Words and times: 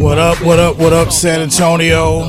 What 0.00 0.18
up, 0.18 0.40
what 0.42 0.60
up, 0.60 0.78
what 0.78 0.92
up, 0.92 1.10
San 1.12 1.40
Antonio, 1.40 2.20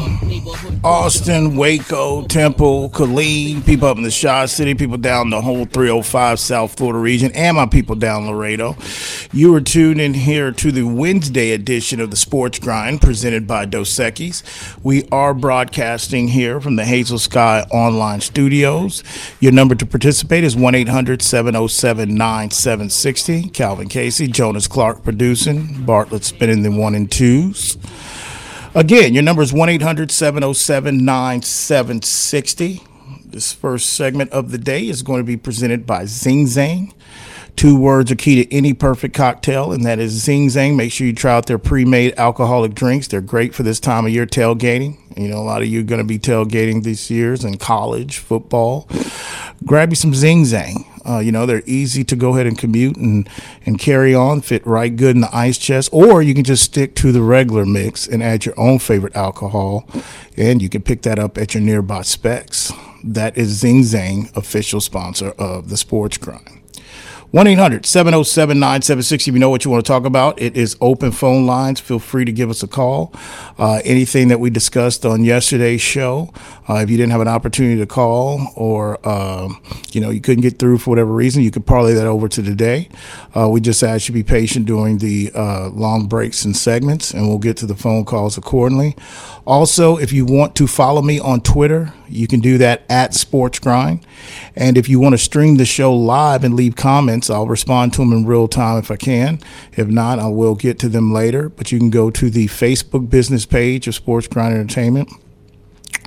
Austin, 0.88 1.58
Waco, 1.58 2.26
Temple, 2.28 2.90
Killeen, 2.92 3.66
people 3.66 3.90
up 3.90 3.98
in 3.98 4.04
the 4.04 4.10
Shaw 4.10 4.46
City, 4.46 4.74
people 4.74 4.96
down 4.96 5.30
the 5.30 5.42
whole 5.42 5.66
305 5.66 6.40
South 6.40 6.78
Florida 6.78 6.98
region, 6.98 7.30
and 7.34 7.58
my 7.58 7.66
people 7.66 7.94
down 7.98 8.26
Laredo. 8.26 8.78
You 9.34 9.54
are 9.56 9.60
tuned 9.60 10.00
in 10.00 10.14
here 10.14 10.54
to 10.54 10.72
the 10.72 10.84
Wednesday 10.84 11.52
edition 11.52 12.00
of 12.00 12.10
the 12.10 12.16
Sports 12.16 12.60
Grind 12.60 13.02
presented 13.02 13.46
by 13.46 13.66
Dos 13.66 13.90
Equis. 14.00 14.44
We 14.82 15.06
are 15.12 15.34
broadcasting 15.34 16.30
here 16.30 16.62
from 16.62 16.78
the 16.78 16.86
Hazel 16.86 17.20
Sky 17.20 17.68
Online 17.70 18.22
Studios. 18.22 19.04
Your 19.42 19.52
number 19.52 19.76
to 19.76 19.86
participate 19.86 20.46
is 20.46 20.56
1 20.56 20.74
800 20.74 21.22
707 21.22 22.16
9760. 22.16 23.50
Calvin 23.50 23.90
Casey, 23.90 24.28
Jonas 24.30 24.70
Clark 24.70 25.04
producing, 25.04 25.84
Bartlett 25.84 26.24
spinning 26.24 26.64
the 26.64 26.72
one 26.72 26.96
and 26.96 27.12
twos. 27.12 27.78
Again, 28.78 29.16
your 29.16 29.24
number 29.24 29.42
is 29.42 29.52
1 29.52 29.70
800 29.70 30.12
707 30.12 31.04
9760. 31.04 32.84
This 33.26 33.52
first 33.52 33.92
segment 33.92 34.30
of 34.30 34.52
the 34.52 34.60
day 34.60 34.88
is 34.88 35.02
going 35.02 35.20
to 35.20 35.24
be 35.24 35.36
presented 35.36 35.88
by 35.88 36.06
Zing 36.06 36.46
Zang. 36.46 36.94
Two 37.56 37.76
words 37.76 38.12
are 38.12 38.16
key 38.16 38.46
to 38.46 38.56
any 38.56 38.76
perfect 38.76 39.16
cocktail, 39.16 39.72
and 39.72 39.84
that 39.84 39.98
is 39.98 40.12
Zing 40.12 40.50
Zang. 40.50 40.76
Make 40.76 40.92
sure 40.92 41.08
you 41.08 41.14
try 41.14 41.34
out 41.34 41.48
their 41.48 41.58
pre 41.58 41.86
made 41.86 42.14
alcoholic 42.20 42.76
drinks. 42.76 43.08
They're 43.08 43.20
great 43.20 43.56
for 43.56 43.64
this 43.64 43.80
time 43.80 44.06
of 44.06 44.12
year 44.12 44.28
tailgating. 44.28 45.00
You 45.18 45.28
know, 45.28 45.40
a 45.40 45.42
lot 45.42 45.64
of 45.64 45.68
you 45.68 45.80
are 45.80 45.84
going 45.84 46.02
to 46.02 46.06
be 46.06 46.20
tailgating 46.20 46.84
these 46.84 47.10
years 47.10 47.44
in 47.44 47.58
college, 47.58 48.20
football. 48.20 48.88
Grab 49.66 49.90
you 49.90 49.96
some 49.96 50.14
Zing 50.14 50.44
Zang. 50.44 50.86
Uh, 51.08 51.20
you 51.20 51.32
know, 51.32 51.46
they're 51.46 51.64
easy 51.66 52.04
to 52.04 52.16
go 52.16 52.34
ahead 52.34 52.46
and 52.48 52.58
commute 52.58 52.98
and, 52.98 53.30
and 53.66 53.80
carry 53.80 54.14
on, 54.14 54.42
fit 54.42 54.66
right 54.66 54.96
good 54.96 55.16
in 55.16 55.22
the 55.22 55.36
ice 55.36 55.58
chest, 55.58 55.90
or 55.94 56.22
you 56.22 56.34
can 56.34 56.44
just 56.44 56.64
stick 56.64 56.96
to 56.96 57.12
the 57.12 57.22
regular 57.22 57.66
mix 57.66 58.06
and 58.08 58.22
add 58.22 58.46
your 58.46 58.60
own 58.60 58.78
favorite 58.80 59.16
alcohol, 59.16 59.88
and 60.36 60.62
you 60.62 60.70
can 60.70 60.82
pick 60.82 61.04
that 61.04 61.18
up 61.18 61.38
at 61.38 61.54
your 61.54 61.64
nearby 61.64 62.02
specs. 62.02 62.74
That 63.04 63.38
is 63.38 63.50
Zing 63.60 63.84
Zang, 63.84 64.36
official 64.36 64.82
sponsor 64.82 65.30
of 65.38 65.70
the 65.70 65.78
Sports 65.78 66.18
Grind. 66.18 66.57
1 67.32 67.46
800 67.46 67.86
707 67.86 68.58
9760. 68.58 69.30
If 69.30 69.34
you 69.34 69.40
know 69.40 69.50
what 69.50 69.66
you 69.66 69.72
want 69.72 69.86
to 69.86 69.92
talk 69.92 70.06
about, 70.06 70.42
it 70.42 70.56
is 70.56 70.78
open 70.80 71.12
phone 71.12 71.46
lines. 71.46 71.82
Feel 71.82 72.00
free 72.00 72.24
to 72.24 72.32
give 72.32 72.50
us 72.50 72.64
a 72.64 72.68
call. 72.68 73.14
Uh, 73.60 73.82
anything 73.84 74.30
that 74.30 74.40
we 74.40 74.50
discussed 74.50 75.06
on 75.06 75.26
yesterday's 75.26 75.82
show, 75.82 76.34
uh, 76.70 76.76
if 76.76 76.90
you 76.90 76.96
didn't 76.96 77.12
have 77.12 77.20
an 77.20 77.28
opportunity 77.28 77.78
to 77.82 77.86
call 77.86 78.54
or, 78.56 79.06
um, 79.06 79.62
you 79.92 80.00
know, 80.00 80.10
you 80.10 80.22
couldn't 80.22 80.42
get 80.42 80.58
through 80.58 80.78
for 80.78 80.90
whatever 80.90 81.12
reason, 81.12 81.44
you 81.44 81.52
could 81.52 81.66
parlay 81.66 81.94
that 81.94 82.08
over 82.08 82.30
to 82.30 82.42
today. 82.42 82.88
Uh, 83.36 83.50
we 83.50 83.60
just 83.60 83.84
ask 83.84 84.08
you 84.08 84.14
to 84.14 84.20
be 84.20 84.24
patient 84.24 84.66
during 84.66 85.00
the 85.00 85.30
uh, 85.36 85.68
long 85.74 86.08
breaks 86.08 86.46
and 86.46 86.56
segments, 86.56 87.14
and 87.14 87.28
we'll 87.28 87.40
get 87.40 87.58
to 87.58 87.66
the 87.66 87.76
phone 87.76 88.06
calls 88.06 88.38
accordingly. 88.38 88.96
Also, 89.48 89.96
if 89.96 90.12
you 90.12 90.26
want 90.26 90.56
to 90.56 90.68
follow 90.68 91.02
me 91.02 91.22
on 91.22 91.40
Twitter, 91.40 91.94
you 92.10 92.28
can 92.28 92.42
do 92.42 92.58
that 92.58 92.84
at 92.90 93.14
Sports 93.14 93.60
Grind. 93.60 94.06
And 94.58 94.78
if 94.78 94.90
you 94.90 95.00
want 95.00 95.14
to 95.14 95.18
stream 95.18 95.56
the 95.56 95.64
show 95.64 95.94
live 95.94 96.44
and 96.44 96.54
leave 96.54 96.76
comments, 96.76 97.30
I'll 97.30 97.48
respond 97.48 97.94
to 97.94 98.00
them 98.00 98.12
in 98.12 98.26
real 98.26 98.50
time 98.50 98.78
if 98.78 98.92
I 98.92 98.98
can. 98.98 99.40
If 99.78 99.88
not, 99.88 100.20
I 100.20 100.28
will 100.28 100.56
get 100.56 100.80
to 100.80 100.90
them 100.90 101.14
later. 101.14 101.48
But 101.48 101.72
you 101.72 101.80
can 101.80 101.90
go 101.90 102.12
to 102.12 102.30
the 102.30 102.48
Facebook 102.48 103.10
business 103.10 103.46
page 103.46 103.88
of 103.88 103.96
Sports 103.96 104.28
Grind 104.28 104.54
Entertainment, 104.54 105.10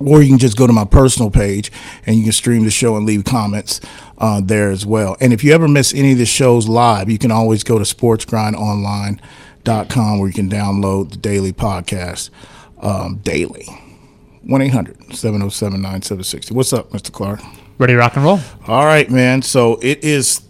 or 0.05 0.21
you 0.21 0.29
can 0.29 0.39
just 0.39 0.59
go 0.59 0.67
to 0.67 0.73
my 0.75 0.85
personal 0.85 1.31
page 1.31 1.73
and 2.05 2.17
you 2.17 2.25
can 2.25 2.33
stream 2.33 2.65
the 2.65 2.71
show 2.71 2.99
and 2.99 3.07
leave 3.07 3.25
comments 3.25 3.81
uh, 4.19 4.43
there 4.45 4.71
as 4.71 4.85
well. 4.85 5.17
And 5.19 5.33
if 5.33 5.43
you 5.43 5.55
ever 5.55 5.67
miss 5.67 5.95
any 5.95 6.13
of 6.13 6.19
the 6.19 6.27
shows 6.27 6.69
live, 6.69 7.09
you 7.09 7.17
can 7.17 7.31
always 7.31 7.65
go 7.65 7.79
to 7.79 7.85
sportsgrindonline.com 7.85 10.19
where 10.19 10.29
you 10.29 10.35
can 10.35 10.51
download 10.51 11.13
the 11.13 11.17
daily 11.17 11.55
podcast 11.55 12.29
um, 12.83 13.17
daily. 13.17 13.67
1 14.43 14.63
800 14.63 15.15
707 15.15 15.81
9760. 15.81 16.55
What's 16.55 16.73
up, 16.73 16.91
Mr. 16.91 17.13
Clark? 17.13 17.41
Ready 17.79 17.93
to 17.95 17.99
rock 17.99 18.17
and 18.17 18.25
roll? 18.25 18.41
All 18.67 18.85
right, 18.85 19.11
man. 19.11 19.43
So 19.43 19.79
it 19.83 20.03
is, 20.05 20.43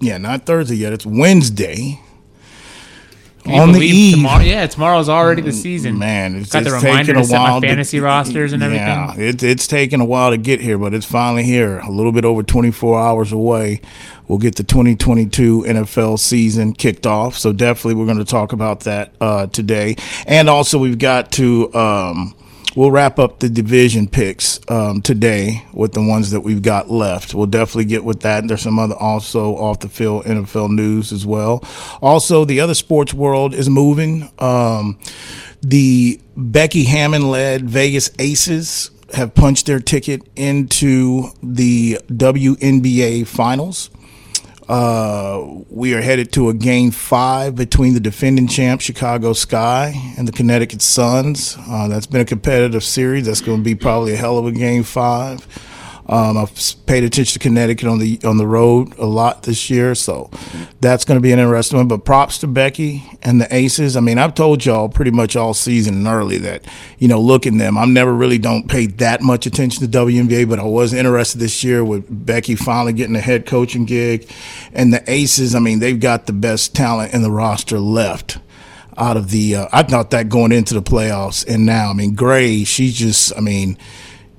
yeah, 0.00 0.18
not 0.18 0.46
Thursday 0.46 0.76
yet. 0.76 0.92
It's 0.92 1.06
Wednesday. 1.06 2.00
On 3.46 3.72
the 3.72 3.80
eve. 3.80 4.14
Tomorrow, 4.14 4.42
yeah, 4.42 4.66
tomorrow's 4.66 5.08
already 5.08 5.42
the 5.42 5.52
season. 5.52 5.98
Man, 5.98 6.36
it's, 6.36 6.52
got 6.52 6.64
the 6.64 6.74
it's 6.74 6.84
reminder 6.84 7.14
to, 7.14 7.24
set 7.24 7.38
my 7.38 7.60
fantasy 7.60 7.98
to, 7.98 8.04
rosters 8.04 8.52
and 8.52 8.62
everything. 8.62 8.86
Yeah, 8.86 9.14
it's 9.16 9.42
it's 9.42 9.66
taken 9.66 10.00
a 10.00 10.04
while 10.04 10.30
to 10.30 10.36
get 10.36 10.60
here, 10.60 10.78
but 10.78 10.94
it's 10.94 11.06
finally 11.06 11.44
here. 11.44 11.78
A 11.78 11.90
little 11.90 12.12
bit 12.12 12.24
over 12.24 12.42
24 12.42 13.00
hours 13.00 13.32
away. 13.32 13.80
We'll 14.26 14.38
get 14.38 14.56
the 14.56 14.64
2022 14.64 15.64
NFL 15.66 16.18
season 16.18 16.74
kicked 16.74 17.06
off. 17.06 17.36
So 17.38 17.52
definitely, 17.52 17.94
we're 17.94 18.06
going 18.06 18.18
to 18.18 18.24
talk 18.24 18.52
about 18.52 18.80
that 18.80 19.12
uh, 19.20 19.46
today, 19.46 19.96
and 20.26 20.48
also 20.48 20.78
we've 20.78 20.98
got 20.98 21.32
to. 21.32 21.74
Um, 21.74 22.34
we'll 22.74 22.90
wrap 22.90 23.18
up 23.18 23.40
the 23.40 23.48
division 23.48 24.08
picks 24.08 24.60
um, 24.68 25.02
today 25.02 25.64
with 25.72 25.92
the 25.92 26.02
ones 26.02 26.30
that 26.30 26.40
we've 26.40 26.62
got 26.62 26.90
left. 26.90 27.34
We'll 27.34 27.46
definitely 27.46 27.86
get 27.86 28.04
with 28.04 28.20
that. 28.20 28.46
There's 28.46 28.62
some 28.62 28.78
other 28.78 28.94
also 28.94 29.56
off 29.56 29.80
the 29.80 29.88
field 29.88 30.24
NFL 30.24 30.70
news 30.70 31.12
as 31.12 31.26
well. 31.26 31.64
Also, 32.00 32.44
the 32.44 32.60
other 32.60 32.74
sports 32.74 33.14
world 33.14 33.54
is 33.54 33.68
moving. 33.68 34.30
Um, 34.38 34.98
the 35.62 36.20
Becky 36.36 36.84
Hammon 36.84 37.30
led 37.30 37.68
Vegas 37.68 38.10
Aces 38.18 38.90
have 39.14 39.34
punched 39.34 39.66
their 39.66 39.80
ticket 39.80 40.22
into 40.36 41.30
the 41.42 41.98
WNBA 42.08 43.26
finals. 43.26 43.90
Uh, 44.68 45.62
we 45.70 45.94
are 45.94 46.02
headed 46.02 46.30
to 46.32 46.50
a 46.50 46.54
game 46.54 46.90
five 46.90 47.54
between 47.54 47.94
the 47.94 48.00
defending 48.00 48.46
champ 48.46 48.82
Chicago 48.82 49.32
Sky 49.32 49.94
and 50.18 50.28
the 50.28 50.32
Connecticut 50.32 50.82
Suns. 50.82 51.56
Uh, 51.66 51.88
that's 51.88 52.06
been 52.06 52.20
a 52.20 52.26
competitive 52.26 52.84
series. 52.84 53.24
That's 53.26 53.40
going 53.40 53.58
to 53.58 53.64
be 53.64 53.74
probably 53.74 54.12
a 54.12 54.16
hell 54.16 54.36
of 54.36 54.46
a 54.46 54.52
game 54.52 54.82
five. 54.82 55.46
Um, 56.08 56.38
I've 56.38 56.54
paid 56.86 57.04
attention 57.04 57.34
to 57.34 57.38
Connecticut 57.38 57.86
on 57.86 57.98
the 57.98 58.18
on 58.24 58.38
the 58.38 58.46
road 58.46 58.96
a 58.98 59.04
lot 59.04 59.42
this 59.42 59.68
year, 59.68 59.94
so 59.94 60.30
that's 60.80 61.04
going 61.04 61.18
to 61.18 61.22
be 61.22 61.32
an 61.32 61.38
interesting 61.38 61.76
one. 61.76 61.86
But 61.86 62.06
props 62.06 62.38
to 62.38 62.46
Becky 62.46 63.04
and 63.22 63.40
the 63.40 63.54
Aces. 63.54 63.94
I 63.94 64.00
mean, 64.00 64.16
I've 64.16 64.34
told 64.34 64.64
y'all 64.64 64.88
pretty 64.88 65.10
much 65.10 65.36
all 65.36 65.52
season 65.52 65.96
and 65.96 66.06
early 66.06 66.38
that 66.38 66.64
you 66.98 67.08
know, 67.08 67.20
look 67.20 67.46
at 67.46 67.56
them. 67.56 67.76
I'm 67.76 67.92
never 67.92 68.14
really 68.14 68.38
don't 68.38 68.68
pay 68.68 68.86
that 68.86 69.20
much 69.20 69.44
attention 69.44 69.82
to 69.82 69.98
WNBA, 69.98 70.48
but 70.48 70.58
I 70.58 70.64
was 70.64 70.94
interested 70.94 71.38
this 71.38 71.62
year 71.62 71.84
with 71.84 72.06
Becky 72.08 72.54
finally 72.54 72.94
getting 72.94 73.16
a 73.16 73.20
head 73.20 73.44
coaching 73.44 73.84
gig, 73.84 74.30
and 74.72 74.92
the 74.92 75.02
Aces. 75.10 75.54
I 75.54 75.58
mean, 75.58 75.78
they've 75.78 76.00
got 76.00 76.24
the 76.24 76.32
best 76.32 76.74
talent 76.74 77.12
in 77.12 77.20
the 77.20 77.30
roster 77.30 77.78
left 77.78 78.38
out 78.96 79.18
of 79.18 79.30
the. 79.30 79.56
Uh, 79.56 79.68
I 79.72 79.82
thought 79.82 80.10
that 80.12 80.30
going 80.30 80.52
into 80.52 80.72
the 80.72 80.82
playoffs, 80.82 81.46
and 81.46 81.66
now 81.66 81.90
I 81.90 81.92
mean, 81.92 82.14
Gray. 82.14 82.64
She's 82.64 82.94
just. 82.94 83.36
I 83.36 83.40
mean, 83.40 83.76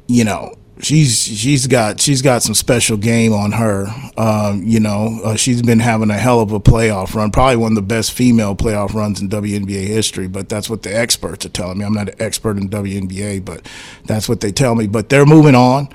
you 0.08 0.24
know 0.24 0.56
she's 0.82 1.22
she's 1.22 1.68
got 1.68 2.00
she's 2.00 2.22
got 2.22 2.42
some 2.42 2.54
special 2.54 2.98
game 2.98 3.34
on 3.34 3.52
her. 3.54 3.88
Um, 4.18 4.64
you 4.64 4.80
know, 4.80 5.20
uh, 5.24 5.36
she's 5.36 5.62
been 5.62 5.80
having 5.80 6.10
a 6.10 6.18
hell 6.18 6.40
of 6.40 6.52
a 6.52 6.60
playoff 6.60 7.14
run, 7.14 7.32
probably 7.32 7.58
one 7.58 7.74
of 7.74 7.76
the 7.76 7.82
best 7.82 8.12
female 8.12 8.56
playoff 8.56 8.94
runs 8.94 9.22
in 9.22 9.30
WNBA 9.30 9.88
history. 9.88 10.28
But 10.28 10.50
that's 10.50 10.70
what 10.70 10.84
the 10.84 10.96
experts 10.96 11.46
are 11.46 11.50
telling 11.50 11.80
me. 11.80 11.86
I'm 11.86 11.94
not 11.94 12.10
an 12.10 12.16
expert 12.20 12.58
in 12.58 12.70
WNBA, 12.70 13.44
but 13.44 13.68
that's 14.06 14.30
what 14.30 14.42
they 14.42 14.52
tell 14.52 14.76
me. 14.76 14.88
But 14.88 15.10
they're 15.10 15.26
moving 15.26 15.56
on. 15.56 15.90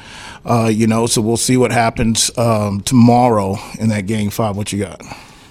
Uh, 0.45 0.71
you 0.73 0.87
know, 0.87 1.07
so 1.07 1.23
we'll 1.23 1.37
see 1.37 1.57
what 1.57 1.73
happens 1.73 2.31
um, 2.37 2.81
tomorrow 2.83 3.57
in 3.79 3.89
that 3.89 4.07
game 4.07 4.31
five. 4.31 4.57
What 4.57 4.73
you 4.73 4.81
got? 4.85 5.03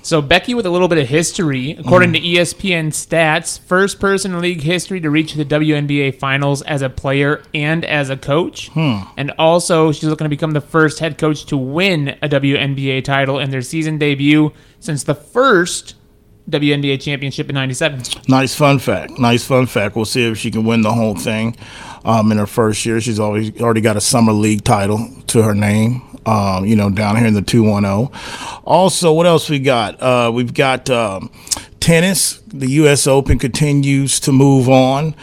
So 0.03 0.21
Becky, 0.21 0.53
with 0.53 0.65
a 0.65 0.69
little 0.69 0.89
bit 0.89 0.97
of 0.97 1.07
history, 1.07 1.71
according 1.71 2.11
mm. 2.11 2.15
to 2.15 2.19
ESPN 2.21 2.87
stats, 2.87 3.57
first 3.57 4.01
person 4.01 4.33
in 4.33 4.41
league 4.41 4.61
history 4.61 4.99
to 4.99 5.09
reach 5.09 5.33
the 5.33 5.45
WNBA 5.45 6.19
finals 6.19 6.61
as 6.63 6.81
a 6.81 6.89
player 6.89 7.41
and 7.53 7.85
as 7.85 8.09
a 8.09 8.17
coach, 8.17 8.67
hmm. 8.71 8.97
and 9.15 9.31
also 9.39 9.93
she's 9.93 10.09
looking 10.09 10.25
to 10.25 10.29
become 10.29 10.51
the 10.51 10.59
first 10.59 10.99
head 10.99 11.17
coach 11.17 11.45
to 11.45 11.55
win 11.55 12.09
a 12.21 12.27
WNBA 12.27 13.05
title 13.05 13.39
in 13.39 13.49
their 13.49 13.61
season 13.61 13.97
debut 13.97 14.51
since 14.81 15.03
the 15.03 15.15
first 15.15 15.95
WNBA 16.49 16.99
championship 17.01 17.47
in 17.47 17.55
'97. 17.55 18.03
Nice 18.27 18.53
fun 18.53 18.79
fact. 18.79 19.17
Nice 19.17 19.45
fun 19.45 19.67
fact. 19.67 19.95
We'll 19.95 20.03
see 20.03 20.29
if 20.29 20.37
she 20.37 20.51
can 20.51 20.65
win 20.65 20.81
the 20.81 20.91
whole 20.91 21.15
thing 21.15 21.55
um, 22.03 22.29
in 22.29 22.37
her 22.39 22.45
first 22.45 22.85
year. 22.85 22.99
She's 22.99 23.21
always 23.21 23.57
already 23.61 23.79
got 23.79 23.95
a 23.95 24.01
summer 24.01 24.33
league 24.33 24.65
title 24.65 25.07
to 25.27 25.43
her 25.43 25.55
name 25.55 26.12
um, 26.25 26.65
you 26.65 26.75
know, 26.75 26.89
down 26.89 27.17
here 27.17 27.27
in 27.27 27.33
the 27.33 27.41
210. 27.41 28.09
Also, 28.63 29.13
what 29.13 29.25
else 29.25 29.49
we 29.49 29.59
got? 29.59 30.01
Uh, 30.01 30.31
we've 30.33 30.53
got 30.53 30.89
um, 30.89 31.31
tennis. 31.79 32.41
The 32.47 32.69
U.S. 32.71 33.07
Open 33.07 33.39
continues 33.39 34.19
to 34.21 34.31
move 34.31 34.69
on. 34.69 35.15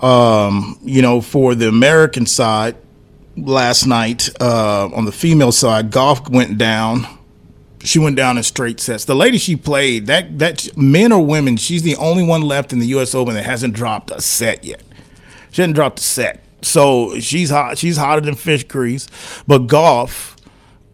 Um, 0.00 0.78
you 0.82 1.02
know, 1.02 1.20
for 1.20 1.54
the 1.54 1.68
American 1.68 2.26
side, 2.26 2.76
last 3.36 3.86
night 3.86 4.28
uh, 4.40 4.88
on 4.94 5.04
the 5.04 5.12
female 5.12 5.52
side, 5.52 5.90
Gauff 5.90 6.28
went 6.28 6.58
down. 6.58 7.06
She 7.82 7.98
went 7.98 8.16
down 8.16 8.36
in 8.38 8.42
straight 8.42 8.80
sets. 8.80 9.04
The 9.04 9.14
lady 9.14 9.38
she 9.38 9.56
played, 9.56 10.06
that 10.06 10.38
that 10.38 10.76
men 10.76 11.12
or 11.12 11.24
women, 11.24 11.56
she's 11.56 11.82
the 11.82 11.96
only 11.96 12.22
one 12.22 12.42
left 12.42 12.72
in 12.72 12.78
the 12.78 12.86
U.S. 12.88 13.14
Open 13.14 13.34
that 13.34 13.44
hasn't 13.44 13.74
dropped 13.74 14.10
a 14.10 14.20
set 14.20 14.64
yet. 14.64 14.82
She 15.50 15.62
hasn't 15.62 15.74
dropped 15.74 16.00
a 16.00 16.02
set, 16.02 16.42
so 16.62 17.18
she's 17.20 17.50
hot. 17.50 17.76
She's 17.76 17.96
hotter 17.96 18.22
than 18.22 18.36
fish 18.36 18.64
grease. 18.64 19.06
But 19.46 19.66
Gauff 19.66 20.33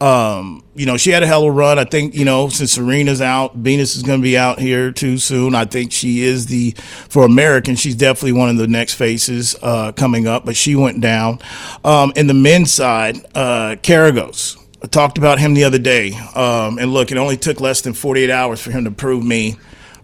Um, 0.00 0.64
you 0.74 0.86
know, 0.86 0.96
she 0.96 1.10
had 1.10 1.22
a 1.22 1.26
hell 1.26 1.42
of 1.42 1.48
a 1.48 1.50
run. 1.50 1.78
I 1.78 1.84
think, 1.84 2.14
you 2.14 2.24
know, 2.24 2.48
since 2.48 2.72
Serena's 2.72 3.20
out, 3.20 3.54
Venus 3.56 3.96
is 3.96 4.02
going 4.02 4.20
to 4.20 4.22
be 4.22 4.36
out 4.36 4.58
here 4.58 4.92
too 4.92 5.18
soon. 5.18 5.54
I 5.54 5.66
think 5.66 5.92
she 5.92 6.22
is 6.22 6.46
the, 6.46 6.72
for 7.08 7.24
American, 7.24 7.76
she's 7.76 7.96
definitely 7.96 8.32
one 8.32 8.48
of 8.48 8.56
the 8.56 8.66
next 8.66 8.94
faces 8.94 9.56
uh, 9.62 9.92
coming 9.92 10.26
up, 10.26 10.46
but 10.46 10.56
she 10.56 10.74
went 10.74 11.00
down. 11.00 11.38
Um, 11.84 12.12
in 12.16 12.26
the 12.28 12.34
men's 12.34 12.72
side, 12.72 13.16
uh, 13.34 13.76
Kyrgios. 13.82 14.56
I 14.82 14.86
talked 14.86 15.18
about 15.18 15.38
him 15.38 15.52
the 15.52 15.64
other 15.64 15.78
day. 15.78 16.14
Um, 16.34 16.78
and 16.78 16.92
look, 16.92 17.10
it 17.10 17.18
only 17.18 17.36
took 17.36 17.60
less 17.60 17.82
than 17.82 17.92
48 17.92 18.30
hours 18.30 18.60
for 18.60 18.70
him 18.70 18.84
to 18.84 18.90
prove 18.90 19.22
me 19.22 19.56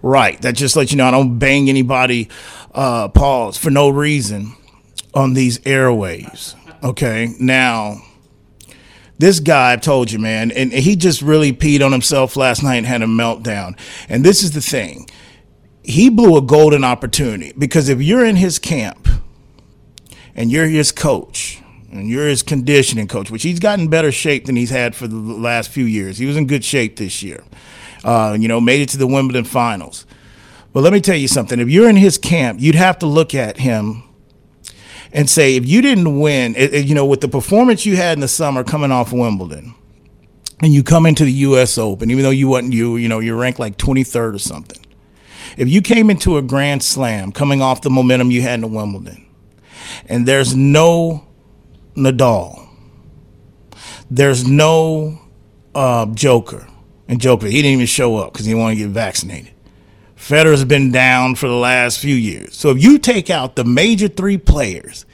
right. 0.03 0.41
That 0.43 0.55
just 0.55 0.77
lets 0.77 0.91
you 0.91 0.99
know 0.99 1.07
I 1.07 1.11
don't 1.11 1.39
bang 1.39 1.69
anybody, 1.69 2.29
uh, 2.75 3.09
pause, 3.09 3.57
for 3.57 3.71
no 3.71 3.89
reason 3.89 4.55
on 5.15 5.33
these 5.33 5.59
airwaves. 5.61 6.55
Okay. 6.85 7.35
Now, 7.41 8.03
this 9.19 9.41
guy, 9.41 9.73
I've 9.73 9.81
told 9.81 10.11
you, 10.11 10.19
man, 10.19 10.51
and 10.51 10.73
he 10.73 10.97
just 10.97 11.23
really 11.23 11.53
peed 11.53 11.85
on 11.85 11.93
himself 11.93 12.37
last 12.37 12.63
night 12.63 12.77
and 12.77 12.87
had 12.87 13.03
a 13.03 13.07
meltdown. 13.07 13.79
And 14.09 14.25
this 14.25 14.43
is 14.43 14.53
the 14.53 14.61
thing 14.61 15.09
he 15.83 16.09
blew 16.09 16.37
a 16.37 16.43
golden 16.43 16.83
opportunity 16.83 17.53
because 17.57 17.89
if 17.89 18.03
you're 18.03 18.25
in 18.25 18.35
his 18.35 18.59
camp 18.59 19.07
and 20.35 20.51
you're 20.51 20.67
his 20.67 20.91
coach, 20.91 21.63
and 21.93 22.09
you're 22.09 22.27
his 22.27 22.43
conditioning 22.43 23.09
coach, 23.09 23.31
which 23.31 23.43
he's 23.43 23.59
gotten 23.61 23.89
better 23.89 24.13
shape 24.13 24.47
than 24.47 24.57
he's 24.57 24.71
had 24.71 24.95
for 24.95 25.07
the 25.07 25.17
last 25.17 25.71
few 25.71 25.85
years. 25.85 26.19
He 26.19 26.27
was 26.27 26.37
in 26.37 26.47
good 26.47 26.65
shape 26.65 26.97
this 26.97 27.23
year. 27.23 27.43
Uh, 28.05 28.37
you 28.39 28.49
know, 28.49 28.61
made 28.61 28.81
it 28.81 28.89
to 28.91 28.99
the 28.99 29.07
Wimbledon 29.07 29.45
finals. 29.45 30.07
But 30.73 30.83
let 30.83 30.93
me 30.93 31.01
tell 31.01 31.17
you 31.17 31.29
something. 31.29 31.59
If 31.59 31.69
you're 31.69 31.89
in 31.89 31.97
his 31.97 32.19
camp, 32.19 32.61
you'd 32.61 32.75
have 32.75 32.99
to 32.99 33.07
look 33.07 33.35
at 33.35 33.59
him 33.59 34.03
and 35.17 35.31
say, 35.31 35.57
if 35.57 35.67
you 35.67 35.81
didn't 35.81 36.21
win, 36.21 36.55
it, 36.57 36.75
it, 36.75 36.87
you 36.87 36.95
know, 36.95 37.07
with 37.07 37.23
the 37.23 37.29
performance 37.29 37.87
you 37.87 37.97
had 37.97 38.19
in 38.19 38.21
the 38.21 38.29
summer 38.29 38.63
coming 38.63 38.93
off 38.93 39.15
Wimbledon, 39.15 39.75
and 40.61 40.75
you 40.75 40.83
come 40.83 41.07
into 41.07 41.25
the 41.25 41.33
U.S. 41.33 41.79
Open, 41.79 42.11
even 42.11 42.23
though 42.23 42.31
you 42.31 42.49
wasn't 42.49 42.75
you, 42.75 42.99
you 42.99 43.09
know, 43.09 43.21
you're 43.21 43.37
ranked 43.37 43.59
like 43.59 43.79
23rd 43.79 44.35
or 44.35 44.39
something. 44.39 44.79
If 45.57 45.71
you 45.71 45.81
came 45.81 46.11
into 46.11 46.37
a 46.37 46.43
Grand 46.43 46.83
Slam 46.83 47.33
coming 47.33 47.63
off 47.63 47.81
the 47.81 47.89
momentum 47.89 48.31
you 48.31 48.43
had 48.43 48.61
in 48.61 48.71
Wimbledon, 48.75 49.27
and 50.05 50.29
there's 50.29 50.55
no 50.55 51.27
Nadal, 51.97 52.69
there's 54.11 54.47
no 54.47 55.19
uh, 55.75 56.05
Joker, 56.13 56.69
and 57.09 57.23
Joker, 57.23 57.47
he 57.47 57.63
didn't 57.63 57.73
even 57.73 57.87
show 57.87 58.17
up 58.17 58.35
because 58.35 58.45
he 58.45 58.53
didn't 58.53 58.65
to 58.77 58.85
get 58.85 58.91
vaccinated. 58.91 59.55
Federer's 60.27 60.65
been 60.65 60.91
down 60.91 61.37
for 61.37 61.47
the 61.47 61.55
last 61.55 62.01
few 62.01 62.17
years. 62.17 62.57
So 62.57 62.71
if 62.71 62.83
you 62.83 62.99
take 62.99 63.31
out 63.31 63.55
the 63.55 63.63
major 63.63 64.09
three 64.09 64.37
players 64.37 65.07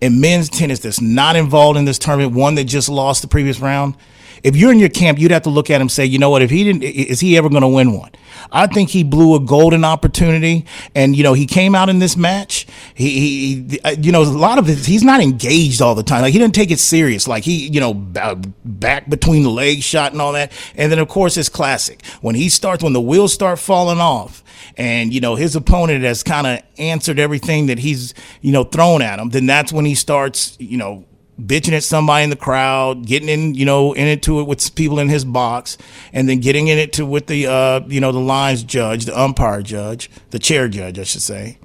in 0.00 0.20
men's 0.20 0.48
tennis 0.48 0.78
that's 0.78 1.00
not 1.00 1.34
involved 1.34 1.76
in 1.76 1.86
this 1.86 1.98
tournament, 1.98 2.36
one 2.36 2.54
that 2.54 2.66
just 2.66 2.88
lost 2.88 3.20
the 3.22 3.26
previous 3.26 3.58
round, 3.58 3.96
if 4.42 4.56
you're 4.56 4.72
in 4.72 4.78
your 4.78 4.88
camp, 4.88 5.18
you'd 5.18 5.30
have 5.30 5.42
to 5.42 5.50
look 5.50 5.70
at 5.70 5.80
him 5.80 5.88
say, 5.88 6.04
you 6.04 6.18
know 6.18 6.30
what, 6.30 6.42
if 6.42 6.50
he 6.50 6.64
didn't, 6.64 6.82
is 6.82 7.20
he 7.20 7.36
ever 7.36 7.48
going 7.48 7.62
to 7.62 7.68
win 7.68 7.92
one? 7.92 8.10
I 8.52 8.66
think 8.66 8.90
he 8.90 9.04
blew 9.04 9.34
a 9.34 9.40
golden 9.40 9.84
opportunity. 9.84 10.66
And, 10.94 11.14
you 11.14 11.22
know, 11.22 11.34
he 11.34 11.46
came 11.46 11.74
out 11.74 11.88
in 11.88 11.98
this 11.98 12.16
match. 12.16 12.66
He, 12.94 13.64
he 13.66 13.80
uh, 13.80 13.96
you 14.00 14.12
know, 14.12 14.22
a 14.22 14.24
lot 14.24 14.58
of 14.58 14.68
it, 14.68 14.78
he's 14.78 15.02
not 15.02 15.20
engaged 15.20 15.82
all 15.82 15.94
the 15.94 16.02
time. 16.02 16.22
Like, 16.22 16.32
he 16.32 16.38
didn't 16.38 16.54
take 16.54 16.70
it 16.70 16.78
serious. 16.78 17.28
Like, 17.28 17.44
he, 17.44 17.68
you 17.68 17.80
know, 17.80 17.94
back 17.94 19.08
between 19.08 19.42
the 19.42 19.50
legs 19.50 19.84
shot 19.84 20.12
and 20.12 20.20
all 20.20 20.32
that. 20.32 20.52
And 20.76 20.90
then, 20.90 20.98
of 20.98 21.08
course, 21.08 21.36
it's 21.36 21.48
classic. 21.48 22.04
When 22.20 22.34
he 22.34 22.48
starts, 22.48 22.82
when 22.82 22.92
the 22.92 23.00
wheels 23.00 23.32
start 23.32 23.58
falling 23.58 24.00
off, 24.00 24.42
and 24.76 25.12
you 25.12 25.20
know 25.20 25.34
his 25.34 25.56
opponent 25.56 26.04
has 26.04 26.22
kind 26.22 26.46
of 26.46 26.60
answered 26.78 27.18
everything 27.18 27.66
that 27.66 27.78
he's 27.78 28.14
you 28.40 28.52
know 28.52 28.64
thrown 28.64 29.02
at 29.02 29.18
him 29.18 29.30
then 29.30 29.46
that's 29.46 29.72
when 29.72 29.84
he 29.84 29.94
starts 29.94 30.56
you 30.60 30.76
know 30.76 31.04
bitching 31.46 31.72
at 31.72 31.82
somebody 31.82 32.24
in 32.24 32.30
the 32.30 32.36
crowd, 32.36 33.06
getting 33.06 33.28
in, 33.28 33.54
you 33.54 33.64
know, 33.64 33.92
in 33.92 34.06
it 34.06 34.22
to 34.24 34.40
it 34.40 34.44
with 34.44 34.74
people 34.74 34.98
in 34.98 35.08
his 35.08 35.24
box, 35.24 35.78
and 36.12 36.28
then 36.28 36.40
getting 36.40 36.68
in 36.68 36.78
it 36.78 36.92
to 36.94 37.06
with 37.06 37.26
the, 37.26 37.46
uh, 37.46 37.80
you 37.86 38.00
know, 38.00 38.12
the 38.12 38.18
lines 38.20 38.62
judge, 38.62 39.04
the 39.04 39.18
umpire 39.18 39.62
judge, 39.62 40.10
the 40.30 40.38
chair 40.38 40.68
judge, 40.68 40.98
I 40.98 41.04
should 41.04 41.22
say. 41.22 41.58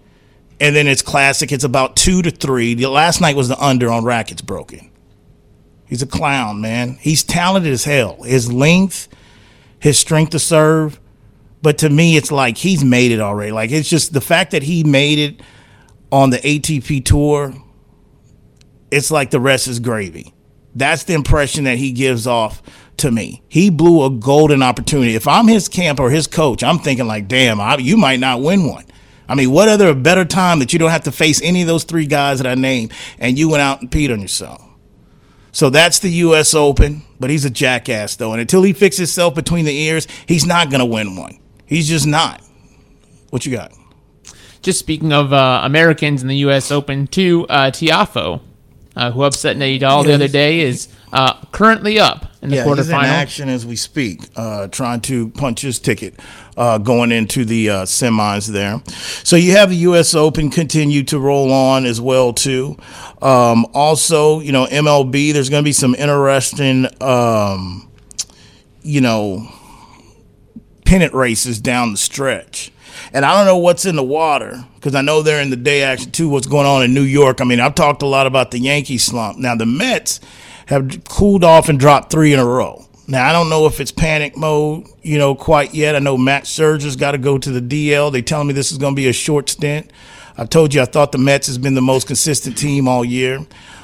And 0.60 0.76
then 0.76 0.88
it's 0.88 1.02
classic. 1.02 1.52
It's 1.52 1.64
about 1.64 1.96
two 1.96 2.22
to 2.22 2.32
three. 2.32 2.74
The 2.74 2.88
last 2.88 3.20
night 3.20 3.36
was 3.36 3.50
the 3.50 3.60
under 3.62 3.92
on 3.92 4.06
rackets 4.06 4.42
broken. 4.42 4.90
He's 5.86 6.02
a 6.02 6.08
clown, 6.08 6.62
man. 6.62 6.98
He's 7.00 7.24
talented 7.24 7.72
as 7.72 7.84
hell. 7.84 8.24
His 8.24 8.52
length, 8.52 9.08
his 9.80 10.00
strength 10.00 10.32
to 10.32 10.40
serve. 10.40 11.00
But 11.62 11.80
to 11.80 11.90
me, 11.90 12.16
it's 12.16 12.32
like 12.32 12.58
he's 12.58 12.84
made 12.84 13.12
it 13.12 13.20
already. 13.20 13.52
Like 13.52 13.72
it's 13.72 13.90
just 13.90 14.14
the 14.14 14.22
fact 14.22 14.52
that 14.52 14.64
he 14.64 14.84
made 14.84 15.20
it 15.20 15.42
on 16.12 16.30
the 16.30 16.38
ATP 16.38 17.04
tour 17.04 17.54
it's 18.96 19.12
like 19.12 19.30
the 19.30 19.40
rest 19.42 19.68
is 19.68 19.80
gravy. 19.80 20.34
That's 20.74 21.04
the 21.04 21.14
impression 21.14 21.66
that 21.66 21.78
he 21.78 21.92
gives 21.92 22.26
off 22.26 22.62
to 22.98 23.12
me. 23.12 23.44
He 23.50 23.70
blew 23.70 24.06
a 24.06 24.10
golden 24.10 24.64
opportunity. 24.64 25.16
If 25.16 25.28
I'm 25.28 25.48
his 25.48 25.68
camp 25.68 26.00
or 26.00 26.10
his 26.10 26.28
coach, 26.28 26.64
I'm 26.64 26.80
thinking 26.80 27.06
like, 27.06 27.28
damn, 27.28 27.60
I, 27.60 27.76
you 27.78 27.98
might 27.98 28.22
not 28.22 28.42
win 28.42 28.68
one. 28.70 28.86
I 29.28 29.36
mean, 29.36 29.52
what 29.52 29.68
other 29.68 29.94
better 29.94 30.24
time 30.24 30.60
that 30.60 30.72
you 30.72 30.80
don't 30.80 30.92
have 30.92 31.04
to 31.04 31.12
face 31.12 31.42
any 31.42 31.62
of 31.62 31.68
those 31.68 31.84
three 31.84 32.06
guys 32.06 32.40
that 32.40 32.48
I 32.48 32.56
named 32.56 32.94
and 33.20 33.38
you 33.38 33.50
went 33.50 33.62
out 33.62 33.82
and 33.82 33.92
peed 33.92 34.14
on 34.14 34.22
yourself? 34.22 34.62
So 35.52 35.70
that's 35.70 36.00
the 36.00 36.10
U.S. 36.10 36.54
Open, 36.54 37.02
but 37.20 37.30
he's 37.30 37.44
a 37.44 37.50
jackass 37.50 38.16
though, 38.16 38.32
and 38.32 38.42
until 38.42 38.64
he 38.64 38.72
fixes 38.72 39.10
himself 39.10 39.36
between 39.36 39.66
the 39.66 39.76
ears, 39.76 40.08
he's 40.26 40.46
not 40.46 40.70
gonna 40.70 40.86
win 40.86 41.16
one. 41.16 41.40
He's 41.66 41.88
just 41.88 42.08
not. 42.08 42.42
What 43.30 43.46
you 43.46 43.54
got? 43.54 43.74
Just 44.62 44.80
speaking 44.80 45.12
of 45.12 45.34
uh, 45.34 45.62
Americans 45.64 46.22
in 46.22 46.28
the 46.28 46.38
U.S. 46.38 46.72
Open, 46.72 47.08
too, 47.08 47.46
uh, 47.50 47.72
Tiafoe 47.72 48.42
uh, 48.96 49.12
who 49.12 49.24
upset 49.24 49.58
Nadal 49.58 49.82
yeah, 49.82 50.04
the 50.04 50.14
other 50.14 50.28
day, 50.28 50.62
is 50.62 50.88
uh, 51.12 51.34
currently 51.52 52.00
up 52.00 52.32
in 52.42 52.50
the 52.50 52.58
yeah, 52.58 52.66
quarterfinal. 52.66 52.78
He's 52.78 52.90
in 52.90 52.96
action 52.96 53.50
as 53.50 53.66
we 53.66 53.76
speak, 53.76 54.22
uh, 54.36 54.68
trying 54.68 55.02
to 55.02 55.30
punch 55.30 55.62
his 55.62 55.80
ticket 55.80 56.20
uh, 56.58 56.78
going 56.78 57.12
into 57.12 57.46
the 57.46 57.70
uh, 57.70 57.84
semis 57.84 58.48
there. 58.48 58.82
So 59.24 59.36
you 59.36 59.52
have 59.52 59.70
the 59.70 59.78
U.S. 59.78 60.14
Open 60.14 60.50
continue 60.50 61.04
to 61.04 61.20
roll 61.20 61.52
on 61.52 61.86
as 61.86 62.00
well 62.00 62.34
too. 62.34 62.78
Um, 63.22 63.66
also, 63.74 64.40
you 64.40 64.52
know 64.52 64.66
MLB. 64.66 65.34
There's 65.34 65.50
going 65.50 65.64
to 65.64 65.68
be 65.68 65.74
some 65.74 65.96
interesting, 65.96 66.88
um, 67.02 67.90
you 68.82 69.02
know, 69.02 69.48
pennant 70.86 71.14
races 71.14 71.60
down 71.60 71.92
the 71.92 71.98
stretch. 71.98 72.72
And 73.16 73.24
I 73.24 73.34
don't 73.34 73.46
know 73.46 73.60
what's 73.60 73.86
in 73.86 73.96
the 73.96 74.04
water 74.04 74.66
because 74.76 74.94
I 74.94 75.00
know 75.00 75.22
they're 75.22 75.42
in 75.42 75.50
the 75.50 75.56
day 75.56 75.84
action 75.84 76.12
too. 76.12 76.28
What's 76.28 76.48
going 76.48 76.68
on 76.68 76.84
in 76.84 76.94
New 76.94 77.04
York? 77.04 77.40
I 77.40 77.46
mean, 77.46 77.62
I've 77.62 77.74
talked 77.74 78.02
a 78.02 78.06
lot 78.06 78.28
about 78.28 78.52
the 78.52 78.60
Yankee 78.60 78.98
slump. 78.98 79.38
Now 79.38 79.56
the 79.56 79.66
Mets 79.66 80.20
have 80.66 81.06
cooled 81.08 81.46
off 81.46 81.70
and 81.70 81.80
dropped 81.80 82.12
three 82.12 82.34
in 82.34 82.40
a 82.40 82.46
row. 82.46 82.86
Now 83.08 83.26
I 83.26 83.32
don't 83.32 83.50
know 83.50 83.68
if 83.68 83.80
it's 83.80 83.94
panic 83.94 84.36
mode, 84.36 84.88
you 85.02 85.18
know, 85.18 85.34
quite 85.34 85.74
yet. 85.74 85.96
I 85.96 86.00
know 86.00 86.18
Max 86.18 86.50
Scherzer's 86.50 86.98
got 86.98 87.12
to 87.12 87.18
go 87.18 87.38
to 87.38 87.58
the 87.58 87.62
DL. 87.62 88.12
They 88.12 88.22
telling 88.22 88.48
me 88.48 88.54
this 88.54 88.74
is 88.74 88.78
going 88.78 88.94
to 88.94 89.02
be 89.02 89.08
a 89.08 89.14
short 89.14 89.48
stint. 89.50 89.92
I've 90.38 90.50
told 90.50 90.74
you 90.74 90.82
I 90.82 90.86
thought 90.86 91.14
the 91.14 91.18
Mets 91.18 91.48
has 91.48 91.58
been 91.58 91.76
the 91.76 91.82
most 91.82 92.08
consistent 92.08 92.58
team 92.58 92.86
all 92.86 93.06
year. 93.06 93.40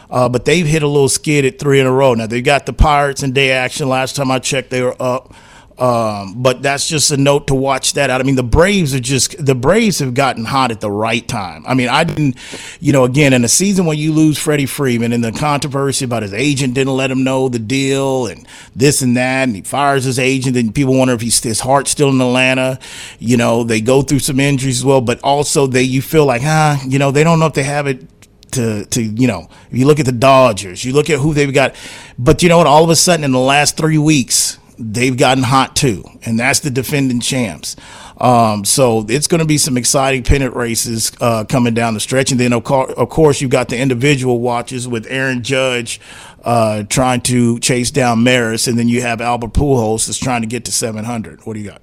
Uh, 0.10 0.28
but 0.28 0.44
they've 0.44 0.68
hit 0.68 0.84
a 0.84 0.88
little 0.88 1.08
skid 1.08 1.46
at 1.46 1.58
three 1.58 1.80
in 1.80 1.88
a 1.88 1.92
row. 1.92 2.16
Now 2.16 2.28
they 2.28 2.42
got 2.42 2.66
the 2.66 2.74
Pirates 2.74 3.24
in 3.24 3.32
day 3.32 3.52
action. 3.52 3.88
Last 3.88 4.18
time 4.18 4.30
I 4.30 4.40
checked, 4.40 4.72
they 4.72 4.82
were 4.82 5.02
up. 5.02 5.34
Um, 5.82 6.36
but 6.38 6.62
that's 6.62 6.88
just 6.88 7.10
a 7.10 7.18
note 7.18 7.48
to 7.48 7.56
watch 7.56 7.94
that 7.94 8.12
out. 8.12 8.22
I 8.22 8.24
mean, 8.24 8.36
the 8.36 8.44
Braves 8.44 8.94
are 8.94 9.00
just 9.00 9.44
the 9.44 9.56
Braves 9.56 9.98
have 9.98 10.14
gotten 10.14 10.46
hot 10.46 10.70
at 10.70 10.80
the 10.80 10.92
right 10.92 11.28
time. 11.28 11.66
I 11.68 11.74
mean, 11.74 11.90
I 11.90 12.04
didn't, 12.04 12.38
you 12.80 12.94
know, 12.94 13.04
again 13.04 13.34
in 13.34 13.44
a 13.44 13.48
season 13.48 13.88
when 13.88 13.98
you 13.98 14.14
lose 14.14 14.38
Freddie 14.38 14.68
Freeman 14.68 15.12
and 15.12 15.24
the 15.24 15.32
controversy 15.32 16.06
about 16.06 16.22
his 16.22 16.36
agent 16.36 16.76
didn't 16.76 16.94
let 16.96 17.10
him 17.10 17.24
know 17.24 17.50
the 17.50 17.58
deal 17.58 18.28
and 18.28 18.48
this 18.76 19.02
and 19.02 19.18
that, 19.18 19.48
and 19.48 19.56
he 19.56 19.64
fires 19.64 20.04
his 20.04 20.20
agent, 20.20 20.56
and 20.56 20.76
people 20.76 20.96
wonder 20.96 21.16
if 21.16 21.22
he's 21.22 21.42
his 21.42 21.62
heart's 21.62 21.90
still 21.90 22.10
in 22.10 22.22
Atlanta. 22.22 22.78
You 23.18 23.38
know, 23.38 23.64
they 23.64 23.82
go 23.82 24.04
through 24.04 24.20
some 24.20 24.40
injuries 24.40 24.82
as 24.82 24.86
well, 24.86 25.02
but 25.02 25.20
also 25.24 25.66
they 25.66 25.82
you 25.82 26.04
feel 26.04 26.28
like, 26.28 26.44
ah, 26.46 26.80
you 26.86 27.00
know, 27.00 27.10
they 27.10 27.24
don't 27.24 27.40
know 27.40 27.48
if 27.48 27.54
they 27.54 27.64
have 27.64 27.88
it 27.88 28.08
to 28.52 28.86
to 28.86 29.02
you 29.02 29.28
know 29.28 29.50
you 29.72 29.88
look 29.88 30.00
at 30.00 30.06
the 30.06 30.12
Dodgers, 30.12 30.86
you 30.86 30.94
look 30.94 31.10
at 31.10 31.18
who 31.18 31.34
they've 31.34 31.52
got, 31.52 31.76
but 32.20 32.44
you 32.44 32.50
know 32.50 32.60
what? 32.60 32.68
All 32.68 32.84
of 32.84 32.92
a 32.92 32.96
sudden 32.96 33.24
in 33.24 33.32
the 33.32 33.40
last 33.40 33.78
three 33.78 33.98
weeks, 33.98 34.60
they've 34.82 35.16
gotten 35.16 35.44
hot 35.44 35.76
too, 35.76 36.04
and 36.24 36.40
that's 36.40 36.60
the 36.60 36.70
defending 36.70 37.20
champs. 37.20 37.76
Um, 38.18 38.66
so 38.66 39.06
it's 39.10 39.28
going 39.28 39.40
to 39.40 39.46
be 39.46 39.58
some 39.58 39.78
exciting 39.78 40.24
pennant 40.24 40.56
races 40.56 41.12
uh, 41.22 41.44
coming 41.46 41.74
down 41.74 41.96
the 41.96 42.00
stretch, 42.00 42.32
and 42.32 42.40
then 42.40 42.54
of, 42.54 42.64
co- 42.64 42.86
of 42.86 43.10
course 43.10 43.42
you've 43.42 43.52
got 43.52 43.70
the 43.70 43.78
individual 43.80 44.40
watches 44.40 44.88
with 44.88 45.08
Aaron 45.08 45.42
Judge 45.42 46.00
uh, 46.44 46.84
trying 46.84 47.22
to 47.22 47.60
chase 47.60 47.90
down 47.92 48.24
Maris, 48.24 48.68
and 48.68 48.78
then 48.78 48.88
you 48.88 49.02
have 49.02 49.22
Albert 49.22 49.54
Pujols 49.54 50.06
that's 50.06 50.20
trying 50.20 50.42
to 50.42 50.48
get 50.48 50.66
to 50.66 50.72
700. 50.72 51.46
What 51.46 51.54
do 51.54 51.60
you 51.60 51.70
got? 51.70 51.82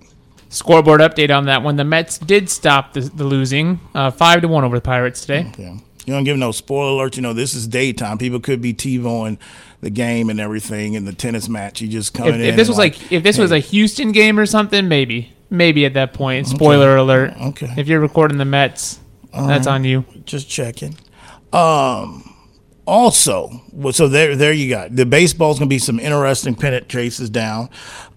Scoreboard 0.49 1.00
update 1.00 1.37
on 1.37 1.47
that 1.47 1.62
one. 1.62 1.76
The 1.76 1.85
Mets 1.85 2.19
did 2.19 2.49
stop 2.49 2.95
the, 2.95 3.00
the 3.00 3.25
losing, 3.25 3.81
uh, 3.95 4.11
five 4.11 4.40
to 4.43 4.49
one 4.49 4.64
over 4.64 4.76
the 4.76 4.83
Pirates 4.83 5.21
today. 5.23 5.47
Okay. 5.49 5.76
You 6.07 6.14
don't 6.14 6.25
give 6.25 6.38
no 6.38 6.52
spoiler 6.52 6.93
alert. 6.93 7.17
You 7.17 7.23
know 7.23 7.35
this 7.35 7.52
is 7.52 7.67
daytime. 7.67 8.17
People 8.17 8.40
could 8.40 8.62
be 8.62 8.73
TiVoing 8.73 9.38
the 9.80 9.90
game 9.90 10.30
and 10.30 10.40
everything 10.40 10.94
in 10.94 11.04
the 11.04 11.12
tennis 11.12 11.49
match. 11.49 11.80
You 11.80 11.88
just 11.88 12.14
coming 12.14 12.35
if, 12.35 12.40
in. 12.40 12.47
If 12.47 12.56
this 12.56 12.68
was 12.68 12.78
like, 12.78 13.00
like, 13.00 13.12
if 13.12 13.23
this 13.23 13.37
hey. 13.37 13.42
was 13.42 13.52
a 13.52 13.58
Houston 13.58 14.12
game 14.12 14.38
or 14.38 14.47
something, 14.47 14.88
maybe, 14.88 15.32
maybe 15.50 15.85
at 15.87 15.94
that 15.94 16.14
point. 16.14 16.47
Spoiler 16.47 16.90
okay. 16.90 17.00
alert. 17.00 17.35
Okay. 17.40 17.75
If 17.76 17.88
you're 17.88 18.00
recording 18.00 18.38
the 18.38 18.44
Mets, 18.44 18.99
that's 19.32 19.66
on 19.66 19.85
you. 19.85 20.04
Just 20.25 20.49
checking. 20.49 20.97
Um. 21.52 22.35
also, 22.87 23.62
so 23.92 24.08
there, 24.08 24.35
there 24.35 24.52
you 24.52 24.68
got 24.68 24.94
the 24.94 25.06
baseball's 25.06 25.58
going 25.58 25.68
to 25.68 25.75
be 25.75 25.78
some 25.78 26.00
interesting 26.00 26.54
pennant 26.54 26.88
chases 26.88 27.30
down. 27.30 27.68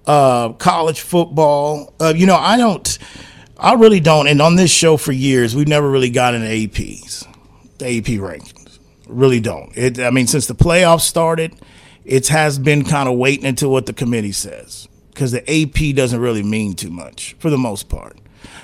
Uh, 0.07 0.53
college 0.53 1.01
football, 1.01 1.93
uh, 1.99 2.13
you 2.15 2.25
know, 2.25 2.35
I 2.35 2.57
don't, 2.57 2.97
I 3.57 3.73
really 3.73 3.99
don't. 3.99 4.27
And 4.27 4.41
on 4.41 4.55
this 4.55 4.71
show 4.71 4.97
for 4.97 5.11
years, 5.11 5.55
we've 5.55 5.67
never 5.67 5.89
really 5.89 6.09
gotten 6.09 6.41
APs, 6.41 7.27
the 7.77 7.85
AP 7.85 8.19
rankings. 8.19 8.60
Really 9.11 9.39
don't. 9.39 9.71
It, 9.77 9.99
I 9.99 10.09
mean, 10.09 10.27
since 10.27 10.47
the 10.47 10.55
playoffs 10.55 11.01
started, 11.01 11.53
it 12.05 12.29
has 12.29 12.57
been 12.57 12.83
kind 12.83 13.09
of 13.09 13.17
waiting 13.17 13.45
until 13.45 13.69
what 13.71 13.85
the 13.85 13.93
committee 13.93 14.31
says 14.31 14.87
because 15.09 15.31
the 15.31 15.43
AP 15.49 15.95
doesn't 15.95 16.19
really 16.19 16.43
mean 16.43 16.73
too 16.73 16.89
much 16.89 17.35
for 17.39 17.49
the 17.49 17.57
most 17.57 17.89
part. 17.89 18.17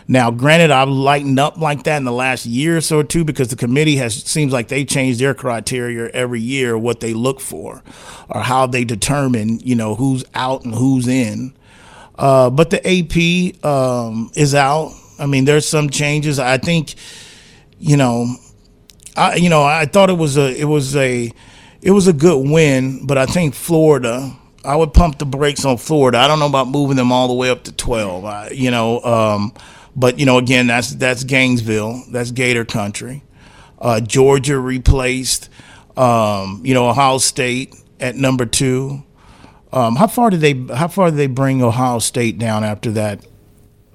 Now, 0.07 0.31
granted, 0.31 0.71
I've 0.71 0.87
lightened 0.87 1.37
up 1.37 1.57
like 1.57 1.83
that 1.83 1.97
in 1.97 2.05
the 2.05 2.13
last 2.13 2.45
year 2.45 2.77
or 2.77 2.81
so 2.81 2.99
or 2.99 3.03
two 3.03 3.25
because 3.25 3.49
the 3.49 3.57
committee 3.57 3.97
has 3.97 4.23
seems 4.23 4.53
like 4.53 4.69
they 4.69 4.85
change 4.85 5.17
their 5.17 5.33
criteria 5.33 6.09
every 6.13 6.39
year, 6.39 6.77
what 6.77 7.01
they 7.01 7.13
look 7.13 7.41
for, 7.41 7.83
or 8.29 8.41
how 8.41 8.67
they 8.67 8.85
determine, 8.85 9.59
you 9.59 9.75
know, 9.75 9.95
who's 9.95 10.23
out 10.33 10.63
and 10.63 10.73
who's 10.73 11.07
in. 11.07 11.53
Uh, 12.17 12.49
but 12.49 12.69
the 12.69 12.79
AP 12.87 13.63
um, 13.65 14.31
is 14.33 14.55
out. 14.55 14.93
I 15.19 15.25
mean, 15.25 15.43
there's 15.43 15.67
some 15.67 15.89
changes. 15.89 16.39
I 16.39 16.57
think, 16.57 16.95
you 17.77 17.97
know, 17.97 18.33
I 19.17 19.35
you 19.35 19.49
know 19.49 19.63
I 19.63 19.85
thought 19.85 20.09
it 20.09 20.17
was 20.17 20.37
a 20.37 20.55
it 20.59 20.65
was 20.65 20.95
a 20.95 21.31
it 21.81 21.91
was 21.91 22.07
a 22.07 22.13
good 22.13 22.49
win, 22.49 23.05
but 23.05 23.17
I 23.17 23.25
think 23.25 23.55
Florida. 23.55 24.35
I 24.65 24.75
would 24.75 24.93
pump 24.93 25.17
the 25.17 25.25
brakes 25.25 25.63
on 25.63 25.77
Florida. 25.77 26.17
I 26.17 26.27
don't 26.27 26.39
know 26.39 26.47
about 26.47 26.67
moving 26.67 26.97
them 26.97 27.09
all 27.09 27.29
the 27.29 27.33
way 27.33 27.49
up 27.49 27.63
to 27.65 27.71
twelve. 27.71 28.25
I, 28.25 28.49
you 28.49 28.69
know, 28.69 28.99
um, 29.01 29.53
but 29.95 30.19
you 30.19 30.25
know, 30.25 30.37
again, 30.39 30.67
that's 30.67 30.93
that's 30.95 31.23
Gainesville, 31.23 32.03
that's 32.11 32.31
Gator 32.31 32.65
country. 32.65 33.23
Uh, 33.79 34.01
Georgia 34.01 34.59
replaced, 34.59 35.49
um, 35.95 36.61
you 36.65 36.73
know, 36.73 36.89
Ohio 36.89 37.17
State 37.17 37.75
at 38.01 38.15
number 38.17 38.45
two. 38.45 39.03
Um, 39.71 39.95
how 39.95 40.07
far 40.07 40.31
did 40.31 40.41
they 40.41 40.53
How 40.75 40.87
far 40.89 41.11
did 41.11 41.17
they 41.17 41.27
bring 41.27 41.63
Ohio 41.63 41.99
State 41.99 42.37
down 42.37 42.63
after 42.65 42.91
that? 42.91 43.25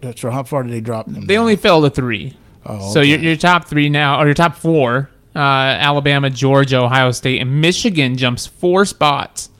That's 0.00 0.24
right. 0.24 0.32
How 0.32 0.42
far 0.42 0.62
did 0.62 0.72
they 0.72 0.80
drop 0.80 1.06
them? 1.06 1.26
They 1.26 1.36
only 1.36 1.56
fell 1.56 1.82
to 1.82 1.90
three. 1.90 2.36
Oh, 2.64 2.92
So 2.92 3.00
okay. 3.00 3.10
your, 3.10 3.18
your 3.18 3.36
top 3.36 3.66
three 3.66 3.88
now, 3.88 4.20
or 4.20 4.24
your 4.24 4.34
top 4.34 4.56
four, 4.56 5.10
uh, 5.34 5.38
Alabama, 5.38 6.30
Georgia, 6.30 6.82
Ohio 6.82 7.10
State, 7.10 7.40
and 7.40 7.60
Michigan 7.60 8.16
jumps 8.16 8.46
four 8.46 8.84
spots 8.84 9.50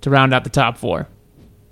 to 0.00 0.10
round 0.10 0.32
out 0.32 0.44
the 0.44 0.50
top 0.50 0.78
four. 0.78 1.08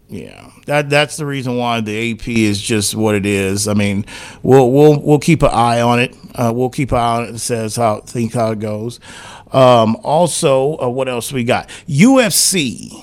Yeah, 0.09 0.50
that 0.67 0.88
that's 0.88 1.17
the 1.17 1.26
reason 1.26 1.57
why 1.57 1.81
the 1.81 2.12
AP 2.12 2.29
is 2.29 2.61
just 2.61 2.95
what 2.95 3.17
it 3.17 3.26
is. 3.26 3.67
I 3.67 3.75
mean, 3.75 4.07
we'll 4.43 4.71
we'll 4.71 5.00
we'll 5.00 5.19
keep 5.19 5.43
an 5.43 5.50
eye 5.53 5.81
on 5.81 5.99
it. 5.99 6.15
Uh, 6.35 6.53
we'll 6.55 6.71
keep 6.71 6.93
an 6.93 6.99
eye 6.99 7.17
on 7.17 7.25
it. 7.25 7.35
It 7.35 7.38
says 7.41 7.75
how 7.75 8.00
think 8.00 8.35
how 8.35 8.53
it 8.53 8.61
goes. 8.61 9.00
Um, 9.53 9.97
also, 10.03 10.79
uh, 10.79 10.88
what 10.88 11.09
else 11.09 11.33
we 11.33 11.43
got? 11.43 11.69
UFC. 11.88 13.03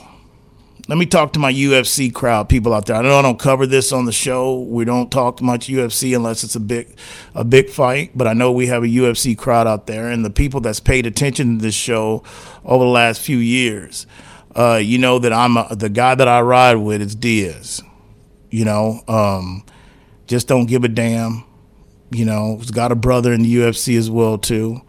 Let 0.90 0.98
me 0.98 1.06
talk 1.06 1.32
to 1.34 1.40
my 1.40 1.54
UFC 1.54 2.13
crowd, 2.13 2.50
people 2.50 2.74
out 2.74 2.88
there. 2.88 2.98
I 2.98 3.02
know 3.04 3.18
I 3.18 3.22
don't 3.22 3.40
cover 3.40 3.66
this 3.66 3.94
on 3.94 4.04
the 4.04 4.12
show. 4.12 4.60
We 4.63 4.84
don't 4.84 5.10
talk 5.10 5.42
much 5.42 5.68
UFC 5.68 6.13
unless 6.13 6.44
it's 6.44 6.56
a 6.56 6.60
big, 6.60 6.98
a 7.34 7.46
big 7.46 7.70
fight. 7.70 8.12
But 8.18 8.28
I 8.28 8.34
know 8.34 8.52
we 8.52 8.68
have 8.68 8.84
a 8.84 8.88
UFC 8.88 9.38
crowd 9.38 9.66
out 9.66 9.88
there, 9.88 10.10
and 10.10 10.25
the 10.25 10.30
people 10.30 10.60
that's 10.60 10.82
paid 10.82 11.06
attention 11.06 11.58
to 11.58 11.63
this 11.63 11.74
show 11.74 12.22
over 12.66 12.84
the 12.84 12.90
last 12.90 13.22
few 13.22 13.38
years, 13.38 14.06
uh, 14.58 14.75
you 14.75 14.98
know 14.98 15.20
that 15.20 15.32
I'm 15.32 15.56
a, 15.56 15.74
the 15.74 15.88
guy 15.88 16.16
that 16.16 16.28
I 16.28 16.42
ride 16.42 16.75
with 16.75 17.02
is 17.02 17.16
Diaz. 17.16 17.82
You 18.50 18.66
know, 18.66 19.00
um, 19.08 19.66
just 20.28 20.50
don't 20.50 20.66
give 20.66 20.84
a 20.84 20.90
damn. 20.90 21.46
You 22.12 22.25
know, 22.25 22.58
he's 22.58 22.72
got 22.72 22.92
a 22.92 22.96
brother 22.96 23.32
in 23.32 23.44
the 23.44 23.56
UFC 23.56 23.98
as 23.98 24.12
well 24.12 24.38
too. 24.38 24.82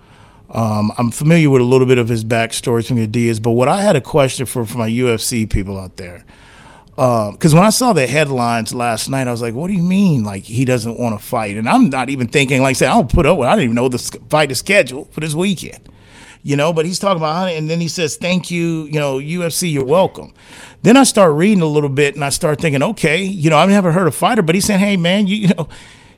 Um, 0.54 0.92
I'm 0.98 1.10
familiar 1.10 1.50
with 1.50 1.60
a 1.62 1.64
little 1.64 1.86
bit 1.86 1.98
of 1.98 2.08
his 2.08 2.24
backstory 2.24 2.86
from 2.86 2.96
the 2.96 3.08
Diaz, 3.08 3.40
but 3.40 3.50
what 3.52 3.66
I 3.66 3.82
had 3.82 3.96
a 3.96 4.00
question 4.00 4.46
for 4.46 4.64
for 4.64 4.78
my 4.78 4.88
UFC 4.88 5.50
people 5.50 5.78
out 5.78 5.96
there, 5.96 6.24
because 6.94 7.52
when 7.52 7.64
I 7.64 7.70
saw 7.70 7.92
the 7.92 8.06
headlines 8.06 8.72
last 8.72 9.10
night, 9.10 9.26
I 9.26 9.32
was 9.32 9.42
like, 9.42 9.54
"What 9.54 9.66
do 9.66 9.72
you 9.74 9.82
mean? 9.82 10.22
Like 10.22 10.44
he 10.44 10.64
doesn't 10.64 10.96
want 10.96 11.18
to 11.18 11.24
fight?" 11.24 11.56
And 11.56 11.68
I'm 11.68 11.90
not 11.90 12.08
even 12.08 12.28
thinking 12.28 12.62
like, 12.62 12.76
"Say 12.76 12.86
I 12.86 12.94
don't 12.94 13.12
put 13.12 13.26
up 13.26 13.36
with." 13.36 13.48
I 13.48 13.56
didn't 13.56 13.64
even 13.64 13.74
know 13.74 13.88
the 13.88 13.98
fight 14.30 14.52
is 14.52 14.60
scheduled 14.60 15.12
for 15.12 15.18
this 15.18 15.34
weekend, 15.34 15.88
you 16.44 16.54
know. 16.54 16.72
But 16.72 16.86
he's 16.86 17.00
talking 17.00 17.16
about, 17.16 17.48
and 17.50 17.68
then 17.68 17.80
he 17.80 17.88
says, 17.88 18.14
"Thank 18.14 18.48
you, 18.52 18.84
you 18.84 19.00
know, 19.00 19.18
UFC, 19.18 19.72
you're 19.72 19.84
welcome." 19.84 20.32
Then 20.82 20.96
I 20.96 21.02
start 21.02 21.32
reading 21.34 21.62
a 21.62 21.66
little 21.66 21.88
bit, 21.88 22.14
and 22.14 22.24
I 22.24 22.28
start 22.28 22.60
thinking, 22.60 22.82
okay, 22.82 23.24
you 23.24 23.50
know, 23.50 23.56
I've 23.56 23.70
never 23.70 23.90
heard 23.90 24.06
a 24.06 24.12
fighter, 24.12 24.42
but 24.42 24.54
he's 24.54 24.66
saying, 24.66 24.78
"Hey, 24.78 24.96
man, 24.96 25.26
you, 25.26 25.36
you 25.36 25.48
know, 25.48 25.68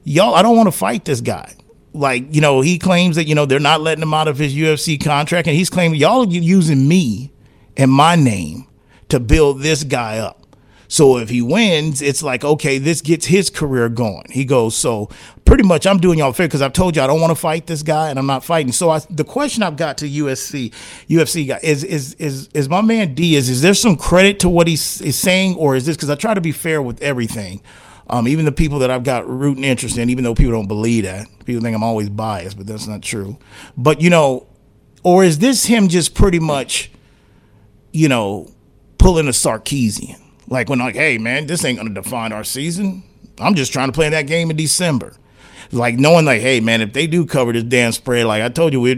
y'all, 0.05 0.35
I 0.35 0.43
don't 0.43 0.59
want 0.59 0.67
to 0.67 0.77
fight 0.77 1.07
this 1.07 1.23
guy." 1.23 1.55
Like 1.97 2.35
you 2.35 2.41
know 2.41 2.61
he 2.61 2.79
claims 2.79 3.17
that 3.17 3.25
you 3.25 3.35
know 3.35 3.47
they're 3.47 3.59
not 3.59 3.81
letting 3.81 4.03
him 4.03 4.15
out 4.15 4.29
of 4.29 4.39
his 4.39 4.55
UFC 4.55 5.03
contract, 5.03 5.49
and 5.49 5.57
he's 5.57 5.71
claiming 5.71 5.99
y'all 5.99 6.27
are 6.27 6.31
using 6.31 6.87
me 6.89 7.33
and 7.77 7.91
my 7.91 8.17
name 8.17 8.67
to 9.09 9.21
build 9.21 9.61
this 9.61 9.85
guy 9.85 10.19
up. 10.19 10.43
So 10.89 11.19
if 11.19 11.31
he 11.31 11.43
wins, 11.43 12.01
it's 12.01 12.23
like 12.23 12.45
okay, 12.45 12.79
this 12.79 13.01
gets 13.01 13.27
his 13.27 13.51
career 13.51 13.89
going. 13.89 14.27
He 14.31 14.45
goes, 14.45 14.77
so 14.77 15.09
pretty 15.45 15.65
much 15.65 15.87
I'm 15.87 15.99
doing 15.99 16.19
y'all 16.19 16.31
a 16.31 16.33
favor 16.33 16.49
because 16.49 16.63
I've 16.63 16.73
told 16.73 16.97
you 16.97 17.03
I 17.03 17.07
don't 17.07 17.21
want 17.21 17.31
to 17.31 17.41
fight 17.41 17.67
this 17.67 17.83
guy, 17.83 18.11
and 18.11 18.19
I'm 18.19 18.27
not 18.27 18.45
fighting. 18.45 18.73
So 18.73 18.91
I, 18.91 19.01
the 19.11 19.25
question 19.25 19.63
I've 19.63 19.77
got 19.77 19.99
to 19.99 20.09
USC, 20.09 20.73
UFC 21.09 21.49
guy 21.49 21.61
is 21.63 21.83
is 21.83 22.15
is 22.15 22.49
is 22.55 22.69
my 22.69 22.83
man 22.83 23.15
Diaz. 23.15 23.49
Is 23.49 23.63
there 23.63 23.75
some 23.75 23.97
credit 23.97 24.39
to 24.41 24.49
what 24.49 24.69
he's 24.69 25.01
is 25.01 25.17
saying, 25.17 25.57
or 25.57 25.75
is 25.75 25.87
this 25.87 25.97
because 25.97 26.11
I 26.11 26.15
try 26.15 26.35
to 26.35 26.41
be 26.41 26.53
fair 26.53 26.81
with 26.83 27.03
everything? 27.03 27.63
Um, 28.09 28.29
even 28.29 28.45
the 28.45 28.53
people 28.53 28.79
that 28.81 28.91
I've 28.91 29.03
got 29.03 29.29
rooting 29.29 29.65
interest 29.65 29.99
in, 29.99 30.11
even 30.11 30.23
though 30.23 30.35
people 30.35 30.53
don't 30.53 30.69
believe 30.69 31.05
that, 31.05 31.27
people 31.45 31.63
think 31.63 31.75
I'm 31.75 31.83
always 31.83 32.09
biased, 32.09 32.57
but 32.57 32.67
that's 32.67 32.87
not 32.87 33.03
true. 33.03 33.37
But 33.77 34.01
you 34.01 34.11
know, 34.11 34.47
or 35.03 35.25
is 35.25 35.39
this 35.39 35.65
him 35.65 35.89
just 35.89 36.15
pretty 36.15 36.39
much, 36.39 36.91
you 37.93 38.09
know, 38.09 38.53
pulling 38.99 39.27
a 39.27 39.33
Sarkisian? 39.33 40.21
Like 40.49 40.69
when 40.69 40.79
like, 40.79 40.95
hey 40.95 41.19
man, 41.19 41.47
this 41.47 41.65
ain't 41.65 41.79
gonna 41.79 41.95
define 41.95 42.33
our 42.33 42.45
season. 42.45 43.03
I'm 43.39 43.55
just 43.55 43.73
trying 43.73 43.89
to 43.89 43.93
play 43.93 44.09
that 44.09 44.27
game 44.27 44.51
in 44.51 44.57
December. 44.57 45.15
Like 45.73 45.97
knowing 45.97 46.25
like, 46.25 46.41
hey 46.41 46.61
man, 46.61 46.81
if 46.81 46.93
they 46.93 47.07
do 47.07 47.27
cover 47.27 47.53
this 47.53 47.65
damn 47.65 47.93
spread, 47.93 48.27
like 48.27 48.43
I 48.43 48.49
told 48.49 48.73
you, 48.73 48.81
we 48.81 48.95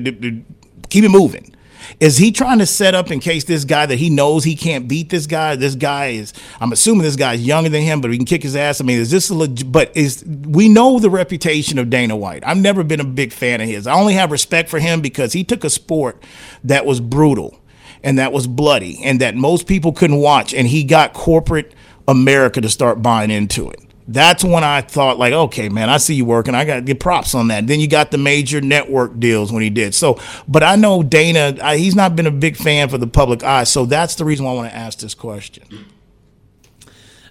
keep 0.90 1.04
it 1.04 1.10
moving. 1.10 1.54
Is 2.00 2.18
he 2.18 2.32
trying 2.32 2.58
to 2.58 2.66
set 2.66 2.94
up 2.94 3.10
in 3.10 3.20
case 3.20 3.44
this 3.44 3.64
guy 3.64 3.86
that 3.86 3.96
he 3.96 4.10
knows 4.10 4.44
he 4.44 4.56
can't 4.56 4.88
beat 4.88 5.10
this 5.10 5.26
guy? 5.26 5.56
This 5.56 5.74
guy 5.74 6.08
is, 6.08 6.32
I'm 6.60 6.72
assuming 6.72 7.02
this 7.02 7.16
guy's 7.16 7.44
younger 7.44 7.70
than 7.70 7.82
him, 7.82 8.00
but 8.00 8.10
he 8.10 8.16
can 8.16 8.26
kick 8.26 8.42
his 8.42 8.56
ass. 8.56 8.80
I 8.80 8.84
mean, 8.84 8.98
is 8.98 9.10
this 9.10 9.30
a 9.30 9.34
leg- 9.34 9.70
but 9.70 9.96
is 9.96 10.24
we 10.24 10.68
know 10.68 10.98
the 10.98 11.10
reputation 11.10 11.78
of 11.78 11.90
Dana 11.90 12.16
White. 12.16 12.42
I've 12.46 12.58
never 12.58 12.84
been 12.84 13.00
a 13.00 13.04
big 13.04 13.32
fan 13.32 13.60
of 13.60 13.68
his. 13.68 13.86
I 13.86 13.94
only 13.94 14.14
have 14.14 14.30
respect 14.30 14.68
for 14.68 14.78
him 14.78 15.00
because 15.00 15.32
he 15.32 15.44
took 15.44 15.64
a 15.64 15.70
sport 15.70 16.22
that 16.64 16.86
was 16.86 17.00
brutal 17.00 17.60
and 18.02 18.18
that 18.18 18.32
was 18.32 18.46
bloody 18.46 19.00
and 19.02 19.20
that 19.20 19.34
most 19.34 19.66
people 19.66 19.92
couldn't 19.92 20.18
watch, 20.18 20.54
and 20.54 20.68
he 20.68 20.84
got 20.84 21.12
corporate 21.12 21.74
America 22.06 22.60
to 22.60 22.68
start 22.68 23.02
buying 23.02 23.30
into 23.30 23.68
it. 23.68 23.80
That's 24.10 24.42
when 24.42 24.64
I 24.64 24.80
thought, 24.80 25.18
like, 25.18 25.34
okay, 25.34 25.68
man, 25.68 25.90
I 25.90 25.98
see 25.98 26.14
you 26.14 26.24
working. 26.24 26.54
I 26.54 26.64
got 26.64 26.76
to 26.76 26.80
get 26.80 26.98
props 26.98 27.34
on 27.34 27.48
that. 27.48 27.66
Then 27.66 27.78
you 27.78 27.86
got 27.86 28.10
the 28.10 28.16
major 28.18 28.60
network 28.62 29.20
deals 29.20 29.52
when 29.52 29.62
he 29.62 29.68
did. 29.68 29.94
So, 29.94 30.18
but 30.48 30.62
I 30.62 30.76
know 30.76 31.02
Dana, 31.02 31.56
I, 31.62 31.76
he's 31.76 31.94
not 31.94 32.16
been 32.16 32.26
a 32.26 32.30
big 32.30 32.56
fan 32.56 32.88
for 32.88 32.96
the 32.96 33.06
public 33.06 33.44
eye. 33.44 33.64
So 33.64 33.84
that's 33.84 34.14
the 34.14 34.24
reason 34.24 34.46
why 34.46 34.52
I 34.52 34.54
want 34.54 34.70
to 34.70 34.76
ask 34.76 34.98
this 35.00 35.14
question. 35.14 35.86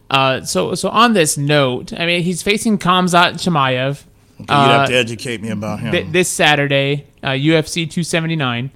Uh, 0.09 0.41
so 0.45 0.73
so 0.75 0.87
on 0.89 1.13
this 1.13 1.35
note, 1.37 1.91
I 1.91 2.05
mean 2.05 2.23
he's 2.23 2.41
facing 2.41 2.77
Khamzat 2.77 3.33
Chimaev 3.33 4.05
Okay, 4.41 4.53
You'd 4.53 4.69
have 4.71 4.89
to 4.89 4.95
educate 4.95 5.41
me 5.41 5.49
about 5.49 5.79
him. 5.79 5.91
th- 5.91 6.07
this 6.11 6.29
Saturday, 6.29 7.07
uh, 7.23 7.29
UFC 7.29 7.89
279. 7.89 8.69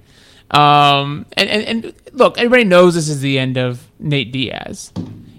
Um, 0.50 1.24
and, 1.34 1.48
and 1.48 1.84
and 1.84 1.94
look, 2.12 2.36
everybody 2.36 2.64
knows 2.64 2.94
this 2.94 3.08
is 3.08 3.20
the 3.20 3.38
end 3.38 3.56
of 3.56 3.88
Nate 3.98 4.32
Diaz. 4.32 4.92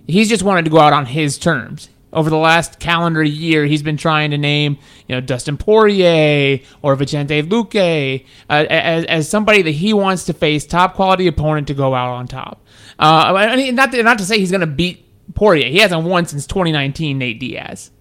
He's 0.08 0.29
just 0.29 0.43
wanted 0.43 0.65
to 0.65 0.72
go 0.72 0.79
out 0.79 0.93
on 0.93 1.08
his 1.08 1.38
terms. 1.38 1.89
Over 2.13 2.29
the 2.29 2.38
last 2.38 2.79
calendar 2.79 3.24
year, 3.24 3.65
he's 3.65 3.82
been 3.82 3.98
trying 3.98 4.32
to 4.32 4.38
name, 4.38 4.77
you 5.08 5.15
know, 5.15 5.22
Dustin 5.22 5.58
Poirier 5.58 6.60
or 6.82 6.96
Vicente 6.96 7.41
Luque 7.41 8.25
uh, 8.50 8.53
as, 8.70 9.05
as 9.05 9.29
somebody 9.29 9.63
that 9.63 9.72
he 9.72 9.93
wants 9.93 10.25
to 10.25 10.34
face 10.34 10.65
top 10.65 10.93
quality 10.93 11.27
opponent 11.27 11.67
to 11.67 11.74
go 11.74 11.96
out 11.96 12.10
on 12.10 12.27
top. 12.27 12.63
Uh, 13.00 13.34
I 13.36 13.55
mean, 13.55 13.75
not 13.75 13.91
to, 13.91 14.03
not 14.03 14.20
to 14.20 14.25
say 14.25 14.38
he's 14.38 14.51
going 14.51 14.62
to 14.62 14.67
beat 14.67 15.03
Poirier. 15.34 15.70
He 15.70 15.79
hasn't 15.79 16.03
won 16.03 16.25
since 16.25 16.46
2019. 16.46 17.17
Nate 17.17 17.39
Diaz. 17.39 17.91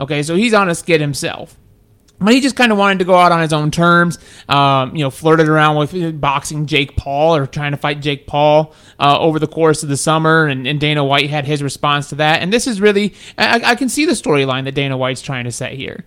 Okay, 0.00 0.22
so 0.22 0.34
he's 0.34 0.54
on 0.54 0.68
a 0.68 0.74
skid 0.74 1.00
himself. 1.00 1.58
He 2.26 2.40
just 2.40 2.56
kind 2.56 2.72
of 2.72 2.78
wanted 2.78 2.98
to 2.98 3.04
go 3.04 3.14
out 3.14 3.30
on 3.30 3.40
his 3.40 3.52
own 3.52 3.70
terms. 3.70 4.18
Um, 4.48 4.96
you 4.96 5.04
know, 5.04 5.10
flirted 5.10 5.48
around 5.48 5.76
with 5.76 6.20
boxing 6.20 6.66
Jake 6.66 6.96
Paul 6.96 7.36
or 7.36 7.46
trying 7.46 7.70
to 7.70 7.76
fight 7.76 8.00
Jake 8.00 8.26
Paul 8.26 8.74
uh, 8.98 9.18
over 9.20 9.38
the 9.38 9.46
course 9.46 9.84
of 9.84 9.88
the 9.88 9.96
summer, 9.96 10.46
and, 10.46 10.66
and 10.66 10.80
Dana 10.80 11.04
White 11.04 11.30
had 11.30 11.44
his 11.44 11.62
response 11.62 12.08
to 12.08 12.16
that. 12.16 12.42
And 12.42 12.52
this 12.52 12.66
is 12.66 12.80
really, 12.80 13.14
I, 13.36 13.60
I 13.64 13.74
can 13.76 13.88
see 13.88 14.04
the 14.04 14.12
storyline 14.12 14.64
that 14.64 14.74
Dana 14.74 14.96
White's 14.96 15.22
trying 15.22 15.44
to 15.44 15.52
set 15.52 15.72
here. 15.72 16.04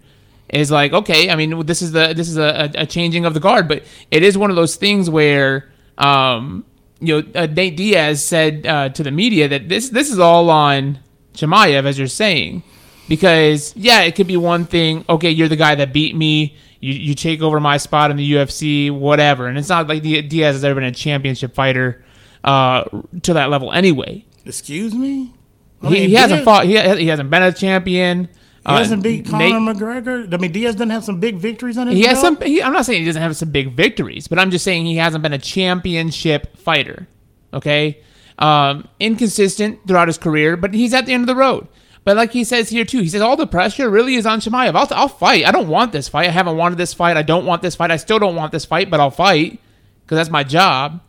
Is 0.49 0.69
like, 0.69 0.91
okay, 0.91 1.29
I 1.29 1.37
mean, 1.37 1.65
this 1.65 1.81
is 1.81 1.93
the 1.93 2.13
this 2.13 2.27
is 2.27 2.37
a, 2.37 2.69
a 2.75 2.85
changing 2.85 3.23
of 3.23 3.33
the 3.33 3.39
guard, 3.39 3.69
but 3.69 3.83
it 4.11 4.21
is 4.21 4.37
one 4.37 4.49
of 4.49 4.57
those 4.57 4.75
things 4.75 5.09
where, 5.09 5.71
um, 5.97 6.65
you 6.99 7.21
know, 7.21 7.27
uh, 7.33 7.45
Nate 7.45 7.77
Diaz 7.77 8.21
said 8.21 8.67
uh, 8.67 8.89
to 8.89 9.01
the 9.01 9.11
media 9.11 9.47
that 9.47 9.69
this 9.69 9.87
this 9.87 10.11
is 10.11 10.19
all 10.19 10.49
on 10.49 10.99
Chimaev, 11.35 11.85
as 11.85 11.97
you're 11.97 12.07
saying 12.07 12.63
Because 13.11 13.75
yeah, 13.75 14.03
it 14.03 14.15
could 14.15 14.27
be 14.27 14.37
one 14.37 14.63
thing. 14.63 15.03
Okay, 15.09 15.31
you're 15.31 15.49
the 15.49 15.57
guy 15.57 15.75
that 15.75 15.91
beat 15.91 16.15
me. 16.15 16.55
You 16.79 16.93
you 16.93 17.13
take 17.13 17.41
over 17.41 17.59
my 17.59 17.75
spot 17.75 18.09
in 18.09 18.15
the 18.15 18.31
UFC, 18.31 18.89
whatever. 18.89 19.47
And 19.47 19.57
it's 19.57 19.67
not 19.67 19.89
like 19.89 20.01
Diaz 20.01 20.55
has 20.55 20.63
ever 20.63 20.75
been 20.75 20.85
a 20.85 20.93
championship 20.93 21.53
fighter 21.53 22.05
uh, 22.45 22.85
to 23.23 23.33
that 23.33 23.49
level 23.49 23.73
anyway. 23.73 24.23
Excuse 24.45 24.95
me. 24.95 25.33
I 25.81 25.89
mean, 25.89 26.07
he 26.07 26.15
hasn't 26.15 26.45
fought. 26.45 26.63
He, 26.63 26.79
he 26.79 27.07
hasn't 27.07 27.29
been 27.29 27.43
a 27.43 27.51
champion. 27.51 28.29
He 28.65 28.71
hasn't 28.71 29.01
uh, 29.01 29.03
beat 29.03 29.27
Conor 29.27 29.59
Nate, 29.59 29.75
McGregor. 29.75 30.33
I 30.33 30.37
mean, 30.37 30.53
Diaz 30.53 30.75
doesn't 30.75 30.91
have 30.91 31.03
some 31.03 31.19
big 31.19 31.35
victories 31.35 31.77
on 31.77 31.87
his. 31.87 31.97
He 31.97 32.03
belt? 32.03 32.15
has 32.15 32.21
some. 32.21 32.39
He, 32.39 32.63
I'm 32.63 32.71
not 32.71 32.85
saying 32.85 33.01
he 33.01 33.05
doesn't 33.07 33.21
have 33.21 33.35
some 33.35 33.51
big 33.51 33.73
victories, 33.73 34.29
but 34.29 34.39
I'm 34.39 34.51
just 34.51 34.63
saying 34.63 34.85
he 34.85 34.95
hasn't 34.95 35.21
been 35.21 35.33
a 35.33 35.37
championship 35.37 36.55
fighter. 36.55 37.09
Okay, 37.53 38.01
um, 38.39 38.87
inconsistent 39.01 39.85
throughout 39.85 40.07
his 40.07 40.17
career, 40.17 40.55
but 40.55 40.73
he's 40.73 40.93
at 40.93 41.07
the 41.07 41.11
end 41.11 41.23
of 41.23 41.27
the 41.27 41.35
road. 41.35 41.67
But 42.03 42.17
like 42.17 42.31
he 42.31 42.43
says 42.43 42.70
here 42.70 42.86
too, 42.86 43.00
he 43.00 43.10
says 43.10 43.22
all 43.22 43.38
the 43.38 43.46
pressure 43.46 43.89
really 43.89 44.15
is 44.15 44.25
on 44.25 44.39
Chimaev. 44.39 44.75
I'll, 44.75 44.88
I'll 44.91 45.08
fight. 45.08 45.46
I 45.46 45.51
don't 45.51 45.67
want 45.67 45.91
this 45.91 46.08
fight. 46.08 46.27
I 46.27 46.31
haven't 46.31 46.58
wanted 46.58 46.77
this 46.77 46.93
fight. 46.93 47.15
I 47.15 47.22
don't 47.22 47.46
want 47.46 47.62
this 47.62 47.75
fight. 47.75 47.91
I 47.91 47.98
still 47.98 48.17
don't 48.17 48.36
want 48.36 48.51
this 48.51 48.65
fight, 48.65 48.89
but 48.89 49.00
I'll 49.00 49.12
fight 49.12 49.60
because 50.03 50.17
that's 50.17 50.29
my 50.29 50.43
job. 50.43 51.01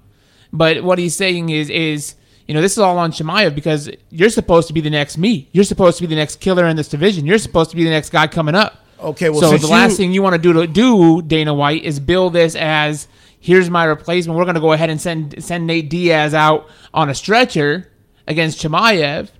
But 0.53 0.85
what 0.85 0.99
he's 0.99 1.17
saying 1.17 1.49
is 1.49 1.71
is 1.71 2.15
you 2.47 2.55
know, 2.55 2.61
this 2.61 2.73
is 2.73 2.79
all 2.79 2.99
on 2.99 3.13
Chimaev 3.13 3.55
because 3.55 3.89
you're 4.11 4.29
supposed 4.29 4.69
to 4.69 4.75
be 4.75 4.81
the 4.81 4.91
next 4.91 5.17
me. 5.17 5.49
You're 5.53 5.65
supposed 5.65 5.97
to 5.99 6.03
be 6.03 6.09
the 6.09 6.17
next 6.17 6.37
killer 6.37 6.67
in 6.67 6.77
this 6.77 6.89
division. 6.89 7.25
You're 7.25 7.39
supposed 7.39 7.71
to 7.71 7.77
be 7.77 7.85
the 7.85 7.91
next 7.91 8.11
guy 8.11 8.27
coming 8.27 8.55
up. 8.55 8.79
Okay, 9.01 9.31
well, 9.31 9.41
so 9.41 9.57
the 9.57 9.59
you... 9.59 9.69
last 9.69 9.97
thing 9.97 10.13
you 10.13 10.23
want 10.23 10.35
to 10.35 10.41
do 10.41 10.53
to 10.53 10.67
do 10.67 11.23
Dana 11.23 11.55
White 11.55 11.83
is 11.83 11.99
build 11.99 12.35
this 12.35 12.55
as 12.55 13.09
here's 13.41 13.71
my 13.71 13.85
replacement. 13.85 14.39
We're 14.39 14.45
going 14.45 14.57
to 14.57 14.61
go 14.61 14.73
ahead 14.73 14.91
and 14.91 15.01
send 15.01 15.43
send 15.43 15.67
Nate 15.67 15.89
Diaz 15.89 16.35
out 16.35 16.69
on 16.93 17.09
a 17.09 17.15
stretcher 17.15 17.91
against 18.27 18.61
Chimaev, 18.61 19.31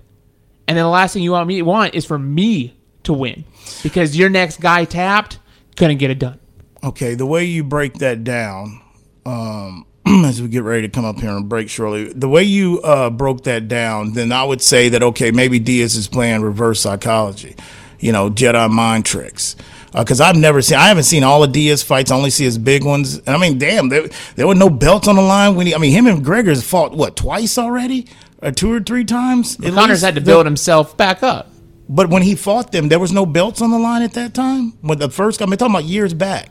and 0.67 0.77
then 0.77 0.83
the 0.83 0.89
last 0.89 1.13
thing 1.13 1.23
you 1.23 1.31
want 1.31 1.47
me 1.47 1.61
want 1.61 1.95
is 1.95 2.05
for 2.05 2.17
me 2.17 2.75
to 3.03 3.13
win 3.13 3.43
because 3.81 4.17
your 4.17 4.29
next 4.29 4.59
guy 4.59 4.85
tapped 4.85 5.39
couldn't 5.75 5.97
get 5.97 6.09
it 6.09 6.19
done. 6.19 6.39
Okay, 6.83 7.15
the 7.15 7.25
way 7.25 7.45
you 7.45 7.63
break 7.63 7.95
that 7.95 8.23
down, 8.23 8.81
um, 9.25 9.85
as 10.05 10.41
we 10.41 10.47
get 10.47 10.63
ready 10.63 10.81
to 10.81 10.89
come 10.89 11.05
up 11.05 11.19
here 11.19 11.31
and 11.31 11.47
break 11.47 11.69
shortly, 11.69 12.11
the 12.11 12.27
way 12.27 12.43
you 12.43 12.81
uh, 12.81 13.09
broke 13.09 13.43
that 13.43 13.67
down, 13.67 14.13
then 14.13 14.31
I 14.31 14.43
would 14.43 14.61
say 14.61 14.89
that 14.89 15.01
okay, 15.01 15.31
maybe 15.31 15.59
Diaz 15.59 15.95
is 15.95 16.07
playing 16.07 16.41
reverse 16.41 16.81
psychology, 16.81 17.55
you 17.99 18.11
know, 18.11 18.29
Jedi 18.29 18.69
mind 18.69 19.05
tricks. 19.05 19.55
Because 19.93 20.19
uh, 20.19 20.25
I've 20.25 20.35
never 20.35 20.61
seen, 20.61 20.77
I 20.79 20.87
haven't 20.87 21.03
seen 21.03 21.23
all 21.23 21.43
of 21.43 21.51
Diaz 21.51 21.83
fights. 21.83 22.09
I 22.09 22.15
only 22.15 22.31
see 22.31 22.43
his 22.43 22.57
big 22.57 22.83
ones. 22.83 23.19
And 23.19 23.29
I 23.29 23.37
mean, 23.37 23.59
damn, 23.59 23.89
there, 23.89 24.09
there 24.35 24.47
were 24.47 24.55
no 24.55 24.69
belts 24.69 25.07
on 25.07 25.15
the 25.15 25.21
line 25.21 25.55
when 25.55 25.67
he. 25.67 25.75
I 25.75 25.77
mean, 25.77 25.91
him 25.91 26.07
and 26.07 26.25
Gregor's 26.25 26.63
fought 26.63 26.93
what 26.93 27.15
twice 27.15 27.59
already, 27.59 28.07
or 28.43 28.51
two 28.51 28.71
or 28.71 28.79
three 28.79 29.05
times. 29.05 29.55
Conor's 29.55 30.01
had 30.01 30.15
to 30.15 30.21
build 30.21 30.45
himself 30.45 30.97
back 30.97 31.23
up. 31.23 31.49
But 31.89 32.09
when 32.09 32.21
he 32.21 32.35
fought 32.35 32.71
them, 32.71 32.89
there 32.89 32.99
was 32.99 33.11
no 33.11 33.25
belts 33.25 33.61
on 33.61 33.71
the 33.71 33.79
line 33.79 34.03
at 34.03 34.13
that 34.13 34.33
time. 34.33 34.73
When 34.81 34.99
the 34.99 35.09
first, 35.09 35.41
I 35.41 35.45
mean, 35.45 35.57
talking 35.57 35.75
about 35.75 35.85
years 35.85 36.13
back. 36.13 36.49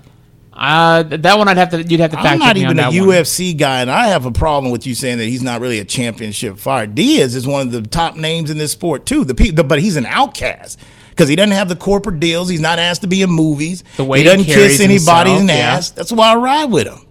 Uh, 0.52 1.02
that 1.02 1.38
one 1.38 1.48
I'd 1.48 1.56
have 1.56 1.70
to 1.70 1.82
you'd 1.82 2.00
have 2.00 2.10
to. 2.10 2.18
I'm 2.18 2.38
not 2.38 2.58
even 2.58 2.78
a 2.78 2.82
UFC 2.90 3.52
one. 3.52 3.56
guy, 3.56 3.80
and 3.80 3.90
I 3.90 4.08
have 4.08 4.26
a 4.26 4.30
problem 4.30 4.70
with 4.70 4.86
you 4.86 4.94
saying 4.94 5.16
that 5.18 5.24
he's 5.24 5.42
not 5.42 5.62
really 5.62 5.78
a 5.78 5.84
championship 5.84 6.58
fighter. 6.58 6.92
Diaz 6.92 7.34
is 7.34 7.46
one 7.46 7.66
of 7.66 7.72
the 7.72 7.80
top 7.80 8.16
names 8.16 8.50
in 8.50 8.58
this 8.58 8.72
sport 8.72 9.06
too. 9.06 9.24
The, 9.24 9.32
the 9.32 9.64
but 9.64 9.80
he's 9.80 9.96
an 9.96 10.04
outcast 10.04 10.78
because 11.08 11.30
he 11.30 11.36
doesn't 11.36 11.52
have 11.52 11.70
the 11.70 11.76
corporate 11.76 12.20
deals. 12.20 12.50
He's 12.50 12.60
not 12.60 12.78
asked 12.78 13.00
to 13.00 13.06
be 13.06 13.22
in 13.22 13.30
movies. 13.30 13.82
The 13.96 14.04
way 14.04 14.18
he 14.18 14.24
doesn't 14.24 14.44
kiss 14.44 14.80
anybody's 14.80 15.38
himself, 15.38 15.58
ass. 15.58 15.90
That's 15.90 16.12
why 16.12 16.32
I 16.32 16.36
ride 16.36 16.66
with 16.66 16.86
him. 16.86 17.06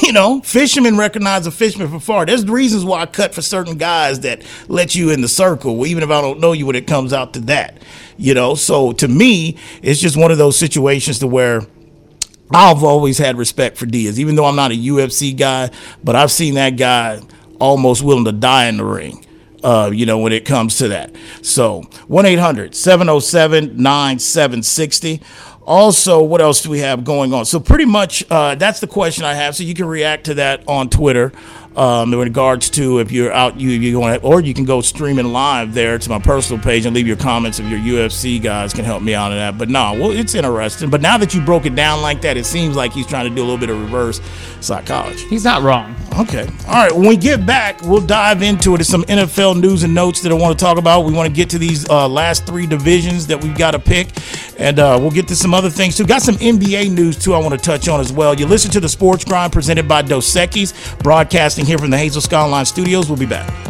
You 0.10 0.14
know, 0.14 0.40
fishermen 0.40 0.96
recognize 0.96 1.46
a 1.46 1.50
fisherman 1.50 1.88
from 1.88 2.00
far. 2.00 2.26
There's 2.26 2.44
reasons 2.44 2.84
why 2.84 3.02
I 3.02 3.06
cut 3.06 3.32
for 3.34 3.42
certain 3.42 3.78
guys 3.78 4.20
that 4.20 4.42
let 4.66 4.94
you 4.94 5.10
in 5.10 5.20
the 5.20 5.28
circle, 5.28 5.86
even 5.86 6.02
if 6.02 6.10
I 6.10 6.20
don't 6.20 6.40
know 6.40 6.52
you 6.52 6.66
when 6.66 6.74
it 6.74 6.86
comes 6.86 7.12
out 7.12 7.34
to 7.34 7.40
that. 7.42 7.78
You 8.16 8.34
know, 8.34 8.54
so 8.54 8.92
to 8.92 9.06
me, 9.06 9.56
it's 9.82 10.00
just 10.00 10.16
one 10.16 10.32
of 10.32 10.38
those 10.38 10.56
situations 10.56 11.20
to 11.20 11.28
where 11.28 11.62
I've 12.52 12.82
always 12.82 13.18
had 13.18 13.36
respect 13.36 13.76
for 13.76 13.86
Diaz, 13.86 14.18
even 14.18 14.34
though 14.34 14.46
I'm 14.46 14.56
not 14.56 14.72
a 14.72 14.74
UFC 14.74 15.36
guy, 15.36 15.70
but 16.02 16.16
I've 16.16 16.32
seen 16.32 16.54
that 16.54 16.76
guy 16.76 17.20
almost 17.60 18.02
willing 18.02 18.24
to 18.24 18.32
die 18.32 18.66
in 18.66 18.78
the 18.78 18.84
ring. 18.84 19.24
Uh, 19.62 19.90
you 19.92 20.06
know, 20.06 20.16
when 20.16 20.32
it 20.32 20.46
comes 20.46 20.78
to 20.78 20.88
that. 20.88 21.14
So 21.42 21.82
1 22.08 22.24
800 22.24 22.74
707 22.74 23.76
9760. 23.76 25.20
Also, 25.70 26.20
what 26.20 26.40
else 26.40 26.62
do 26.62 26.68
we 26.68 26.80
have 26.80 27.04
going 27.04 27.32
on? 27.32 27.44
So, 27.44 27.60
pretty 27.60 27.84
much 27.84 28.24
uh, 28.28 28.56
that's 28.56 28.80
the 28.80 28.88
question 28.88 29.24
I 29.24 29.34
have. 29.34 29.54
So, 29.54 29.62
you 29.62 29.72
can 29.72 29.86
react 29.86 30.24
to 30.24 30.34
that 30.34 30.64
on 30.66 30.90
Twitter 30.90 31.30
um, 31.76 32.12
in 32.12 32.18
regards 32.18 32.68
to 32.70 32.98
if 32.98 33.12
you're 33.12 33.32
out, 33.32 33.58
you 33.60 33.70
you 33.70 33.92
going 33.92 34.18
or 34.22 34.40
you 34.40 34.54
can 34.54 34.64
go 34.64 34.80
streaming 34.80 35.26
live 35.26 35.72
there 35.72 35.98
to 35.98 36.10
my 36.10 36.18
personal 36.18 36.62
page 36.62 36.84
and 36.84 36.94
leave 36.94 37.06
your 37.06 37.16
comments 37.16 37.58
if 37.60 37.66
your 37.68 37.78
UFC 37.78 38.42
guys 38.42 38.72
can 38.72 38.84
help 38.84 39.02
me 39.02 39.14
out 39.14 39.30
on 39.30 39.38
that. 39.38 39.56
But 39.56 39.68
no, 39.68 39.94
well, 39.94 40.10
it's 40.10 40.34
interesting. 40.34 40.90
But 40.90 41.00
now 41.00 41.16
that 41.18 41.32
you 41.32 41.40
broke 41.40 41.66
it 41.66 41.74
down 41.74 42.02
like 42.02 42.22
that, 42.22 42.36
it 42.36 42.44
seems 42.44 42.76
like 42.76 42.92
he's 42.92 43.06
trying 43.06 43.28
to 43.28 43.34
do 43.34 43.42
a 43.42 43.44
little 43.44 43.58
bit 43.58 43.70
of 43.70 43.80
reverse 43.80 44.20
psychology. 44.60 45.26
He's 45.28 45.44
not 45.44 45.62
wrong. 45.62 45.94
Okay. 46.18 46.46
All 46.66 46.74
right. 46.74 46.92
When 46.92 47.06
we 47.06 47.16
get 47.16 47.46
back, 47.46 47.80
we'll 47.82 48.04
dive 48.04 48.42
into 48.42 48.74
it. 48.74 48.78
There's 48.78 48.88
some 48.88 49.04
NFL 49.04 49.60
news 49.60 49.84
and 49.84 49.94
notes 49.94 50.20
that 50.22 50.32
I 50.32 50.34
want 50.34 50.58
to 50.58 50.62
talk 50.62 50.76
about. 50.76 51.02
We 51.02 51.12
want 51.12 51.28
to 51.28 51.34
get 51.34 51.48
to 51.50 51.58
these 51.58 51.88
uh, 51.88 52.08
last 52.08 52.46
three 52.46 52.66
divisions 52.66 53.26
that 53.28 53.42
we've 53.42 53.56
got 53.56 53.70
to 53.72 53.78
pick, 53.78 54.08
and 54.58 54.78
uh, 54.78 54.98
we'll 55.00 55.12
get 55.12 55.28
to 55.28 55.36
some 55.36 55.54
other 55.54 55.70
things 55.70 55.96
too. 55.96 56.04
Got 56.04 56.22
some 56.22 56.34
NBA 56.36 56.92
news 56.92 57.16
too. 57.16 57.32
I 57.32 57.38
want 57.38 57.52
to 57.52 57.58
touch 57.58 57.88
on 57.88 58.00
as 58.00 58.12
well. 58.12 58.34
You 58.34 58.46
listen 58.46 58.70
to 58.72 58.80
the 58.80 58.88
Sports 58.88 59.24
Grind 59.24 59.52
presented 59.52 59.86
by 59.86 60.02
Dos 60.02 60.34
Equis, 60.34 60.98
broadcasting 61.60 61.66
here 61.66 61.78
from 61.78 61.90
the 61.90 61.98
Hazel 61.98 62.20
Skyline 62.20 62.64
Studios. 62.64 63.08
We'll 63.08 63.18
be 63.18 63.26
back. 63.26 63.69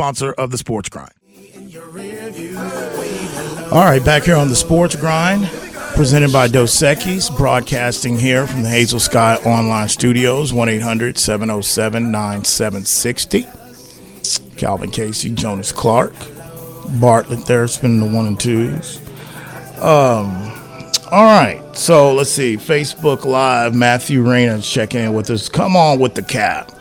of 0.00 0.50
the 0.50 0.56
Sports 0.56 0.88
Grind. 0.88 1.12
All 3.70 3.84
right, 3.84 4.02
back 4.02 4.24
here 4.24 4.36
on 4.36 4.48
the 4.48 4.56
Sports 4.56 4.96
Grind, 4.96 5.46
presented 5.94 6.32
by 6.32 6.48
Dos 6.48 6.74
Equis, 6.80 7.36
broadcasting 7.36 8.18
here 8.18 8.46
from 8.46 8.62
the 8.62 8.70
Hazel 8.70 8.98
Sky 8.98 9.36
Online 9.44 9.88
Studios, 9.88 10.54
1 10.54 10.68
800 10.70 11.18
707 11.18 12.10
9760. 12.10 13.46
Calvin 14.56 14.90
Casey, 14.90 15.30
Jonas 15.34 15.70
Clark, 15.70 16.14
Bartlett 16.98 17.44
there 17.44 17.68
spinning 17.68 18.00
the 18.00 18.06
one 18.06 18.26
and 18.26 18.40
twos. 18.40 18.98
Um, 19.76 20.50
all 21.10 21.24
right, 21.24 21.62
so 21.76 22.14
let's 22.14 22.30
see. 22.30 22.56
Facebook 22.56 23.26
Live, 23.26 23.74
Matthew 23.74 24.22
Rayner 24.22 24.62
checking 24.62 25.00
in 25.00 25.12
with 25.12 25.28
us. 25.30 25.50
Come 25.50 25.76
on 25.76 25.98
with 25.98 26.14
the 26.14 26.22
cap. 26.22 26.72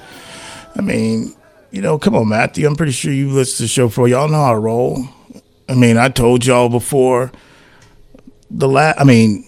I 0.78 0.82
mean, 0.82 1.36
you 1.72 1.82
know, 1.82 2.00
come 2.00 2.16
on, 2.16 2.30
Matthew. 2.30 2.68
I'm 2.68 2.76
pretty 2.76 2.92
sure 2.92 3.14
you 3.14 3.30
listened 3.30 3.58
to 3.58 3.64
the 3.64 3.68
show 3.68 3.90
for 3.90 4.08
y'all 4.08 4.28
know 4.28 4.44
how 4.44 4.54
to 4.54 4.60
roll. 4.60 5.06
I 5.68 5.76
mean, 5.76 5.98
I 5.98 6.10
told 6.10 6.46
y'all 6.46 6.70
before 6.70 7.32
the 8.50 8.68
last. 8.68 9.00
I 9.00 9.04
mean, 9.04 9.46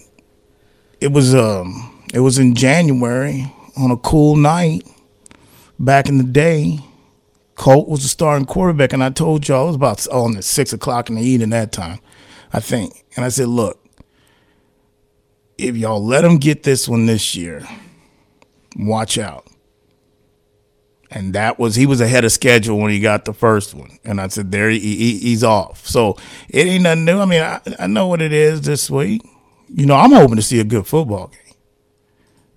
it 1.00 1.12
was 1.12 1.34
um, 1.34 2.04
it 2.14 2.20
was 2.20 2.38
in 2.38 2.54
January 2.54 3.52
on 3.76 3.90
a 3.90 3.96
cool 3.96 4.36
night 4.36 4.86
back 5.78 6.08
in 6.08 6.18
the 6.18 6.24
day. 6.24 6.78
Colt 7.54 7.88
was 7.88 8.02
the 8.02 8.08
starting 8.08 8.46
quarterback, 8.46 8.92
and 8.92 9.02
I 9.02 9.10
told 9.10 9.46
y'all 9.46 9.64
it 9.64 9.66
was 9.68 9.76
about 9.76 10.06
on 10.08 10.32
the 10.32 10.42
six 10.42 10.72
o'clock 10.72 11.10
in 11.10 11.16
the 11.16 11.22
evening 11.22 11.50
that 11.50 11.72
time, 11.72 11.98
I 12.52 12.60
think. 12.60 13.04
And 13.16 13.24
I 13.24 13.28
said, 13.28 13.48
look, 13.48 13.78
if 15.58 15.76
y'all 15.76 16.02
let 16.04 16.24
him 16.24 16.38
get 16.38 16.62
this 16.62 16.88
one 16.88 17.06
this 17.06 17.34
year, 17.34 17.66
watch 18.76 19.18
out 19.18 19.46
and 21.14 21.34
that 21.34 21.58
was 21.58 21.76
he 21.76 21.86
was 21.86 22.00
ahead 22.00 22.24
of 22.24 22.32
schedule 22.32 22.78
when 22.78 22.90
he 22.90 22.98
got 22.98 23.24
the 23.24 23.32
first 23.32 23.74
one. 23.74 23.98
And 24.04 24.20
i 24.20 24.28
said 24.28 24.50
there 24.50 24.70
he, 24.70 24.78
he, 24.78 25.18
he's 25.18 25.44
off. 25.44 25.86
So 25.86 26.16
it 26.48 26.66
ain't 26.66 26.82
nothing 26.82 27.04
new. 27.04 27.20
I 27.20 27.24
mean 27.26 27.42
I, 27.42 27.60
I 27.78 27.86
know 27.86 28.06
what 28.06 28.22
it 28.22 28.32
is 28.32 28.62
this 28.62 28.90
week. 28.90 29.22
You 29.68 29.86
know 29.86 29.94
i'm 29.94 30.12
hoping 30.12 30.36
to 30.36 30.42
see 30.42 30.60
a 30.60 30.64
good 30.64 30.86
football 30.86 31.28
game. 31.28 31.38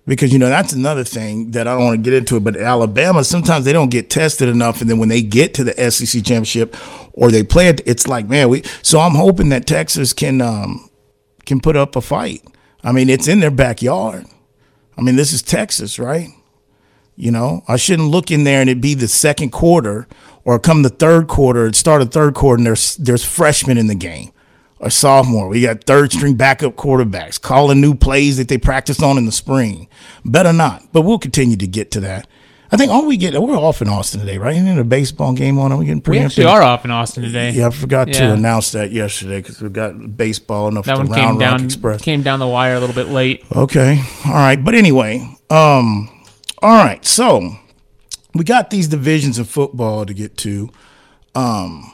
Because 0.06 0.32
you 0.32 0.38
know 0.38 0.48
that's 0.48 0.72
another 0.72 1.04
thing 1.04 1.50
that 1.52 1.66
i 1.66 1.74
don't 1.74 1.84
want 1.84 2.04
to 2.04 2.10
get 2.10 2.16
into 2.16 2.36
it 2.36 2.44
but 2.44 2.56
alabama 2.56 3.24
sometimes 3.24 3.64
they 3.64 3.72
don't 3.72 3.90
get 3.90 4.08
tested 4.08 4.48
enough 4.48 4.80
and 4.80 4.88
then 4.88 4.98
when 4.98 5.08
they 5.08 5.20
get 5.22 5.54
to 5.54 5.64
the 5.64 5.72
sec 5.90 6.08
championship 6.24 6.76
or 7.12 7.30
they 7.30 7.42
play 7.42 7.68
it 7.68 7.80
it's 7.86 8.06
like 8.06 8.28
man 8.28 8.48
we 8.48 8.62
so 8.82 9.00
i'm 9.00 9.16
hoping 9.16 9.48
that 9.48 9.66
texas 9.66 10.12
can 10.12 10.40
um 10.40 10.88
can 11.46 11.60
put 11.60 11.76
up 11.76 11.96
a 11.96 12.00
fight. 12.00 12.42
I 12.84 12.92
mean 12.92 13.08
it's 13.08 13.28
in 13.28 13.40
their 13.40 13.50
backyard. 13.50 14.26
I 14.98 15.00
mean 15.00 15.16
this 15.16 15.32
is 15.32 15.42
texas 15.42 15.98
right 15.98 16.28
you 17.16 17.30
know, 17.30 17.62
I 17.66 17.76
shouldn't 17.76 18.08
look 18.10 18.30
in 18.30 18.44
there 18.44 18.60
and 18.60 18.70
it 18.70 18.80
be 18.80 18.94
the 18.94 19.08
second 19.08 19.50
quarter 19.50 20.06
or 20.44 20.58
come 20.58 20.82
the 20.82 20.88
third 20.90 21.28
quarter, 21.28 21.72
start 21.72 22.02
a 22.02 22.06
third 22.06 22.34
quarter 22.34 22.58
and 22.58 22.66
there's 22.66 22.96
there's 22.96 23.24
freshmen 23.24 23.78
in 23.78 23.86
the 23.86 23.94
game 23.94 24.32
or 24.78 24.90
sophomore. 24.90 25.48
We 25.48 25.62
got 25.62 25.84
third 25.84 26.12
string 26.12 26.34
backup 26.34 26.76
quarterbacks 26.76 27.40
calling 27.40 27.80
new 27.80 27.94
plays 27.94 28.36
that 28.36 28.48
they 28.48 28.58
practiced 28.58 29.02
on 29.02 29.18
in 29.18 29.26
the 29.26 29.32
spring. 29.32 29.88
Better 30.24 30.52
not, 30.52 30.92
but 30.92 31.02
we'll 31.02 31.18
continue 31.18 31.56
to 31.56 31.66
get 31.66 31.90
to 31.92 32.00
that. 32.00 32.28
I 32.70 32.76
think 32.76 32.90
all 32.90 33.06
we 33.06 33.16
get 33.16 33.40
we're 33.40 33.56
off 33.56 33.80
in 33.80 33.88
Austin 33.88 34.20
today, 34.20 34.38
right? 34.38 34.56
Isn't 34.56 34.78
a 34.78 34.84
baseball 34.84 35.32
game 35.32 35.58
on? 35.58 35.70
Are 35.70 35.78
we 35.78 35.86
getting 35.86 36.02
We 36.04 36.18
actually 36.18 36.46
are 36.46 36.62
off 36.62 36.84
in 36.84 36.90
Austin 36.90 37.22
today. 37.22 37.50
Yeah, 37.52 37.68
I 37.68 37.70
forgot 37.70 38.08
to 38.08 38.32
announce 38.32 38.72
that 38.72 38.90
yesterday 38.90 39.40
because 39.40 39.62
we 39.62 39.68
got 39.68 40.16
baseball 40.16 40.66
enough 40.66 40.84
That 40.86 40.94
to 40.94 40.98
one 40.98 41.08
Round 41.10 41.30
came 41.30 41.38
down 41.38 41.64
Express. 41.64 42.02
came 42.02 42.22
down 42.22 42.40
the 42.40 42.48
wire 42.48 42.74
a 42.74 42.80
little 42.80 42.94
bit 42.94 43.08
late. 43.08 43.44
Okay. 43.54 44.02
All 44.26 44.32
right. 44.32 44.62
But 44.62 44.74
anyway, 44.74 45.28
um, 45.48 46.10
all 46.66 46.84
right. 46.84 47.04
So 47.06 47.56
we 48.34 48.42
got 48.42 48.70
these 48.70 48.88
divisions 48.88 49.38
of 49.38 49.48
football 49.48 50.04
to 50.04 50.12
get 50.12 50.36
to. 50.38 50.68
Um, 51.36 51.92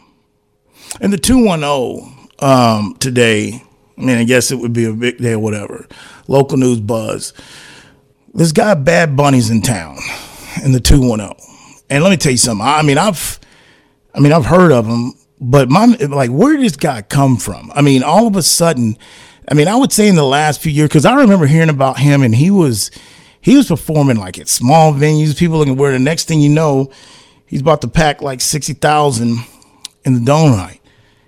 and 0.98 1.12
the 1.12 1.18
210 1.18 2.28
um, 2.38 2.96
today, 2.98 3.62
I 3.98 4.00
mean, 4.00 4.16
I 4.16 4.24
guess 4.24 4.50
it 4.50 4.56
would 4.56 4.72
be 4.72 4.86
a 4.86 4.94
big 4.94 5.18
day 5.18 5.32
or 5.32 5.40
whatever. 5.40 5.86
Local 6.26 6.56
news 6.56 6.80
buzz. 6.80 7.34
This 8.32 8.52
guy, 8.52 8.72
Bad 8.72 9.14
Bunny's 9.14 9.50
in 9.50 9.60
town 9.60 9.98
in 10.64 10.72
the 10.72 10.80
210. 10.80 11.36
And 11.90 12.02
let 12.02 12.08
me 12.08 12.16
tell 12.16 12.32
you 12.32 12.38
something. 12.38 12.66
I 12.66 12.80
mean, 12.80 12.96
I've, 12.96 13.40
I 14.14 14.20
mean, 14.20 14.32
I've 14.32 14.46
heard 14.46 14.72
of 14.72 14.86
him, 14.86 15.12
but 15.38 15.68
my, 15.68 15.84
like, 15.84 16.30
where 16.30 16.56
did 16.56 16.64
this 16.64 16.76
guy 16.76 17.02
come 17.02 17.36
from? 17.36 17.70
I 17.74 17.82
mean, 17.82 18.02
all 18.02 18.26
of 18.26 18.36
a 18.36 18.42
sudden, 18.42 18.96
I 19.50 19.52
mean, 19.52 19.68
I 19.68 19.76
would 19.76 19.92
say 19.92 20.08
in 20.08 20.14
the 20.14 20.24
last 20.24 20.62
few 20.62 20.72
years, 20.72 20.88
because 20.88 21.04
I 21.04 21.16
remember 21.16 21.44
hearing 21.44 21.68
about 21.68 21.98
him 21.98 22.22
and 22.22 22.34
he 22.34 22.50
was, 22.50 22.90
he 23.42 23.56
was 23.56 23.68
performing 23.68 24.16
like 24.16 24.38
at 24.38 24.48
small 24.48 24.94
venues. 24.94 25.36
People 25.36 25.58
looking 25.58 25.76
where 25.76 25.92
the 25.92 25.98
next 25.98 26.28
thing 26.28 26.40
you 26.40 26.48
know, 26.48 26.90
he's 27.44 27.60
about 27.60 27.82
to 27.82 27.88
pack 27.88 28.22
like 28.22 28.40
60,000 28.40 29.36
in 30.04 30.14
the 30.14 30.20
dome 30.20 30.52
night. 30.52 30.80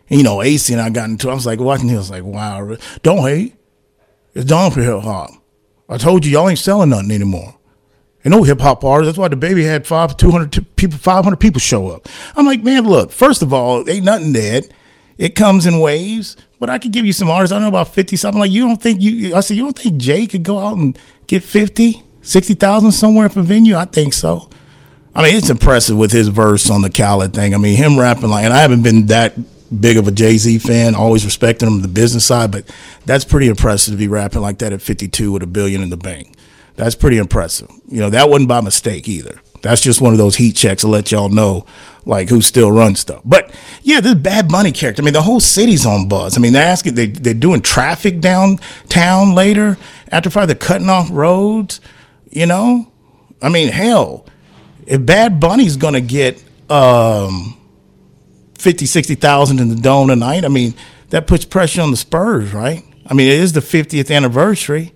And, 0.08 0.18
you 0.18 0.24
know, 0.24 0.40
AC 0.40 0.72
and 0.72 0.80
I 0.80 0.90
got 0.90 1.10
into 1.10 1.28
it. 1.28 1.32
I 1.32 1.34
was 1.34 1.44
like, 1.44 1.58
watching, 1.58 1.88
him. 1.88 1.94
he 1.94 1.96
was 1.96 2.10
like, 2.10 2.22
wow, 2.22 2.76
don't 3.02 3.26
hate. 3.26 3.56
It's 4.32 4.44
done 4.44 4.70
for 4.70 4.80
hip 4.80 5.00
hop. 5.00 5.30
I 5.88 5.98
told 5.98 6.24
you, 6.24 6.32
y'all 6.32 6.48
ain't 6.48 6.58
selling 6.58 6.90
nothing 6.90 7.10
anymore. 7.10 7.56
And 8.22 8.32
no 8.32 8.42
hip 8.42 8.60
hop 8.60 8.84
artists. 8.84 9.16
That's 9.16 9.18
why 9.18 9.28
DaBaby 9.28 9.64
had 9.64 9.86
five, 9.86 10.16
200 10.16 10.52
t- 10.52 10.60
people, 10.76 10.98
500 10.98 11.36
people 11.36 11.60
show 11.60 11.88
up. 11.90 12.08
I'm 12.36 12.46
like, 12.46 12.62
man, 12.62 12.84
look, 12.84 13.10
first 13.10 13.42
of 13.42 13.52
all, 13.52 13.88
ain't 13.88 14.04
nothing 14.04 14.32
dead. 14.32 14.72
It 15.16 15.34
comes 15.34 15.66
in 15.66 15.80
waves, 15.80 16.36
but 16.58 16.68
I 16.68 16.78
could 16.78 16.92
give 16.92 17.06
you 17.06 17.12
some 17.12 17.30
artists. 17.30 17.52
I 17.52 17.56
don't 17.56 17.62
know 17.62 17.68
about 17.68 17.94
50 17.94 18.16
something. 18.16 18.40
Like, 18.40 18.50
you 18.50 18.66
don't 18.66 18.82
think 18.82 19.00
you, 19.00 19.34
I 19.34 19.40
said, 19.40 19.56
you 19.56 19.62
don't 19.62 19.78
think 19.78 19.96
Jay 19.96 20.26
could 20.26 20.42
go 20.42 20.58
out 20.58 20.76
and 20.76 20.98
get 21.26 21.42
50, 21.42 22.02
60,000 22.22 22.92
somewhere 22.92 23.28
for 23.28 23.42
venue? 23.42 23.76
I 23.76 23.84
think 23.84 24.12
so. 24.12 24.48
I 25.14 25.22
mean, 25.22 25.36
it's 25.36 25.50
impressive 25.50 25.96
with 25.96 26.10
his 26.10 26.28
verse 26.28 26.68
on 26.70 26.82
the 26.82 26.90
Khaled 26.90 27.32
thing. 27.32 27.54
I 27.54 27.58
mean, 27.58 27.76
him 27.76 27.98
rapping 27.98 28.30
like, 28.30 28.44
and 28.44 28.52
I 28.52 28.60
haven't 28.60 28.82
been 28.82 29.06
that 29.06 29.34
big 29.80 29.96
of 29.96 30.08
a 30.08 30.10
Jay 30.10 30.36
Z 30.36 30.58
fan, 30.58 30.94
always 30.94 31.24
respecting 31.24 31.68
him 31.68 31.82
the 31.82 31.88
business 31.88 32.24
side, 32.24 32.50
but 32.50 32.68
that's 33.06 33.24
pretty 33.24 33.48
impressive 33.48 33.94
to 33.94 33.98
be 33.98 34.08
rapping 34.08 34.40
like 34.40 34.58
that 34.58 34.72
at 34.72 34.82
52 34.82 35.30
with 35.30 35.42
a 35.42 35.46
billion 35.46 35.82
in 35.82 35.90
the 35.90 35.96
bank. 35.96 36.34
That's 36.76 36.96
pretty 36.96 37.18
impressive. 37.18 37.70
You 37.88 38.00
know, 38.00 38.10
that 38.10 38.28
wasn't 38.28 38.48
by 38.48 38.60
mistake 38.60 39.08
either. 39.08 39.40
That's 39.64 39.80
just 39.80 40.02
one 40.02 40.12
of 40.12 40.18
those 40.18 40.36
heat 40.36 40.56
checks 40.56 40.82
to 40.82 40.88
let 40.88 41.10
y'all 41.10 41.30
know, 41.30 41.64
like 42.04 42.28
who 42.28 42.42
still 42.42 42.70
runs 42.70 43.00
stuff. 43.00 43.22
But 43.24 43.50
yeah, 43.82 44.00
this 44.00 44.14
Bad 44.14 44.46
Bunny 44.48 44.72
character. 44.72 45.00
I 45.00 45.04
mean, 45.06 45.14
the 45.14 45.22
whole 45.22 45.40
city's 45.40 45.86
on 45.86 46.06
buzz. 46.06 46.36
I 46.36 46.40
mean, 46.42 46.52
they're 46.52 46.66
asking, 46.66 46.96
they 46.96 47.06
they're 47.06 47.32
doing 47.32 47.62
traffic 47.62 48.20
downtown 48.20 49.34
later 49.34 49.78
after 50.12 50.28
probably 50.28 50.52
they're 50.52 50.68
cutting 50.68 50.90
off 50.90 51.08
roads. 51.10 51.80
You 52.30 52.44
know, 52.44 52.92
I 53.40 53.48
mean, 53.48 53.68
hell, 53.68 54.26
if 54.86 55.04
Bad 55.06 55.40
Bunny's 55.40 55.78
gonna 55.78 56.02
get 56.02 56.44
um 56.68 57.56
50, 58.58 58.84
60,000 58.84 59.60
in 59.60 59.68
the 59.70 59.76
dome 59.76 60.08
tonight, 60.08 60.44
I 60.44 60.48
mean, 60.48 60.74
that 61.08 61.26
puts 61.26 61.46
pressure 61.46 61.80
on 61.80 61.90
the 61.90 61.96
Spurs, 61.96 62.52
right? 62.52 62.84
I 63.06 63.14
mean, 63.14 63.28
it 63.28 63.38
is 63.38 63.54
the 63.54 63.60
50th 63.60 64.14
anniversary. 64.14 64.92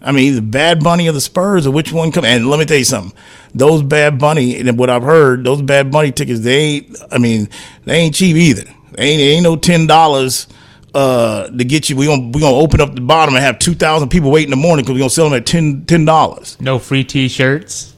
I 0.00 0.12
mean, 0.12 0.34
the 0.34 0.42
Bad 0.42 0.82
Bunny 0.82 1.08
of 1.08 1.14
the 1.14 1.20
Spurs, 1.20 1.66
or 1.66 1.72
which 1.72 1.92
one 1.92 2.12
come? 2.12 2.24
And 2.24 2.48
let 2.48 2.58
me 2.58 2.64
tell 2.64 2.76
you 2.76 2.84
something: 2.84 3.16
those 3.54 3.82
Bad 3.82 4.18
Bunny, 4.18 4.56
and 4.56 4.78
what 4.78 4.90
I've 4.90 5.02
heard, 5.02 5.44
those 5.44 5.60
Bad 5.62 5.90
Bunny 5.90 6.12
tickets, 6.12 6.40
they 6.40 6.58
ain't. 6.58 6.96
I 7.10 7.18
mean, 7.18 7.48
they 7.84 7.96
ain't 7.96 8.14
cheap 8.14 8.36
either. 8.36 8.64
They 8.92 9.04
ain't, 9.04 9.20
ain't 9.20 9.42
no 9.42 9.56
ten 9.56 9.86
dollars 9.86 10.46
uh, 10.94 11.48
to 11.48 11.64
get 11.64 11.90
you. 11.90 11.96
We 11.96 12.06
gonna 12.06 12.28
we 12.28 12.40
gonna 12.40 12.56
open 12.56 12.80
up 12.80 12.94
the 12.94 13.00
bottom 13.00 13.34
and 13.34 13.44
have 13.44 13.58
two 13.58 13.74
thousand 13.74 14.10
people 14.10 14.30
wait 14.30 14.44
in 14.44 14.50
the 14.50 14.56
morning 14.56 14.84
because 14.84 14.94
we 14.94 15.00
gonna 15.00 15.10
sell 15.10 15.28
them 15.28 15.34
at 15.34 15.46
ten 15.46 15.84
ten 15.84 16.04
dollars. 16.04 16.60
No 16.60 16.78
free 16.78 17.02
T-shirts. 17.02 17.94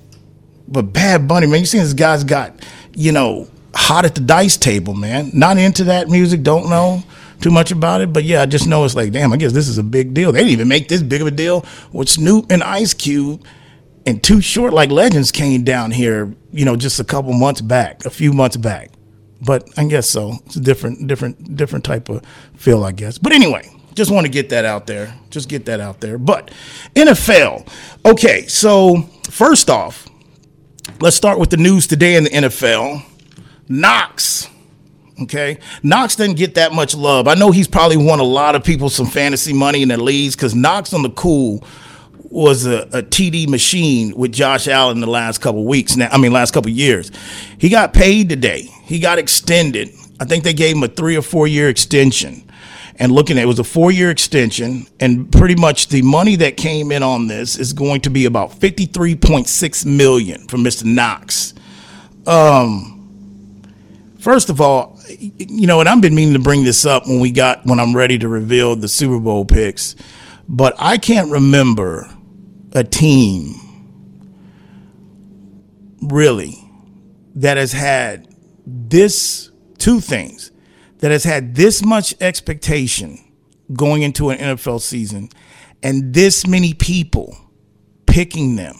But 0.69 0.93
Bad 0.93 1.29
Bunny, 1.29 1.47
man, 1.47 1.61
you 1.61 1.67
see 1.67 1.81
this 1.81 1.95
guy's 1.95 2.23
got, 2.23 2.55
you 2.95 3.11
know, 3.11 3.49
hot 3.75 4.05
at 4.05 4.15
the 4.15 4.21
dice 4.21 4.57
table, 4.57 4.95
man. 4.95 5.31
Not 5.35 5.59
into 5.59 5.85
that 5.85 6.09
music, 6.09 6.45
don't 6.45 6.71
know 6.71 7.03
too 7.40 7.50
much 7.50 7.70
about 7.70 8.00
it. 8.00 8.12
But 8.12 8.24
yeah, 8.24 8.42
I 8.42 8.46
just 8.46 8.66
know 8.66 8.85
it's 8.85 8.94
like, 8.94 9.12
damn, 9.12 9.33
I 9.33 9.37
guess 9.37 9.53
this 9.53 9.68
is 9.68 9.79
a 9.79 9.83
big 9.83 10.14
deal. 10.14 10.33
They 10.33 10.40
didn't 10.40 10.53
even 10.53 10.68
make 10.68 10.88
this 10.88 11.03
big 11.03 11.20
of 11.20 11.26
a 11.26 11.31
deal 11.31 11.64
with 11.92 12.09
Snoop 12.09 12.50
and 12.50 12.62
Ice 12.62 12.94
Cube. 12.94 13.44
And 14.07 14.22
Too 14.22 14.40
Short 14.40 14.72
Like 14.72 14.90
Legends 14.90 15.31
came 15.31 15.62
down 15.62 15.90
here, 15.90 16.35
you 16.53 16.64
know, 16.64 16.74
just 16.74 17.00
a 17.00 17.05
couple 17.05 17.33
months 17.35 17.61
back, 17.61 18.07
a 18.07 18.11
few 18.11 18.33
months 18.33 18.57
back. 18.57 18.90
But 19.42 19.68
I 19.76 19.85
guess 19.85 20.09
so. 20.09 20.35
It's 20.46 20.57
a 20.57 20.61
different, 20.61 21.07
different, 21.07 21.57
different 21.57 21.85
type 21.85 22.09
of 22.09 22.24
feel, 22.57 22.83
I 22.83 22.92
guess. 22.92 23.18
But 23.18 23.33
anyway, 23.33 23.70
just 23.94 24.11
want 24.11 24.26
to 24.26 24.31
get 24.31 24.48
that 24.50 24.64
out 24.64 24.87
there. 24.87 25.14
Just 25.31 25.48
get 25.48 25.66
that 25.66 25.81
out 25.81 26.00
there. 26.00 26.18
But 26.18 26.50
NFL. 26.94 27.68
Okay, 28.05 28.46
so 28.46 29.03
first 29.31 29.68
off, 29.68 30.09
let's 31.00 31.16
start 31.16 31.38
with 31.38 31.50
the 31.50 31.57
news 31.57 31.87
today 31.87 32.16
in 32.16 32.24
the 32.24 32.31
NFL. 32.31 33.03
Knox. 33.68 34.48
Okay. 35.23 35.59
Knox 35.83 36.17
doesn't 36.17 36.37
get 36.37 36.55
that 36.55 36.73
much 36.73 36.95
love. 36.95 37.29
I 37.29 37.35
know 37.35 37.51
he's 37.51 37.69
probably 37.69 37.97
won 37.97 38.21
a 38.21 38.25
lot 38.25 38.55
of 38.55 38.65
people 38.65 38.89
some 38.89 39.07
fantasy 39.07 39.53
money 39.53 39.83
in 39.83 39.89
the 39.89 39.97
leagues 39.97 40.35
because 40.35 40.55
Knox 40.55 40.95
on 40.95 41.03
the 41.03 41.11
cool 41.11 41.65
was 42.31 42.65
a, 42.65 42.83
a, 42.93 43.03
TD 43.03 43.49
machine 43.49 44.15
with 44.17 44.33
Josh 44.33 44.69
Allen 44.69 45.01
the 45.01 45.07
last 45.07 45.39
couple 45.39 45.65
weeks 45.65 45.97
now. 45.97 46.09
I 46.11 46.17
mean, 46.17 46.33
last 46.33 46.55
couple 46.55 46.71
years. 46.71 47.11
He 47.59 47.69
got 47.69 47.93
paid 47.93 48.29
today. 48.29 48.63
He 48.85 49.01
got 49.01 49.19
extended. 49.19 49.91
I 50.21 50.25
think 50.25 50.45
they 50.45 50.53
gave 50.53 50.77
him 50.77 50.85
a 50.85 50.89
three 50.89 51.17
or 51.17 51.23
four 51.23 51.49
year 51.49 51.69
extension. 51.69 52.45
And 53.01 53.13
looking 53.13 53.37
at 53.39 53.45
it 53.45 53.47
was 53.47 53.59
a 53.59 53.65
four 53.65 53.91
year 53.91 54.11
extension, 54.11 54.87
and 55.01 55.33
pretty 55.33 55.55
much 55.57 55.89
the 55.89 56.03
money 56.03 56.37
that 56.37 56.59
came 56.59 56.93
in 56.93 57.03
on 57.03 57.29
this 57.29 57.59
is 57.59 57.73
going 57.73 58.03
to 58.03 58.11
be 58.11 58.27
about 58.27 58.53
fifty 58.53 58.85
three 58.85 59.17
point 59.17 59.49
six 59.49 59.87
million 59.87 60.47
from 60.49 60.63
Mr. 60.63 60.85
Knox. 60.85 61.55
Um, 62.27 63.63
first 64.19 64.51
of 64.51 64.61
all, 64.61 65.00
you 65.18 65.66
know, 65.66 65.81
and 65.81 65.88
I've 65.88 66.01
been 66.01 66.14
meaning 66.14 66.35
to 66.35 66.40
bring 66.40 66.64
this 66.64 66.85
up 66.87 67.07
when 67.07 67.20
we 67.20 67.31
got 67.31 67.64
when 67.66 67.81
I'm 67.81 67.94
ready 67.94 68.18
to 68.18 68.29
reveal 68.29 68.77
the 68.77 68.88
Super 68.88 69.18
Bowl 69.18 69.44
picks, 69.44 69.96
but 70.49 70.75
I 70.79 70.99
can't 70.99 71.31
remember 71.31 72.09
a 72.73 72.85
team 72.85 73.55
really 76.03 76.57
that 77.35 77.57
has 77.57 77.73
had 77.73 78.29
this 78.66 79.51
two 79.79 80.01
things 80.01 80.51
that 80.99 81.11
has 81.11 81.25
had 81.25 81.55
this 81.55 81.85
much 81.85 82.14
expectation 82.20 83.18
going 83.73 84.03
into 84.03 84.31
an 84.31 84.38
NFL 84.38 84.81
season 84.81 85.29
and 85.83 86.12
this 86.12 86.46
many 86.46 86.75
people 86.75 87.37
picking 88.07 88.57
them 88.57 88.77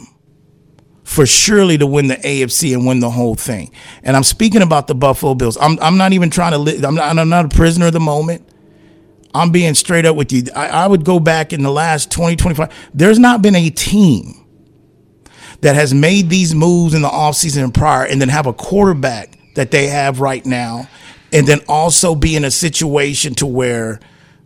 for 1.11 1.27
surely 1.27 1.77
to 1.77 1.89
win 1.89 2.07
the 2.07 2.15
AFC 2.15 2.73
and 2.73 2.87
win 2.87 3.01
the 3.01 3.11
whole 3.11 3.35
thing. 3.35 3.73
And 4.05 4.17
I'm 4.17 4.23
speaking 4.23 4.63
about 4.63 4.87
the 4.87 4.95
Buffalo 4.95 5.35
Bills. 5.35 5.59
I'm, 5.61 5.77
I'm 5.81 5.97
not 5.97 6.13
even 6.13 6.31
trying 6.31 6.53
to, 6.53 6.59
li- 6.59 6.81
I'm, 6.85 6.95
not, 6.95 7.19
I'm 7.19 7.29
not 7.29 7.47
a 7.47 7.49
prisoner 7.49 7.89
of 7.89 7.93
the 7.93 7.99
moment. 7.99 8.49
I'm 9.35 9.51
being 9.51 9.75
straight 9.75 10.07
up 10.07 10.15
with 10.15 10.31
you. 10.31 10.45
I, 10.55 10.69
I 10.69 10.87
would 10.87 11.05
go 11.05 11.19
back 11.19 11.53
in 11.53 11.65
the 11.65 11.71
last 11.73 12.13
20, 12.13 12.37
25. 12.37 12.91
There's 12.95 13.19
not 13.19 13.43
been 13.43 13.57
a 13.57 13.71
team 13.71 14.47
that 15.63 15.75
has 15.75 15.93
made 15.93 16.31
these 16.31 16.55
moves 16.55 16.95
in 16.95 17.03
the 17.03 17.09
offseason 17.09 17.65
and 17.65 17.75
prior 17.75 18.07
and 18.07 18.21
then 18.21 18.29
have 18.29 18.47
a 18.47 18.53
quarterback 18.53 19.37
that 19.57 19.73
they 19.73 19.89
have 19.89 20.21
right 20.21 20.47
now 20.47 20.89
and 21.33 21.45
then 21.45 21.59
also 21.69 22.15
be 22.15 22.37
in 22.37 22.45
a 22.45 22.53
situation 22.53 23.35
to 23.35 23.47
where 23.47 23.99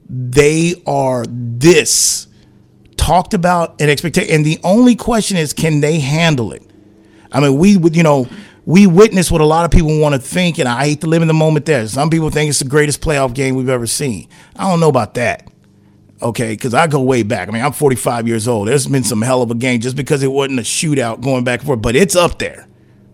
they 0.08 0.82
are 0.86 1.26
this 1.28 2.26
talked 3.04 3.34
about 3.34 3.80
and 3.80 3.90
expected 3.90 4.30
and 4.30 4.44
the 4.44 4.58
only 4.64 4.94
question 4.94 5.36
is 5.36 5.52
can 5.52 5.80
they 5.80 5.98
handle 5.98 6.52
it 6.52 6.62
i 7.32 7.40
mean 7.40 7.58
we 7.58 7.76
would 7.76 7.94
you 7.94 8.02
know 8.02 8.26
we 8.66 8.86
witness 8.86 9.30
what 9.30 9.40
a 9.40 9.44
lot 9.46 9.64
of 9.64 9.70
people 9.70 9.98
want 10.00 10.14
to 10.14 10.20
think, 10.20 10.58
and 10.58 10.68
I 10.68 10.86
hate 10.86 11.02
to 11.02 11.06
live 11.06 11.22
in 11.22 11.28
the 11.28 11.34
moment 11.34 11.66
there. 11.66 11.86
Some 11.86 12.08
people 12.10 12.30
think 12.30 12.48
it's 12.48 12.60
the 12.60 12.64
greatest 12.64 13.00
playoff 13.00 13.34
game 13.34 13.56
we've 13.56 13.68
ever 13.68 13.86
seen. 13.86 14.28
I 14.56 14.68
don't 14.70 14.80
know 14.80 14.88
about 14.88 15.14
that. 15.14 15.48
Okay, 16.22 16.52
because 16.52 16.72
I 16.72 16.86
go 16.86 17.02
way 17.02 17.22
back. 17.22 17.48
I 17.48 17.50
mean, 17.50 17.62
I'm 17.62 17.72
45 17.72 18.26
years 18.26 18.48
old. 18.48 18.68
There's 18.68 18.86
been 18.86 19.04
some 19.04 19.20
hell 19.20 19.42
of 19.42 19.50
a 19.50 19.54
game 19.54 19.80
just 19.80 19.96
because 19.96 20.22
it 20.22 20.28
wasn't 20.28 20.60
a 20.60 20.62
shootout 20.62 21.20
going 21.20 21.44
back 21.44 21.60
and 21.60 21.66
forth, 21.66 21.82
but 21.82 21.96
it's 21.96 22.16
up 22.16 22.38
there. 22.38 22.66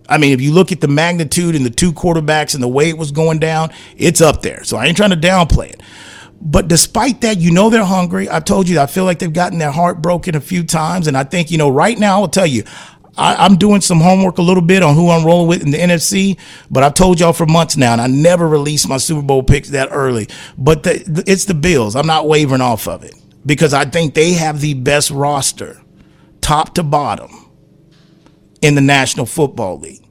I 0.09 0.19
mean, 0.19 0.33
if 0.33 0.41
you 0.41 0.53
look 0.53 0.71
at 0.71 0.81
the 0.81 0.89
magnitude 0.89 1.57
and 1.57 1.65
the 1.65 1.71
two 1.71 1.93
quarterbacks 1.93 2.55
and 2.55 2.63
the 2.63 2.69
way 2.69 2.89
it 2.89 2.99
was 2.99 3.11
going 3.11 3.39
down, 3.39 3.71
it's 3.97 4.21
up 4.21 4.43
there. 4.43 4.63
So 4.65 4.77
I 4.77 4.87
ain't 4.87 4.97
trying 4.97 5.11
to 5.11 5.17
downplay 5.17 5.71
it. 5.71 5.83
But 6.41 6.69
despite 6.69 7.21
that, 7.21 7.39
you 7.39 7.51
know 7.51 7.69
they're 7.69 7.85
hungry. 7.85 8.29
I 8.31 8.41
told 8.41 8.69
you, 8.69 8.81
I 8.81 8.87
feel 8.87 9.05
like 9.05 9.19
they've 9.19 9.33
gotten 9.33 9.59
their 9.59 9.71
heart 9.71 10.01
broken 10.01 10.35
a 10.35 10.41
few 10.41 10.65
times. 10.65 11.07
And 11.07 11.17
I 11.17 11.25
think, 11.25 11.51
you 11.51 11.59
know, 11.59 11.69
right 11.69 11.99
now, 11.99 12.23
I'll 12.23 12.29
tell 12.29 12.47
you, 12.47 12.65
I, 13.17 13.45
am 13.45 13.57
doing 13.57 13.83
some 13.83 14.01
homework 14.01 14.39
a 14.39 14.43
little 14.43 14.63
bit 14.63 14.83
on 14.83 14.95
who 14.95 15.11
I'm 15.11 15.25
rolling 15.25 15.49
with 15.49 15.63
in 15.63 15.71
the 15.71 15.79
NFC, 15.79 16.39
but 16.71 16.83
I've 16.83 16.95
told 16.95 17.21
y'all 17.21 17.35
for 17.35 17.45
months 17.45 17.77
now, 17.77 17.93
and 17.93 18.01
I 18.01 18.07
never 18.07 18.49
release 18.49 18.89
my 18.89 18.97
Super 18.97 19.21
Bowl 19.21 19.43
picks 19.43 19.71
that 19.71 19.89
early. 19.91 20.29
But 20.57 20.85
the, 20.85 21.05
the, 21.07 21.25
it's 21.27 21.45
the 21.45 21.55
Bills. 21.55 21.97
I'm 21.97 22.07
not 22.07 22.27
wavering 22.27 22.63
off 22.63 22.89
of 22.89 23.05
it 23.05 23.15
because 23.45 23.75
I 23.75 23.85
think 23.85 24.15
they 24.15 24.33
have 24.33 24.61
the 24.61 24.75
best 24.75 25.11
roster, 25.11 25.81
top 26.41 26.75
to 26.77 26.83
bottom, 26.83 27.51
in 28.63 28.75
the 28.75 28.81
National 28.81 29.27
Football 29.27 29.81
League, 29.81 30.07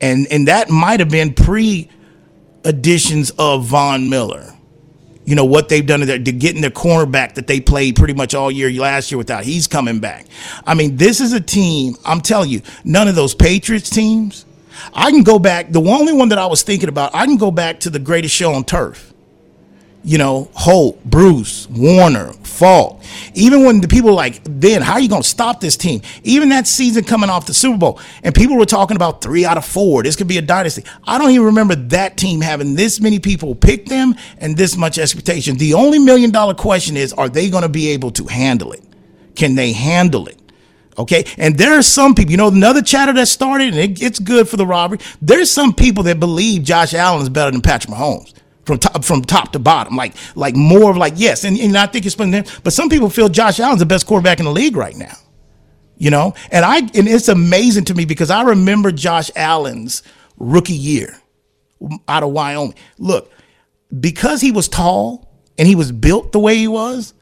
and 0.00 0.26
and 0.30 0.48
that 0.48 0.70
might 0.70 1.00
have 1.00 1.10
been 1.10 1.34
pre 1.34 1.90
additions 2.64 3.30
of 3.38 3.64
Von 3.66 4.08
Miller 4.08 4.54
you 5.30 5.36
know 5.36 5.44
what 5.44 5.68
they've 5.68 5.86
done 5.86 6.00
to, 6.00 6.06
their, 6.06 6.18
getting 6.18 6.60
their 6.60 6.70
cornerback 6.70 7.34
that 7.34 7.46
they 7.46 7.60
played 7.60 7.96
pretty 7.96 8.14
much 8.14 8.34
all 8.34 8.50
year 8.50 8.70
last 8.72 9.10
year 9.10 9.18
without. 9.18 9.44
He's 9.44 9.66
coming 9.66 10.00
back. 10.00 10.26
I 10.66 10.74
mean, 10.74 10.96
this 10.96 11.20
is 11.20 11.32
a 11.32 11.40
team. 11.40 11.94
I'm 12.04 12.20
telling 12.20 12.50
you, 12.50 12.62
none 12.84 13.08
of 13.08 13.14
those 13.14 13.34
Patriots 13.34 13.88
teams. 13.88 14.44
I 14.92 15.10
can 15.10 15.22
go 15.22 15.38
back. 15.38 15.70
The 15.70 15.80
only 15.80 16.12
one 16.12 16.30
that 16.30 16.38
I 16.38 16.46
was 16.46 16.62
thinking 16.62 16.88
about, 16.88 17.14
I 17.14 17.26
can 17.26 17.36
go 17.36 17.50
back 17.50 17.80
to 17.80 17.90
the 17.90 17.98
greatest 17.98 18.34
show 18.34 18.52
on 18.52 18.64
turf 18.64 19.10
you 20.04 20.18
know, 20.18 20.50
Holt, 20.54 21.02
Bruce, 21.04 21.68
Warner, 21.68 22.32
Faulk. 22.42 22.99
Even 23.34 23.64
when 23.64 23.80
the 23.80 23.88
people 23.88 24.14
like, 24.14 24.40
then 24.44 24.82
how 24.82 24.94
are 24.94 25.00
you 25.00 25.08
going 25.08 25.22
to 25.22 25.28
stop 25.28 25.60
this 25.60 25.76
team? 25.76 26.02
Even 26.22 26.48
that 26.50 26.66
season 26.66 27.04
coming 27.04 27.30
off 27.30 27.46
the 27.46 27.54
Super 27.54 27.78
Bowl, 27.78 28.00
and 28.22 28.34
people 28.34 28.56
were 28.56 28.66
talking 28.66 28.96
about 28.96 29.22
three 29.22 29.44
out 29.44 29.56
of 29.56 29.64
four. 29.64 30.02
This 30.02 30.16
could 30.16 30.28
be 30.28 30.38
a 30.38 30.42
dynasty. 30.42 30.84
I 31.04 31.18
don't 31.18 31.30
even 31.30 31.46
remember 31.46 31.74
that 31.74 32.16
team 32.16 32.40
having 32.40 32.74
this 32.74 33.00
many 33.00 33.18
people 33.18 33.54
pick 33.54 33.86
them 33.86 34.14
and 34.38 34.56
this 34.56 34.76
much 34.76 34.98
expectation. 34.98 35.56
The 35.56 35.74
only 35.74 35.98
million 35.98 36.30
dollar 36.30 36.54
question 36.54 36.96
is, 36.96 37.12
are 37.12 37.28
they 37.28 37.50
going 37.50 37.62
to 37.62 37.68
be 37.68 37.90
able 37.90 38.10
to 38.12 38.24
handle 38.26 38.72
it? 38.72 38.82
Can 39.34 39.54
they 39.54 39.72
handle 39.72 40.26
it? 40.26 40.38
Okay. 40.98 41.24
And 41.38 41.56
there 41.56 41.78
are 41.78 41.82
some 41.82 42.14
people, 42.14 42.30
you 42.30 42.36
know, 42.36 42.48
another 42.48 42.82
chatter 42.82 43.12
that 43.14 43.28
started, 43.28 43.68
and 43.68 43.78
it, 43.78 44.02
it's 44.02 44.18
good 44.18 44.48
for 44.48 44.56
the 44.56 44.66
robbery. 44.66 44.98
There's 45.22 45.50
some 45.50 45.72
people 45.72 46.04
that 46.04 46.20
believe 46.20 46.62
Josh 46.62 46.94
Allen 46.94 47.22
is 47.22 47.28
better 47.28 47.50
than 47.50 47.62
Patrick 47.62 47.94
Mahomes 47.94 48.34
from 48.70 48.78
top 48.78 49.04
from 49.04 49.22
top 49.22 49.52
to 49.52 49.58
bottom. 49.58 49.96
Like 49.96 50.14
like 50.36 50.54
more 50.54 50.90
of 50.90 50.96
like 50.96 51.14
yes, 51.16 51.44
and, 51.44 51.58
and 51.58 51.76
I 51.76 51.86
think 51.86 52.06
it's 52.06 52.14
been 52.14 52.30
there. 52.30 52.44
But 52.62 52.72
some 52.72 52.88
people 52.88 53.10
feel 53.10 53.28
Josh 53.28 53.58
Allen's 53.58 53.80
the 53.80 53.86
best 53.86 54.06
quarterback 54.06 54.38
in 54.38 54.44
the 54.44 54.52
league 54.52 54.76
right 54.76 54.96
now. 54.96 55.14
You 55.96 56.10
know, 56.10 56.34
and 56.50 56.64
I 56.64 56.78
and 56.78 57.08
it's 57.08 57.28
amazing 57.28 57.86
to 57.86 57.94
me 57.94 58.04
because 58.04 58.30
I 58.30 58.42
remember 58.42 58.92
Josh 58.92 59.30
Allen's 59.34 60.02
rookie 60.38 60.72
year 60.72 61.20
out 62.08 62.22
of 62.22 62.30
Wyoming. 62.30 62.74
Look, 62.98 63.32
because 63.98 64.40
he 64.40 64.52
was 64.52 64.68
tall 64.68 65.28
and 65.58 65.66
he 65.66 65.74
was 65.74 65.92
built 65.92 66.32
the 66.32 66.38
way 66.38 66.56
he 66.56 66.68
was, 66.68 67.12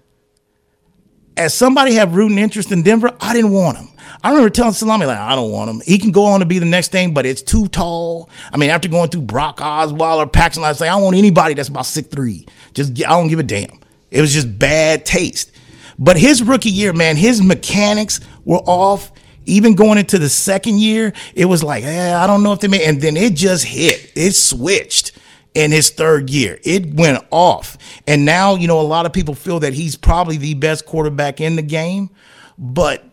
as 1.39 1.55
somebody 1.55 1.95
have 1.95 2.15
rooting 2.15 2.37
interest 2.37 2.73
in 2.73 2.83
Denver, 2.83 3.17
I 3.21 3.33
didn't 3.33 3.53
want 3.53 3.79
him. 3.79 3.89
I 4.23 4.31
remember 4.31 4.51
telling 4.51 4.73
Salami, 4.73 5.07
like, 5.07 5.19
I 5.19 5.37
don't 5.37 5.53
want 5.53 5.71
him. 5.71 5.81
He 5.87 5.99
can 5.99 6.11
go 6.11 6.25
on 6.25 6.41
to 6.41 6.47
be 6.47 6.59
the 6.59 6.67
next 6.67 6.91
thing, 6.91 7.15
but 7.15 7.25
it's 7.25 7.41
too 7.41 7.69
tall. 7.69 8.29
I 8.53 8.57
mean, 8.57 8.71
after 8.71 8.89
going 8.89 9.11
through 9.11 9.23
Brock 9.23 9.59
Osweiler 9.59 10.31
Paxton, 10.31 10.65
I 10.65 10.73
say, 10.73 10.89
I 10.89 10.95
don't 10.95 11.05
want 11.05 11.17
anybody 11.17 11.55
that's 11.55 11.69
about 11.69 11.87
six 11.87 12.09
three. 12.09 12.47
Just, 12.75 12.93
I 13.05 13.11
don't 13.11 13.29
give 13.29 13.39
a 13.39 13.45
damn. 13.45 13.79
It 14.11 14.21
was 14.21 14.33
just 14.33 14.59
bad 14.59 15.07
taste. 15.07 15.53
But 15.99 16.17
his 16.17 16.43
rookie 16.43 16.71
year, 16.71 16.93
man, 16.93 17.17
his 17.17 17.41
mechanics 17.41 18.21
were 18.45 18.59
off. 18.59 19.13
Even 19.47 19.75
going 19.75 19.97
into 19.97 20.19
the 20.19 20.29
second 20.29 20.79
year, 20.79 21.15
it 21.35 21.47
was 21.47 21.63
like, 21.63 21.83
eh, 21.83 22.15
I 22.15 22.27
don't 22.27 22.43
know 22.43 22.53
if 22.53 22.61
they 22.61 22.69
made, 22.69 22.83
and 22.83 23.01
then 23.01 23.17
it 23.17 23.33
just 23.35 23.65
hit. 23.65 24.13
It 24.15 24.33
switched 24.33 25.13
in 25.59 25.73
his 25.73 25.91
third 25.91 26.31
year. 26.31 26.61
It 26.63 26.95
went 26.95 27.25
off. 27.33 27.77
And 28.07 28.25
now, 28.25 28.55
you 28.55 28.69
know, 28.69 28.81
a 28.81 28.83
lot 28.83 29.07
of 29.07 29.13
people 29.13 29.35
feel 29.35 29.59
that 29.59 29.75
he's 29.75 29.97
probably 29.97 30.37
the 30.37 30.55
best 30.55 30.87
quarterback 30.87 31.41
in 31.41 31.57
the 31.57 31.63
game. 31.63 32.11
But 32.57 33.05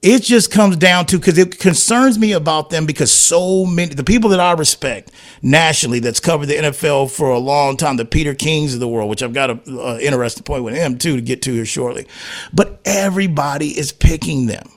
it 0.00 0.22
just 0.22 0.52
comes 0.52 0.76
down 0.76 1.06
to 1.06 1.18
because 1.18 1.36
it 1.36 1.58
concerns 1.58 2.16
me 2.16 2.30
about 2.30 2.70
them 2.70 2.86
because 2.86 3.10
so 3.10 3.66
many 3.66 3.92
the 3.92 4.04
people 4.04 4.30
that 4.30 4.38
I 4.38 4.52
respect 4.52 5.10
nationally 5.42 5.98
that's 5.98 6.20
covered 6.20 6.46
the 6.46 6.54
NFL 6.54 7.10
for 7.10 7.30
a 7.30 7.38
long 7.38 7.76
time, 7.76 7.96
the 7.96 8.04
Peter 8.04 8.36
Kings 8.36 8.72
of 8.74 8.78
the 8.78 8.86
world, 8.86 9.10
which 9.10 9.24
I've 9.24 9.32
got 9.32 9.50
an 9.50 10.00
interesting 10.00 10.44
point 10.44 10.62
with 10.62 10.76
him 10.76 10.96
too 10.96 11.16
to 11.16 11.20
get 11.20 11.42
to 11.42 11.52
here 11.52 11.64
shortly. 11.64 12.06
But 12.52 12.80
everybody 12.84 13.76
is 13.76 13.90
picking 13.90 14.46
them, 14.46 14.70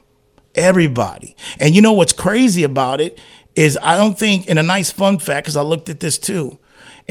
everybody. 0.55 1.35
And 1.59 1.75
you 1.75 1.83
know 1.83 1.93
what's 1.93 2.13
crazy 2.13 2.63
about 2.63 2.99
it 2.99 3.19
is 3.55 3.77
I 3.83 3.97
don't 3.97 4.17
think, 4.17 4.49
and 4.49 4.57
a 4.57 4.63
nice 4.63 4.89
fun 4.89 5.19
fact 5.19 5.45
because 5.45 5.57
I 5.57 5.61
looked 5.61 5.87
at 5.87 5.99
this 5.99 6.17
too, 6.17 6.57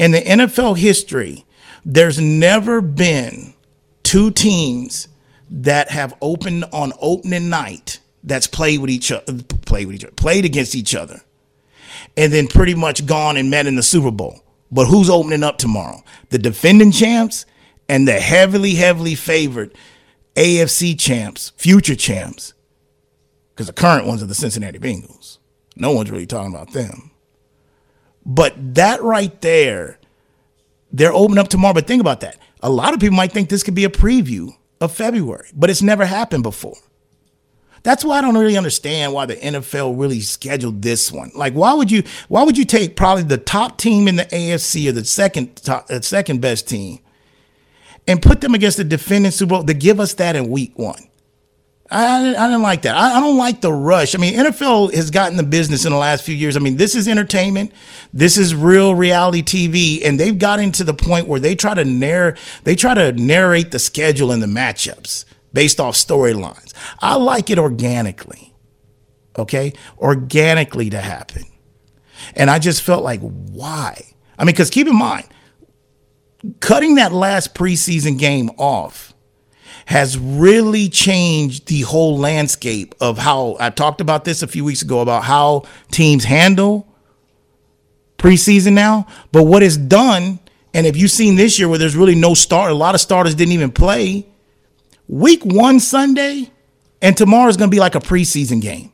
in 0.01 0.09
the 0.09 0.21
NFL 0.21 0.79
history, 0.79 1.45
there's 1.85 2.19
never 2.19 2.81
been 2.81 3.53
two 4.01 4.31
teams 4.31 5.07
that 5.47 5.91
have 5.91 6.15
opened 6.23 6.65
on 6.73 6.91
opening 6.99 7.49
night 7.49 7.99
that's 8.23 8.47
played 8.47 8.79
with 8.79 8.89
each 8.89 9.11
other, 9.11 9.43
played 9.67 9.85
with 9.85 9.97
each 9.97 10.03
other, 10.03 10.13
played 10.13 10.43
against 10.43 10.73
each 10.73 10.95
other, 10.95 11.21
and 12.17 12.33
then 12.33 12.47
pretty 12.47 12.73
much 12.73 13.05
gone 13.05 13.37
and 13.37 13.51
met 13.51 13.67
in 13.67 13.75
the 13.75 13.83
Super 13.83 14.09
Bowl. 14.09 14.41
But 14.71 14.87
who's 14.87 15.07
opening 15.07 15.43
up 15.43 15.59
tomorrow? 15.59 16.01
The 16.29 16.39
defending 16.39 16.91
champs 16.91 17.45
and 17.87 18.07
the 18.07 18.19
heavily, 18.19 18.73
heavily 18.73 19.13
favored 19.13 19.71
AFC 20.35 20.99
champs, 20.99 21.51
future 21.57 21.95
champs, 21.95 22.55
because 23.53 23.67
the 23.67 23.73
current 23.73 24.07
ones 24.07 24.23
are 24.23 24.27
the 24.27 24.33
Cincinnati 24.33 24.79
Bengals. 24.79 25.37
No 25.75 25.91
one's 25.91 26.09
really 26.09 26.25
talking 26.25 26.55
about 26.55 26.73
them. 26.73 27.10
But 28.25 28.75
that 28.75 29.01
right 29.01 29.39
there, 29.41 29.99
they're 30.91 31.13
opening 31.13 31.39
up 31.39 31.47
tomorrow. 31.47 31.73
But 31.73 31.87
think 31.87 32.01
about 32.01 32.21
that. 32.21 32.37
A 32.61 32.69
lot 32.69 32.93
of 32.93 32.99
people 32.99 33.15
might 33.15 33.31
think 33.31 33.49
this 33.49 33.63
could 33.63 33.75
be 33.75 33.85
a 33.85 33.89
preview 33.89 34.55
of 34.79 34.91
February, 34.91 35.49
but 35.53 35.69
it's 35.69 35.81
never 35.81 36.05
happened 36.05 36.43
before. 36.43 36.77
That's 37.83 38.05
why 38.05 38.19
I 38.19 38.21
don't 38.21 38.37
really 38.37 38.57
understand 38.57 39.13
why 39.13 39.25
the 39.25 39.35
NFL 39.35 39.99
really 39.99 40.19
scheduled 40.21 40.83
this 40.83 41.11
one. 41.11 41.31
Like, 41.33 41.53
why 41.53 41.73
would 41.73 41.89
you? 41.89 42.03
Why 42.27 42.43
would 42.43 42.57
you 42.57 42.65
take 42.65 42.95
probably 42.95 43.23
the 43.23 43.37
top 43.37 43.77
team 43.79 44.07
in 44.07 44.17
the 44.17 44.25
AFC 44.25 44.87
or 44.87 44.91
the 44.91 45.03
second 45.03 45.55
top, 45.55 45.89
uh, 45.89 46.01
second 46.01 46.41
best 46.41 46.67
team, 46.67 46.99
and 48.07 48.21
put 48.21 48.41
them 48.41 48.53
against 48.53 48.77
the 48.77 48.83
defending 48.83 49.31
Super 49.31 49.49
Bowl 49.49 49.63
to 49.63 49.73
give 49.73 49.99
us 49.99 50.13
that 50.15 50.35
in 50.35 50.49
Week 50.49 50.77
One? 50.77 51.07
I, 51.91 52.29
I 52.29 52.47
didn't 52.47 52.61
like 52.61 52.83
that. 52.83 52.95
I, 52.95 53.17
I, 53.17 53.19
don't 53.19 53.37
like 53.37 53.59
the 53.59 53.73
rush. 53.73 54.15
I 54.15 54.17
mean, 54.17 54.33
NFL 54.33 54.93
has 54.93 55.11
gotten 55.11 55.35
the 55.35 55.43
business 55.43 55.83
in 55.83 55.91
the 55.91 55.97
last 55.97 56.23
few 56.23 56.33
years. 56.33 56.55
I 56.55 56.59
mean, 56.59 56.77
this 56.77 56.95
is 56.95 57.05
entertainment. 57.05 57.73
This 58.13 58.37
is 58.37 58.55
real 58.55 58.95
reality 58.95 59.43
TV, 59.43 60.05
and 60.05 60.17
they've 60.17 60.37
gotten 60.37 60.71
to 60.73 60.85
the 60.85 60.93
point 60.93 61.27
where 61.27 61.39
they 61.39 61.53
try 61.53 61.73
to 61.73 61.83
narr 61.83 62.37
they 62.63 62.75
try 62.75 62.93
to 62.93 63.11
narrate 63.11 63.71
the 63.71 63.79
schedule 63.79 64.31
and 64.31 64.41
the 64.41 64.47
matchups 64.47 65.25
based 65.51 65.81
off 65.81 65.95
storylines. 65.95 66.73
I 66.99 67.15
like 67.15 67.49
it 67.49 67.59
organically. 67.59 68.53
Okay, 69.37 69.73
organically 69.97 70.89
to 70.89 70.99
happen, 70.99 71.43
and 72.35 72.49
I 72.49 72.59
just 72.59 72.81
felt 72.81 73.03
like 73.03 73.19
why? 73.19 74.01
I 74.37 74.43
mean, 74.43 74.53
because 74.53 74.69
keep 74.69 74.87
in 74.87 74.97
mind, 74.97 75.27
cutting 76.61 76.95
that 76.95 77.11
last 77.11 77.53
preseason 77.53 78.17
game 78.17 78.49
off 78.57 79.10
has 79.91 80.17
really 80.17 80.87
changed 80.87 81.67
the 81.67 81.81
whole 81.81 82.17
landscape 82.17 82.95
of 83.01 83.17
how 83.17 83.57
I 83.59 83.69
talked 83.69 83.99
about 83.99 84.23
this 84.23 84.41
a 84.41 84.47
few 84.47 84.63
weeks 84.63 84.81
ago 84.81 85.01
about 85.01 85.25
how 85.25 85.63
teams 85.91 86.23
handle 86.23 86.87
preseason 88.17 88.71
now. 88.71 89.05
But 89.33 89.43
what 89.43 89.61
it's 89.61 89.75
done, 89.75 90.39
and 90.73 90.87
if 90.87 90.95
you've 90.95 91.11
seen 91.11 91.35
this 91.35 91.59
year 91.59 91.67
where 91.67 91.77
there's 91.77 91.97
really 91.97 92.15
no 92.15 92.33
start, 92.33 92.71
a 92.71 92.73
lot 92.73 92.95
of 92.95 93.01
starters 93.01 93.35
didn't 93.35 93.51
even 93.51 93.69
play. 93.69 94.25
Week 95.09 95.43
one 95.43 95.81
Sunday, 95.81 96.49
and 97.01 97.17
tomorrow's 97.17 97.57
going 97.57 97.69
to 97.69 97.75
be 97.75 97.81
like 97.81 97.95
a 97.95 97.99
preseason 97.99 98.61
game. 98.61 98.93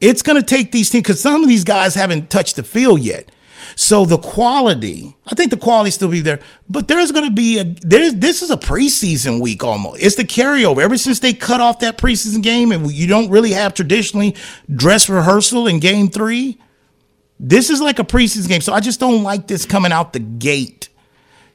It's 0.00 0.22
going 0.22 0.40
to 0.40 0.44
take 0.44 0.72
these 0.72 0.90
teams 0.90 1.02
because 1.02 1.20
some 1.20 1.44
of 1.44 1.48
these 1.48 1.62
guys 1.62 1.94
haven't 1.94 2.28
touched 2.28 2.56
the 2.56 2.64
field 2.64 3.00
yet. 3.02 3.30
So 3.80 4.04
the 4.04 4.18
quality, 4.18 5.16
I 5.24 5.36
think 5.36 5.52
the 5.52 5.56
quality 5.56 5.92
still 5.92 6.10
be 6.10 6.18
there, 6.18 6.40
but 6.68 6.88
there's 6.88 7.12
going 7.12 7.26
to 7.26 7.30
be 7.30 7.60
a 7.60 7.64
there's 7.64 8.12
this 8.14 8.42
is 8.42 8.50
a 8.50 8.56
preseason 8.56 9.40
week 9.40 9.62
almost. 9.62 10.02
It's 10.02 10.16
the 10.16 10.24
carryover. 10.24 10.82
Ever 10.82 10.96
since 10.98 11.20
they 11.20 11.32
cut 11.32 11.60
off 11.60 11.78
that 11.78 11.96
preseason 11.96 12.42
game 12.42 12.72
and 12.72 12.90
you 12.90 13.06
don't 13.06 13.30
really 13.30 13.52
have 13.52 13.74
traditionally 13.74 14.34
dress 14.74 15.08
rehearsal 15.08 15.68
in 15.68 15.78
game 15.78 16.08
3, 16.08 16.58
this 17.38 17.70
is 17.70 17.80
like 17.80 18.00
a 18.00 18.04
preseason 18.04 18.48
game. 18.48 18.60
So 18.62 18.72
I 18.72 18.80
just 18.80 18.98
don't 18.98 19.22
like 19.22 19.46
this 19.46 19.64
coming 19.64 19.92
out 19.92 20.12
the 20.12 20.18
gate. 20.18 20.88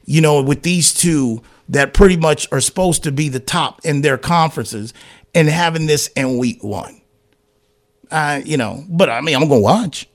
You 0.06 0.22
know, 0.22 0.40
with 0.40 0.62
these 0.62 0.94
two 0.94 1.42
that 1.68 1.92
pretty 1.92 2.16
much 2.16 2.50
are 2.50 2.62
supposed 2.62 3.02
to 3.02 3.12
be 3.12 3.28
the 3.28 3.38
top 3.38 3.84
in 3.84 4.00
their 4.00 4.16
conferences 4.16 4.94
and 5.34 5.46
having 5.46 5.84
this 5.84 6.08
in 6.16 6.38
week 6.38 6.64
1. 6.64 7.02
Uh, 8.10 8.40
you 8.42 8.56
know, 8.56 8.82
but 8.88 9.10
I 9.10 9.20
mean, 9.20 9.36
I'm 9.36 9.46
going 9.46 9.60
to 9.60 9.62
watch. 9.62 10.08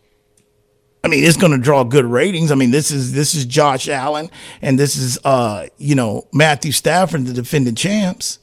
I 1.04 1.08
mean, 1.08 1.24
it's 1.24 1.38
going 1.38 1.54
to 1.54 1.58
draw 1.58 1.84
good 1.84 2.06
ratings. 2.06 2.52
I 2.52 2.56
mean, 2.56 2.72
this 2.72 2.92
is 2.92 3.14
this 3.14 3.34
is 3.34 3.46
Josh 3.46 3.88
Allen 3.88 4.30
and 4.62 4.78
this 4.78 4.98
is 4.98 5.18
uh, 5.24 5.68
you 5.78 5.96
know, 5.96 6.28
Matthew 6.34 6.72
Stafford, 6.72 7.26
the 7.26 7.34
defending 7.34 7.76
champs. 7.76 8.40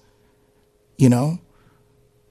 You 0.96 1.10
know, 1.10 1.38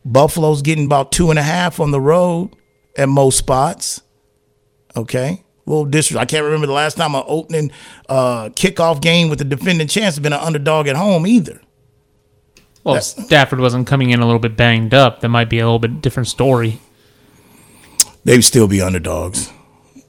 Buffalo's 0.03 0.63
getting 0.63 0.85
about 0.85 1.11
two 1.11 1.29
and 1.29 1.37
a 1.37 1.43
half 1.43 1.79
on 1.79 1.91
the 1.91 2.01
road 2.01 2.55
at 2.97 3.07
most 3.07 3.37
spots. 3.37 4.01
Okay. 4.95 5.43
Little 5.67 5.85
disrespect. 5.85 6.21
I 6.21 6.25
can't 6.25 6.45
remember 6.45 6.67
the 6.67 6.73
last 6.73 6.97
time 6.97 7.15
an 7.15 7.23
opening 7.27 7.71
uh, 8.09 8.49
kickoff 8.49 9.01
game 9.01 9.29
with 9.29 9.39
the 9.39 9.45
defending 9.45 9.87
champs 9.87 10.15
has 10.15 10.19
been 10.19 10.33
an 10.33 10.39
underdog 10.39 10.87
at 10.87 10.95
home 10.95 11.27
either. 11.27 11.59
Well, 12.83 13.01
Stafford 13.01 13.59
wasn't 13.59 13.87
coming 13.87 14.11
in 14.11 14.19
a 14.19 14.25
little 14.25 14.39
bit 14.39 14.55
banged 14.55 14.93
up. 14.93 15.21
That 15.21 15.29
might 15.29 15.49
be 15.49 15.57
a 15.57 15.65
little 15.65 15.79
bit 15.79 16.01
different 16.01 16.27
story. 16.27 16.79
They'd 18.23 18.43
still 18.43 18.67
be 18.67 18.79
underdogs 18.79 19.51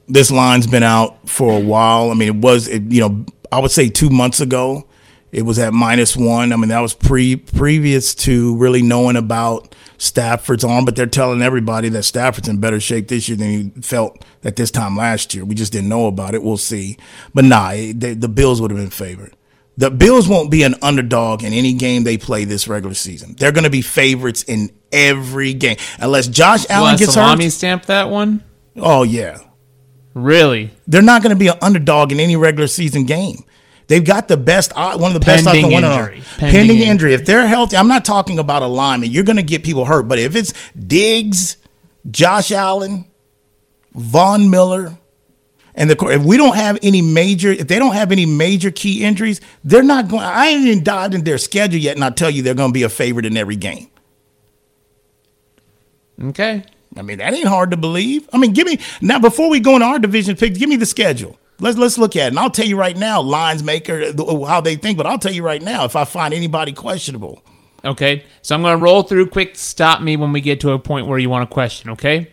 this 0.07 0.31
line's 0.31 0.67
been 0.67 0.83
out 0.83 1.29
for 1.29 1.57
a 1.57 1.59
while. 1.59 2.11
I 2.11 2.13
mean, 2.13 2.29
it 2.29 2.35
was, 2.35 2.67
it, 2.67 2.83
you 2.83 3.01
know, 3.01 3.25
I 3.51 3.59
would 3.59 3.71
say 3.71 3.89
two 3.89 4.09
months 4.09 4.39
ago, 4.39 4.87
it 5.31 5.41
was 5.43 5.59
at 5.59 5.73
minus 5.73 6.15
one. 6.15 6.53
I 6.53 6.55
mean, 6.55 6.69
that 6.69 6.79
was 6.79 6.93
pre 6.93 7.35
previous 7.35 8.15
to 8.15 8.55
really 8.57 8.81
knowing 8.81 9.17
about 9.17 9.75
Stafford's 9.97 10.63
arm, 10.63 10.85
but 10.85 10.95
they're 10.95 11.05
telling 11.05 11.41
everybody 11.41 11.89
that 11.89 12.03
Stafford's 12.03 12.47
in 12.47 12.59
better 12.59 12.79
shape 12.79 13.07
this 13.07 13.27
year 13.27 13.37
than 13.37 13.49
he 13.49 13.81
felt 13.81 14.23
at 14.43 14.55
this 14.55 14.71
time 14.71 14.95
last 14.95 15.33
year. 15.33 15.43
We 15.43 15.55
just 15.55 15.73
didn't 15.73 15.89
know 15.89 16.07
about 16.07 16.33
it. 16.33 16.43
We'll 16.43 16.57
see. 16.57 16.97
But 17.33 17.45
nah, 17.45 17.71
they, 17.71 17.91
the 17.91 18.29
Bills 18.29 18.61
would 18.61 18.71
have 18.71 18.79
been 18.79 18.89
favored. 18.89 19.35
The 19.75 19.91
Bills 19.91 20.27
won't 20.27 20.49
be 20.49 20.63
an 20.63 20.75
underdog 20.81 21.43
in 21.43 21.53
any 21.53 21.73
game 21.73 22.03
they 22.03 22.17
play 22.17 22.45
this 22.45 22.67
regular 22.67 22.95
season. 22.95 23.35
They're 23.37 23.51
going 23.51 23.63
to 23.63 23.69
be 23.69 23.81
favorites 23.81 24.43
in 24.43 24.71
every 24.91 25.53
game, 25.53 25.77
unless 25.99 26.27
Josh 26.27 26.65
Allen 26.69 26.97
gets 26.97 27.13
salami 27.13 27.43
hurt. 27.43 27.51
stamp 27.51 27.85
that 27.85 28.09
one. 28.09 28.43
Oh 28.75 29.03
yeah, 29.03 29.39
Really? 30.17 30.71
They're 30.87 31.03
not 31.03 31.21
going 31.21 31.35
to 31.35 31.39
be 31.39 31.47
an 31.47 31.57
underdog 31.61 32.11
in 32.11 32.19
any 32.19 32.35
regular 32.35 32.65
season 32.65 33.05
game. 33.05 33.43
They've 33.85 34.03
got 34.03 34.27
the 34.27 34.35
best, 34.35 34.75
one 34.75 35.03
of 35.03 35.13
the 35.13 35.19
best 35.19 35.45
odds 35.45 35.59
to 35.59 35.67
win 35.67 35.83
Pending, 36.37 36.51
Pending 36.51 36.79
injury. 36.79 37.13
If 37.13 37.25
they're 37.25 37.45
healthy, 37.45 37.77
I'm 37.77 37.87
not 37.87 38.03
talking 38.03 38.39
about 38.39 38.63
a 38.63 38.67
lineman. 38.67 39.11
You're 39.11 39.23
going 39.23 39.37
to 39.37 39.43
get 39.43 39.63
people 39.63 39.85
hurt. 39.85 40.07
But 40.07 40.17
if 40.17 40.35
it's 40.35 40.53
Diggs, 40.73 41.57
Josh 42.09 42.51
Allen, 42.51 43.05
Von 43.93 44.49
Miller, 44.49 44.97
and 45.75 45.89
the 45.91 46.07
if 46.07 46.23
we 46.23 46.35
don't 46.35 46.55
have 46.55 46.79
any 46.81 47.03
major, 47.03 47.51
if 47.51 47.67
they 47.67 47.77
don't 47.77 47.93
have 47.93 48.11
any 48.11 48.25
major 48.25 48.71
key 48.71 49.03
injuries, 49.03 49.39
they're 49.63 49.83
not 49.83 50.07
going. 50.07 50.23
I 50.23 50.47
ain't 50.47 50.65
even 50.65 50.83
dived 50.83 51.13
in 51.13 51.23
their 51.23 51.37
schedule 51.37 51.79
yet, 51.79 51.95
and 51.95 52.03
I 52.03 52.09
tell 52.09 52.31
you 52.31 52.41
they're 52.41 52.55
going 52.55 52.71
to 52.71 52.73
be 52.73 52.83
a 52.83 52.89
favorite 52.89 53.27
in 53.27 53.37
every 53.37 53.55
game. 53.55 53.87
Okay. 56.19 56.65
I 56.99 57.01
mean, 57.01 57.19
that 57.19 57.33
ain't 57.33 57.47
hard 57.47 57.71
to 57.71 57.77
believe. 57.77 58.27
I 58.33 58.37
mean, 58.37 58.53
give 58.53 58.65
me 58.65 58.79
now 59.01 59.19
before 59.19 59.49
we 59.49 59.59
go 59.59 59.75
into 59.75 59.85
our 59.85 59.99
division 59.99 60.35
picks, 60.35 60.57
give 60.57 60.69
me 60.69 60.75
the 60.75 60.85
schedule. 60.85 61.37
Let's 61.59 61.77
let's 61.77 61.97
look 61.97 62.15
at 62.15 62.25
it. 62.25 62.27
And 62.29 62.39
I'll 62.39 62.51
tell 62.51 62.65
you 62.65 62.77
right 62.77 62.95
now, 62.95 63.21
lines 63.21 63.63
maker 63.63 64.11
how 64.45 64.61
they 64.61 64.75
think, 64.75 64.97
but 64.97 65.07
I'll 65.07 65.19
tell 65.19 65.33
you 65.33 65.43
right 65.43 65.61
now 65.61 65.85
if 65.85 65.95
I 65.95 66.05
find 66.05 66.33
anybody 66.33 66.71
questionable. 66.71 67.41
Okay, 67.85 68.23
so 68.41 68.55
I'm 68.55 68.61
going 68.61 68.77
to 68.77 68.83
roll 68.83 69.03
through 69.03 69.27
quick. 69.27 69.55
Stop 69.55 70.01
me 70.01 70.17
when 70.17 70.31
we 70.33 70.41
get 70.41 70.59
to 70.61 70.71
a 70.71 70.79
point 70.79 71.07
where 71.07 71.19
you 71.19 71.29
want 71.29 71.49
to 71.49 71.53
question. 71.53 71.91
Okay, 71.91 72.31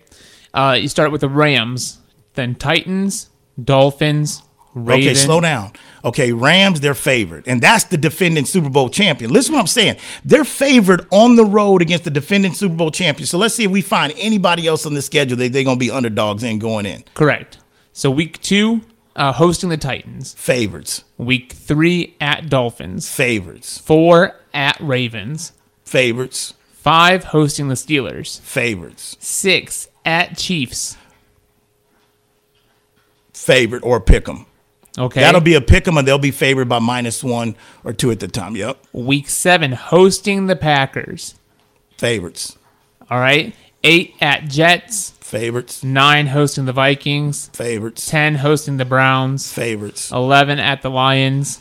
uh, 0.52 0.76
you 0.80 0.88
start 0.88 1.12
with 1.12 1.20
the 1.20 1.28
Rams, 1.28 1.98
then 2.34 2.54
Titans, 2.54 3.28
Dolphins, 3.62 4.42
Raven. 4.74 5.08
Okay, 5.08 5.14
slow 5.14 5.40
down. 5.40 5.72
Okay, 6.04 6.32
Rams, 6.32 6.80
they're 6.80 6.94
favored. 6.94 7.48
And 7.48 7.62
that's 7.62 7.84
the 7.84 7.96
defending 7.96 8.44
Super 8.44 8.68
Bowl 8.68 8.90
champion. 8.90 9.32
Listen 9.32 9.54
what 9.54 9.60
I'm 9.60 9.66
saying. 9.66 9.96
They're 10.24 10.44
favored 10.44 11.06
on 11.10 11.36
the 11.36 11.44
road 11.46 11.80
against 11.80 12.04
the 12.04 12.10
defending 12.10 12.52
Super 12.52 12.74
Bowl 12.74 12.90
champion. 12.90 13.26
So 13.26 13.38
let's 13.38 13.54
see 13.54 13.64
if 13.64 13.70
we 13.70 13.80
find 13.80 14.12
anybody 14.18 14.66
else 14.66 14.84
on 14.84 14.92
the 14.92 15.00
schedule 15.02 15.38
that 15.38 15.52
they're 15.52 15.64
going 15.64 15.78
to 15.78 15.80
be 15.80 15.90
underdogs 15.90 16.42
in 16.42 16.58
going 16.58 16.84
in. 16.84 17.04
Correct. 17.14 17.58
So 17.94 18.10
week 18.10 18.40
two, 18.42 18.82
uh, 19.16 19.32
hosting 19.32 19.70
the 19.70 19.76
Titans. 19.78 20.34
Favorites. 20.34 21.04
Week 21.16 21.52
three 21.52 22.16
at 22.20 22.50
Dolphins. 22.50 23.08
Favorites. 23.10 23.78
Four 23.78 24.34
at 24.52 24.76
Ravens. 24.80 25.52
Favorites. 25.84 26.52
Five 26.72 27.24
hosting 27.24 27.68
the 27.68 27.76
Steelers. 27.76 28.40
Favorites. 28.40 29.16
Six 29.20 29.88
at 30.04 30.36
Chiefs. 30.36 30.98
Favorite 33.32 33.82
or 33.82 34.00
pick 34.00 34.28
'em. 34.28 34.46
Okay. 34.96 35.20
That'll 35.20 35.40
be 35.40 35.54
a 35.54 35.60
pick 35.60 35.88
'em 35.88 35.96
and 35.98 36.06
they'll 36.06 36.18
be 36.18 36.30
favored 36.30 36.68
by 36.68 36.78
minus 36.78 37.24
one 37.24 37.56
or 37.82 37.92
two 37.92 38.10
at 38.10 38.20
the 38.20 38.28
time. 38.28 38.54
Yep. 38.56 38.78
Week 38.92 39.28
seven, 39.28 39.72
hosting 39.72 40.46
the 40.46 40.56
Packers. 40.56 41.34
Favorites. 41.98 42.56
All 43.10 43.18
right. 43.18 43.54
Eight 43.82 44.14
at 44.20 44.48
Jets. 44.48 45.10
Favorites. 45.20 45.82
Nine 45.82 46.28
hosting 46.28 46.64
the 46.64 46.72
Vikings. 46.72 47.50
Favorites. 47.52 48.06
Ten 48.06 48.36
hosting 48.36 48.76
the 48.76 48.84
Browns. 48.84 49.52
Favorites. 49.52 50.10
Eleven 50.12 50.58
at 50.58 50.82
the 50.82 50.90
Lions. 50.90 51.60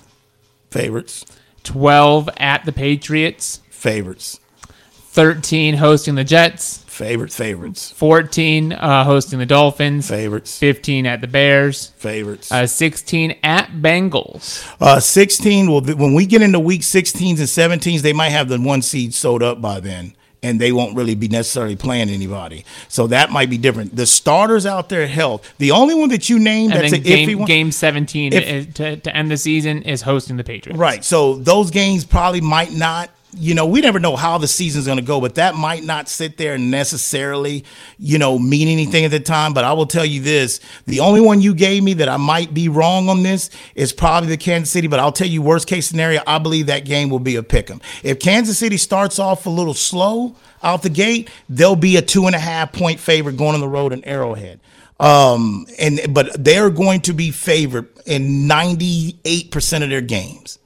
Favorites. 0.70 1.26
Twelve 1.64 2.30
at 2.38 2.66
the 2.66 2.72
Patriots. 2.72 3.62
Favorites. 3.70 4.40
13 5.12 5.76
hosting 5.76 6.16
the 6.16 6.24
Jets. 6.24 6.83
Favorites, 6.94 7.36
favorites. 7.36 7.92
14 7.94 8.72
uh, 8.72 9.04
hosting 9.04 9.40
the 9.40 9.48
Dolphins. 9.48 10.08
Favorites. 10.08 10.60
15 10.60 11.08
at 11.08 11.22
the 11.22 11.28
Bears. 11.28 11.88
Favorites. 11.98 12.52
Uh, 12.52 12.68
16 12.68 13.36
at 13.42 13.70
Bengals. 13.72 14.64
Uh, 14.80 15.00
16, 15.00 15.72
well, 15.72 15.82
when 15.82 16.14
we 16.14 16.28
get 16.28 16.44
into 16.44 16.60
week 16.60 16.82
16s 16.82 17.40
and 17.40 17.82
17s, 17.82 18.02
they 18.02 18.14
might 18.14 18.30
have 18.30 18.48
the 18.48 18.60
one 18.60 18.84
seed 18.84 19.16
sold 19.16 19.42
up 19.42 19.60
by 19.60 19.80
then. 19.80 20.14
And 20.44 20.62
they 20.62 20.72
won't 20.72 20.96
really 20.96 21.16
be 21.16 21.28
necessarily 21.30 21.78
playing 21.78 22.10
anybody, 22.10 22.66
so 22.90 23.08
that 23.08 23.32
might 23.32 23.50
be 23.50 23.58
different. 23.58 23.96
The 23.96 24.06
starters 24.06 24.66
out 24.66 24.90
there, 24.90 25.08
health. 25.08 25.54
The 25.58 25.72
only 25.72 25.96
one 25.96 26.10
that 26.10 26.28
you 26.30 26.38
named 26.38 26.74
and 26.74 26.84
that's 26.84 26.92
an 26.92 27.02
game, 27.02 27.30
iffy 27.30 27.36
one, 27.38 27.48
game 27.48 27.72
17 27.72 28.34
if, 28.34 28.74
to, 28.74 28.98
to 28.98 29.16
end 29.16 29.32
the 29.32 29.38
season 29.38 29.84
is 29.84 30.02
hosting 30.02 30.36
the 30.36 30.44
Patriots. 30.44 30.78
Right. 30.78 31.02
So 31.06 31.36
those 31.36 31.72
games 31.72 32.04
probably 32.04 32.42
might 32.42 32.74
not 32.74 33.10
you 33.36 33.54
know, 33.54 33.66
we 33.66 33.82
never 33.82 34.00
know 34.00 34.16
how 34.16 34.38
the 34.38 34.48
season's 34.48 34.86
going 34.86 34.98
to 34.98 35.04
go, 35.04 35.20
but 35.20 35.36
that 35.36 35.56
might 35.56 35.84
not 35.84 36.08
sit 36.10 36.38
there 36.38 36.58
necessarily, 36.58 37.66
you 37.98 38.18
know, 38.18 38.38
mean 38.38 38.68
anything 38.68 39.06
at 39.06 39.12
the 39.12 39.20
time. 39.20 39.54
But 39.54 39.64
I 39.64 39.74
will 39.74 39.86
tell 39.86 40.06
you 40.06 40.22
this 40.22 40.60
the 40.86 41.00
only 41.00 41.22
one 41.22 41.42
you 41.42 41.54
gave 41.54 41.84
me 41.84 41.94
that 41.96 42.10
I 42.10 42.18
might 42.18 42.54
be 42.54 42.70
wrong 42.70 43.10
on 43.10 43.24
this 43.24 43.50
is 43.76 43.94
probably 43.94 44.30
the 44.30 44.38
Kansas 44.38 44.72
City, 44.72 44.88
but 44.88 45.00
I'll 45.00 45.12
tell 45.12 45.28
you, 45.28 45.42
worst 45.42 45.68
case 45.68 45.88
scenario, 45.88 46.22
I 46.28 46.38
believe 46.38 46.68
that 46.68 46.86
game 46.86 47.10
will 47.10 47.20
be 47.20 47.36
a 47.36 47.44
pick 47.44 47.70
'em. 47.70 47.82
If 48.04 48.20
Kansas 48.20 48.58
City 48.58 48.78
starts 48.78 49.20
off 49.20 49.46
a 49.46 49.50
little 49.50 49.74
slow 49.74 50.36
out 50.62 50.84
the 50.84 50.90
gate, 50.90 51.30
they'll 51.50 51.76
be 51.76 51.98
a 51.98 52.02
two 52.02 52.26
and 52.28 52.36
a 52.36 52.40
half 52.40 52.72
point 52.72 53.00
favorite 53.00 53.38
going 53.38 53.56
on 53.56 53.62
the 53.62 53.68
road 53.68 53.94
in 53.94 54.04
Arrowhead. 54.06 54.60
Um, 55.00 55.66
and 55.80 56.00
but 56.10 56.44
they're 56.44 56.70
going 56.70 57.02
to 57.02 57.14
be 57.14 57.32
favored 57.32 57.88
in 58.06 58.48
98% 58.48 59.84
of 59.84 59.90
their 59.90 60.02
games. 60.02 60.60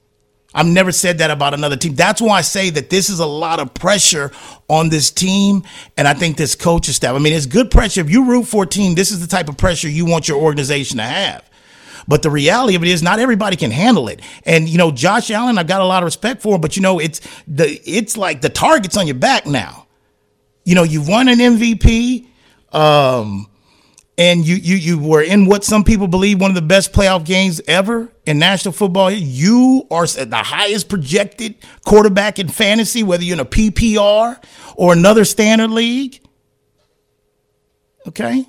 I've 0.53 0.65
never 0.65 0.91
said 0.91 1.17
that 1.19 1.29
about 1.29 1.53
another 1.53 1.75
team. 1.75 1.95
That's 1.95 2.21
why 2.21 2.37
I 2.37 2.41
say 2.41 2.69
that 2.71 2.89
this 2.89 3.09
is 3.09 3.19
a 3.19 3.25
lot 3.25 3.59
of 3.59 3.73
pressure 3.73 4.31
on 4.69 4.89
this 4.89 5.11
team, 5.11 5.63
and 5.97 6.07
I 6.07 6.13
think 6.13 6.37
this 6.37 6.55
coaching 6.55 6.93
staff. 6.93 7.15
I 7.15 7.19
mean, 7.19 7.33
it's 7.33 7.45
good 7.45 7.69
pressure. 7.69 8.01
If 8.01 8.09
you 8.09 8.25
root 8.25 8.45
for 8.45 8.63
a 8.63 8.67
team, 8.67 8.95
this 8.95 9.11
is 9.11 9.19
the 9.19 9.27
type 9.27 9.49
of 9.49 9.57
pressure 9.57 9.89
you 9.89 10.05
want 10.05 10.27
your 10.27 10.41
organization 10.41 10.97
to 10.97 11.03
have. 11.03 11.47
But 12.07 12.23
the 12.23 12.29
reality 12.29 12.75
of 12.75 12.83
it 12.83 12.89
is, 12.89 13.03
not 13.03 13.19
everybody 13.19 13.57
can 13.57 13.71
handle 13.71 14.07
it. 14.07 14.21
And 14.45 14.69
you 14.69 14.77
know, 14.77 14.91
Josh 14.91 15.29
Allen, 15.29 15.57
I've 15.57 15.67
got 15.67 15.81
a 15.81 15.85
lot 15.85 16.03
of 16.03 16.05
respect 16.05 16.41
for, 16.41 16.55
him, 16.55 16.61
but 16.61 16.75
you 16.77 16.81
know, 16.81 16.99
it's 16.99 17.19
the 17.47 17.79
it's 17.85 18.15
like 18.15 18.41
the 18.41 18.49
target's 18.49 18.95
on 18.95 19.07
your 19.07 19.15
back 19.15 19.45
now. 19.45 19.87
You 20.63 20.75
know, 20.75 20.83
you've 20.83 21.07
won 21.07 21.27
an 21.27 21.39
MVP. 21.39 22.27
Um, 22.71 23.47
and 24.17 24.45
you 24.47 24.55
you 24.55 24.75
you 24.75 24.97
were 24.97 25.21
in 25.21 25.45
what 25.45 25.63
some 25.63 25.83
people 25.83 26.07
believe 26.07 26.41
one 26.41 26.49
of 26.49 26.55
the 26.55 26.61
best 26.61 26.91
playoff 26.91 27.23
games 27.23 27.61
ever 27.67 28.11
in 28.25 28.39
national 28.39 28.71
football. 28.71 29.11
You 29.11 29.85
are 29.91 30.07
the 30.07 30.37
highest 30.37 30.89
projected 30.89 31.55
quarterback 31.85 32.39
in 32.39 32.47
fantasy, 32.47 33.03
whether 33.03 33.23
you're 33.23 33.35
in 33.35 33.39
a 33.39 33.45
PPR 33.45 34.43
or 34.75 34.93
another 34.93 35.23
standard 35.23 35.69
league. 35.69 36.19
Okay, 38.07 38.45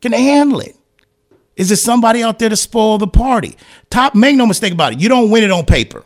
can 0.00 0.12
they 0.12 0.22
handle 0.22 0.60
it? 0.60 0.76
Is 1.56 1.68
there 1.68 1.76
somebody 1.76 2.22
out 2.22 2.38
there 2.38 2.48
to 2.48 2.56
spoil 2.56 2.98
the 2.98 3.06
party? 3.06 3.56
Top, 3.90 4.14
make 4.14 4.36
no 4.36 4.46
mistake 4.46 4.72
about 4.72 4.94
it. 4.94 5.00
You 5.00 5.08
don't 5.08 5.30
win 5.30 5.44
it 5.44 5.50
on 5.50 5.64
paper. 5.64 6.04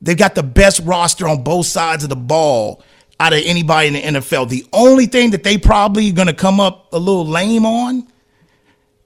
They've 0.00 0.16
got 0.16 0.34
the 0.34 0.42
best 0.42 0.80
roster 0.84 1.26
on 1.26 1.42
both 1.42 1.66
sides 1.66 2.04
of 2.04 2.10
the 2.10 2.16
ball 2.16 2.82
out 3.20 3.32
of 3.32 3.42
anybody 3.44 3.88
in 3.88 3.94
the 3.94 4.20
NFL. 4.20 4.48
The 4.48 4.66
only 4.72 5.06
thing 5.06 5.30
that 5.30 5.42
they 5.42 5.58
probably 5.58 6.12
going 6.12 6.28
to 6.28 6.34
come 6.34 6.60
up 6.60 6.92
a 6.92 6.98
little 6.98 7.26
lame 7.26 7.66
on 7.66 8.06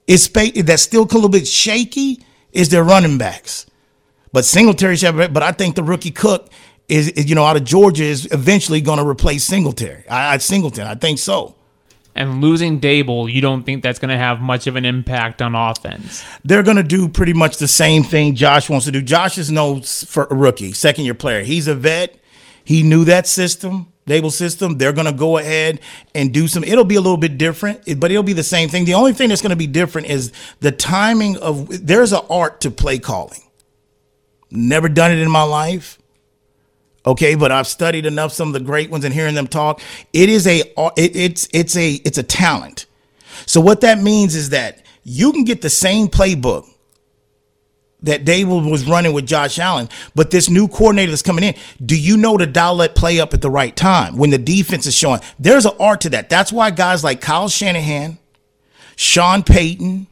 is 0.07 0.29
that's 0.29 0.81
still 0.81 1.03
a 1.03 1.11
little 1.13 1.29
bit 1.29 1.47
shaky 1.47 2.23
is 2.51 2.69
their 2.69 2.83
running 2.83 3.17
backs. 3.17 3.65
But 4.31 4.45
Singletary, 4.45 4.97
but 5.27 5.43
I 5.43 5.51
think 5.51 5.75
the 5.75 5.83
rookie 5.83 6.11
Cook 6.11 6.49
is, 6.89 7.27
you 7.27 7.35
know, 7.35 7.45
out 7.45 7.55
of 7.55 7.63
Georgia 7.63 8.03
is 8.03 8.27
eventually 8.31 8.81
going 8.81 8.99
to 8.99 9.07
replace 9.07 9.43
Singletary. 9.43 10.07
I, 10.09 10.33
I 10.33 10.37
Singleton, 10.37 10.87
I 10.87 10.95
think 10.95 11.19
so. 11.19 11.55
And 12.15 12.41
losing 12.41 12.79
Daboll, 12.79 13.31
you 13.31 13.41
don't 13.41 13.63
think 13.63 13.81
that's 13.81 13.97
going 13.97 14.09
to 14.09 14.17
have 14.17 14.39
much 14.39 14.67
of 14.67 14.75
an 14.75 14.85
impact 14.85 15.41
on 15.41 15.55
offense? 15.55 16.23
They're 16.43 16.61
going 16.61 16.77
to 16.77 16.83
do 16.83 17.09
pretty 17.09 17.33
much 17.33 17.57
the 17.57 17.67
same 17.67 18.03
thing 18.03 18.35
Josh 18.35 18.69
wants 18.69 18.85
to 18.85 18.91
do. 18.91 19.01
Josh 19.01 19.39
is 19.39 19.49
no 19.49 19.81
for 19.81 20.27
a 20.29 20.35
rookie, 20.35 20.73
second 20.73 21.05
year 21.05 21.15
player. 21.15 21.43
He's 21.43 21.67
a 21.67 21.73
vet. 21.73 22.15
He 22.63 22.83
knew 22.83 23.03
that 23.05 23.25
system. 23.25 23.92
Daboll 24.07 24.31
system, 24.31 24.77
they're 24.77 24.93
going 24.93 25.07
to 25.07 25.13
go 25.13 25.37
ahead 25.37 25.79
and 26.13 26.33
do 26.33 26.47
some. 26.47 26.63
It'll 26.63 26.83
be 26.83 26.95
a 26.95 27.01
little 27.01 27.17
bit 27.17 27.37
different, 27.37 27.99
but 27.99 28.11
it'll 28.11 28.23
be 28.23 28.33
the 28.33 28.43
same 28.43 28.67
thing. 28.67 28.83
The 28.85 28.95
only 28.95 29.13
thing 29.13 29.29
that's 29.29 29.41
going 29.41 29.51
to 29.51 29.55
be 29.55 29.67
different 29.67 30.07
is 30.07 30.33
the 30.59 30.71
timing 30.71 31.37
of. 31.37 31.85
There's 31.85 32.11
an 32.11 32.21
art 32.29 32.61
to 32.61 32.71
play 32.71 32.99
calling. 32.99 33.39
Never 34.51 34.89
done 34.89 35.11
it 35.11 35.19
in 35.19 35.31
my 35.31 35.43
life. 35.43 35.99
Okay, 37.05 37.35
but 37.35 37.51
I've 37.51 37.67
studied 37.67 38.05
enough 38.05 38.31
some 38.31 38.49
of 38.49 38.53
the 38.53 38.59
great 38.59 38.89
ones 38.89 39.03
and 39.03 39.13
hearing 39.13 39.35
them 39.35 39.47
talk. 39.47 39.81
It 40.13 40.29
is 40.29 40.47
a 40.47 40.61
it, 40.97 41.15
it's 41.15 41.47
it's 41.53 41.75
a 41.75 41.93
it's 41.93 42.17
a 42.17 42.23
talent. 42.23 42.85
So 43.45 43.59
what 43.61 43.81
that 43.81 43.99
means 44.01 44.35
is 44.35 44.49
that 44.49 44.85
you 45.03 45.31
can 45.33 45.43
get 45.43 45.61
the 45.61 45.69
same 45.69 46.07
playbook 46.07 46.65
that 48.03 48.25
Daboll 48.25 48.69
was 48.69 48.85
running 48.85 49.13
with 49.13 49.25
Josh 49.25 49.57
Allen, 49.59 49.89
but 50.13 50.31
this 50.31 50.49
new 50.49 50.67
coordinator 50.67 51.11
that's 51.11 51.21
coming 51.21 51.43
in, 51.43 51.55
do 51.83 51.99
you 51.99 52.17
know 52.17 52.37
to 52.37 52.45
dial 52.45 52.77
that 52.77 52.95
play 52.95 53.19
up 53.19 53.33
at 53.33 53.41
the 53.41 53.49
right 53.49 53.75
time 53.75 54.17
when 54.17 54.29
the 54.29 54.37
defense 54.37 54.85
is 54.85 54.95
showing? 54.95 55.21
There's 55.39 55.65
an 55.65 55.73
art 55.79 56.01
to 56.01 56.09
that. 56.11 56.29
That's 56.29 56.51
why 56.51 56.71
guys 56.71 57.03
like 57.03 57.21
Kyle 57.21 57.49
Shanahan, 57.49 58.19
Sean 58.95 59.43
Payton, 59.43 60.07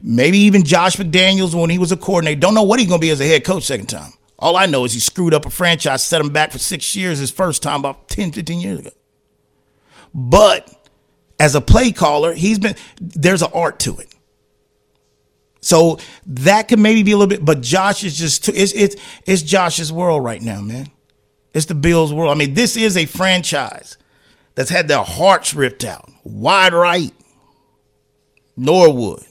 maybe 0.00 0.38
even 0.38 0.64
Josh 0.64 0.96
McDaniels 0.96 1.54
when 1.58 1.70
he 1.70 1.78
was 1.78 1.92
a 1.92 1.96
coordinator, 1.96 2.40
don't 2.40 2.54
know 2.54 2.62
what 2.62 2.80
he's 2.80 2.88
going 2.88 3.00
to 3.00 3.04
be 3.04 3.10
as 3.10 3.20
a 3.20 3.26
head 3.26 3.44
coach 3.44 3.64
second 3.64 3.86
time. 3.86 4.12
All 4.38 4.56
I 4.56 4.66
know 4.66 4.84
is 4.84 4.92
he 4.92 4.98
screwed 4.98 5.34
up 5.34 5.46
a 5.46 5.50
franchise, 5.50 6.02
set 6.02 6.20
him 6.20 6.30
back 6.30 6.50
for 6.50 6.58
six 6.58 6.96
years 6.96 7.18
his 7.20 7.30
first 7.30 7.62
time 7.62 7.80
about 7.80 8.08
10, 8.08 8.32
15 8.32 8.60
years 8.60 8.80
ago. 8.80 8.90
But 10.12 10.68
as 11.38 11.54
a 11.54 11.60
play 11.60 11.92
caller, 11.92 12.34
he's 12.34 12.58
been, 12.58 12.74
there's 13.00 13.42
an 13.42 13.50
art 13.54 13.78
to 13.80 13.98
it. 13.98 14.11
So 15.62 15.98
that 16.26 16.66
could 16.68 16.80
maybe 16.80 17.04
be 17.04 17.12
a 17.12 17.16
little 17.16 17.30
bit, 17.30 17.44
but 17.44 17.60
Josh 17.62 18.02
is 18.02 18.18
just 18.18 18.44
too, 18.44 18.52
it's 18.54 18.72
it's 18.72 18.96
it's 19.26 19.42
Josh's 19.42 19.92
world 19.92 20.24
right 20.24 20.42
now, 20.42 20.60
man. 20.60 20.90
It's 21.54 21.66
the 21.66 21.74
Bills' 21.74 22.12
world. 22.12 22.32
I 22.32 22.34
mean, 22.34 22.54
this 22.54 22.76
is 22.76 22.96
a 22.96 23.06
franchise 23.06 23.96
that's 24.56 24.70
had 24.70 24.88
their 24.88 25.04
hearts 25.04 25.54
ripped 25.54 25.84
out, 25.84 26.10
wide 26.24 26.74
right, 26.74 27.12
Norwood, 28.56 29.22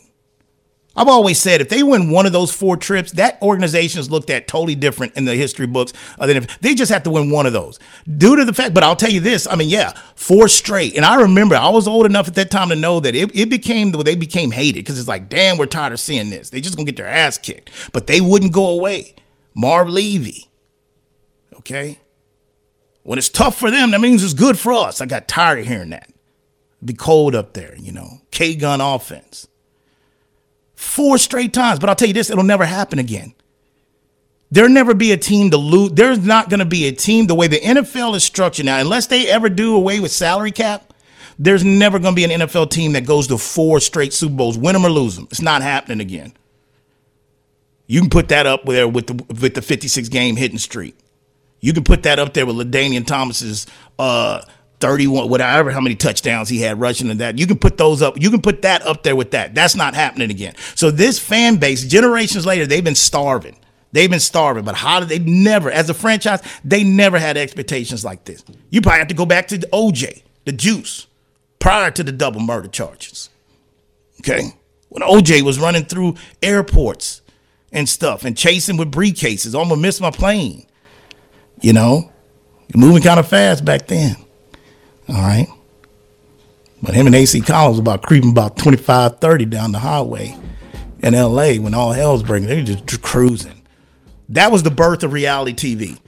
I've 0.93 1.07
always 1.07 1.39
said 1.39 1.61
if 1.61 1.69
they 1.69 1.83
win 1.83 2.11
one 2.11 2.25
of 2.25 2.33
those 2.33 2.51
four 2.51 2.75
trips, 2.75 3.13
that 3.13 3.41
organization 3.41 4.01
is 4.01 4.11
looked 4.11 4.29
at 4.29 4.47
totally 4.47 4.75
different 4.75 5.15
in 5.15 5.23
the 5.23 5.35
history 5.35 5.65
books 5.65 5.93
uh, 6.19 6.27
than 6.27 6.35
if 6.35 6.59
they 6.59 6.75
just 6.75 6.91
have 6.91 7.03
to 7.03 7.09
win 7.09 7.31
one 7.31 7.45
of 7.45 7.53
those. 7.53 7.79
Due 8.17 8.35
to 8.35 8.43
the 8.43 8.53
fact, 8.53 8.73
but 8.73 8.83
I'll 8.83 8.97
tell 8.97 9.09
you 9.09 9.21
this, 9.21 9.47
I 9.47 9.55
mean, 9.55 9.69
yeah, 9.69 9.93
four 10.15 10.49
straight. 10.49 10.97
And 10.97 11.05
I 11.05 11.21
remember 11.21 11.55
I 11.55 11.69
was 11.69 11.87
old 11.87 12.05
enough 12.05 12.27
at 12.27 12.35
that 12.35 12.51
time 12.51 12.69
to 12.69 12.75
know 12.75 12.99
that 12.99 13.15
it, 13.15 13.33
it 13.33 13.49
became, 13.49 13.91
they 13.91 14.15
became 14.15 14.51
hated 14.51 14.79
because 14.79 14.99
it's 14.99 15.07
like, 15.07 15.29
damn, 15.29 15.57
we're 15.57 15.65
tired 15.65 15.93
of 15.93 15.99
seeing 15.99 16.29
this. 16.29 16.49
They 16.49 16.59
just 16.59 16.75
gonna 16.75 16.85
get 16.85 16.97
their 16.97 17.07
ass 17.07 17.37
kicked. 17.37 17.69
But 17.93 18.07
they 18.07 18.19
wouldn't 18.19 18.51
go 18.51 18.67
away. 18.67 19.15
Marv 19.55 19.87
Levy. 19.87 20.49
Okay? 21.55 21.99
When 23.03 23.17
it's 23.17 23.29
tough 23.29 23.57
for 23.57 23.71
them, 23.71 23.91
that 23.91 24.01
means 24.01 24.23
it's 24.23 24.33
good 24.33 24.59
for 24.59 24.73
us. 24.73 24.99
I 24.99 25.05
got 25.05 25.29
tired 25.29 25.59
of 25.59 25.67
hearing 25.67 25.91
that. 25.91 26.09
It'd 26.79 26.87
be 26.87 26.93
cold 26.93 27.33
up 27.33 27.53
there, 27.53 27.75
you 27.77 27.93
know. 27.93 28.21
K 28.31 28.55
gun 28.55 28.81
offense 28.81 29.47
four 30.81 31.17
straight 31.17 31.53
times. 31.53 31.79
But 31.79 31.89
I'll 31.89 31.95
tell 31.95 32.07
you 32.07 32.13
this, 32.13 32.29
it'll 32.29 32.43
never 32.43 32.65
happen 32.65 32.99
again. 32.99 33.33
There'll 34.49 34.69
never 34.69 34.93
be 34.93 35.11
a 35.13 35.17
team 35.17 35.51
to 35.51 35.57
lose. 35.57 35.91
There's 35.91 36.19
not 36.19 36.49
going 36.49 36.59
to 36.59 36.65
be 36.65 36.87
a 36.87 36.91
team 36.91 37.27
the 37.27 37.35
way 37.35 37.47
the 37.47 37.59
NFL 37.59 38.15
is 38.15 38.23
structured 38.23 38.65
now, 38.65 38.79
unless 38.79 39.07
they 39.07 39.29
ever 39.29 39.47
do 39.47 39.75
away 39.75 39.99
with 39.99 40.11
salary 40.11 40.51
cap. 40.51 40.93
There's 41.39 41.63
never 41.63 41.99
going 41.99 42.13
to 42.13 42.15
be 42.15 42.31
an 42.31 42.41
NFL 42.41 42.69
team 42.71 42.93
that 42.93 43.05
goes 43.05 43.27
to 43.27 43.37
four 43.37 43.79
straight 43.79 44.11
Super 44.11 44.35
Bowls, 44.35 44.57
win 44.57 44.73
them 44.73 44.85
or 44.85 44.89
lose 44.89 45.15
them. 45.15 45.27
It's 45.31 45.41
not 45.41 45.61
happening 45.61 46.01
again. 46.01 46.33
You 47.87 48.01
can 48.01 48.09
put 48.09 48.27
that 48.29 48.45
up 48.45 48.65
there 48.65 48.87
with 48.87 49.07
the 49.07 49.13
with 49.41 49.53
the 49.53 49.61
56 49.61 50.09
game 50.09 50.35
hitting 50.35 50.57
streak. 50.57 50.97
You 51.61 51.73
can 51.73 51.83
put 51.83 52.03
that 52.03 52.19
up 52.19 52.33
there 52.33 52.45
with 52.45 52.55
LaDainian 52.55 53.05
Thomas's 53.05 53.67
uh, 53.97 54.41
31, 54.81 55.29
whatever, 55.29 55.71
how 55.71 55.79
many 55.79 55.95
touchdowns 55.95 56.49
he 56.49 56.59
had 56.59 56.79
rushing 56.79 57.09
and 57.09 57.19
that. 57.21 57.37
You 57.37 57.47
can 57.47 57.57
put 57.57 57.77
those 57.77 58.01
up. 58.01 58.19
You 58.19 58.29
can 58.29 58.41
put 58.41 58.63
that 58.63 58.81
up 58.81 59.03
there 59.03 59.15
with 59.15 59.31
that. 59.31 59.55
That's 59.55 59.75
not 59.75 59.95
happening 59.95 60.31
again. 60.31 60.55
So 60.75 60.91
this 60.91 61.19
fan 61.19 61.57
base, 61.57 61.85
generations 61.85 62.45
later, 62.45 62.65
they've 62.65 62.83
been 62.83 62.95
starving. 62.95 63.57
They've 63.91 64.09
been 64.09 64.19
starving. 64.19 64.65
But 64.65 64.75
how 64.75 64.99
did 64.99 65.09
they 65.09 65.19
never, 65.19 65.71
as 65.71 65.89
a 65.89 65.93
franchise, 65.93 66.41
they 66.63 66.83
never 66.83 67.19
had 67.19 67.37
expectations 67.37 68.03
like 68.03 68.25
this. 68.25 68.43
You 68.69 68.81
probably 68.81 68.99
have 68.99 69.07
to 69.09 69.13
go 69.13 69.25
back 69.25 69.47
to 69.49 69.57
the 69.57 69.67
OJ, 69.67 70.23
the 70.45 70.51
juice, 70.51 71.07
prior 71.59 71.91
to 71.91 72.03
the 72.03 72.11
double 72.11 72.41
murder 72.41 72.67
charges. 72.67 73.29
Okay? 74.19 74.53
When 74.89 75.03
OJ 75.03 75.41
was 75.43 75.59
running 75.59 75.85
through 75.85 76.15
airports 76.41 77.21
and 77.71 77.87
stuff 77.87 78.25
and 78.25 78.37
chasing 78.37 78.77
with 78.77 78.91
briefcases, 78.91 79.55
almost 79.55 79.81
missed 79.81 80.01
my 80.01 80.11
plane. 80.11 80.65
You 81.61 81.73
know? 81.73 82.11
Moving 82.75 83.03
kind 83.03 83.19
of 83.19 83.27
fast 83.27 83.65
back 83.65 83.87
then. 83.87 84.15
All 85.11 85.21
right. 85.21 85.47
But 86.81 86.95
him 86.95 87.05
and 87.05 87.15
AC 87.15 87.41
Cowlings 87.41 87.79
about 87.79 88.01
creeping 88.01 88.31
about 88.31 88.57
25, 88.57 89.19
30 89.19 89.45
down 89.45 89.71
the 89.71 89.79
highway 89.79 90.35
in 90.99 91.13
LA 91.13 91.53
when 91.55 91.73
all 91.73 91.91
hell's 91.91 92.23
breaking. 92.23 92.47
They 92.47 92.57
were 92.57 92.63
just 92.63 93.01
cruising. 93.01 93.61
That 94.29 94.51
was 94.51 94.63
the 94.63 94.71
birth 94.71 95.03
of 95.03 95.13
reality 95.13 95.53
TV. 95.53 95.99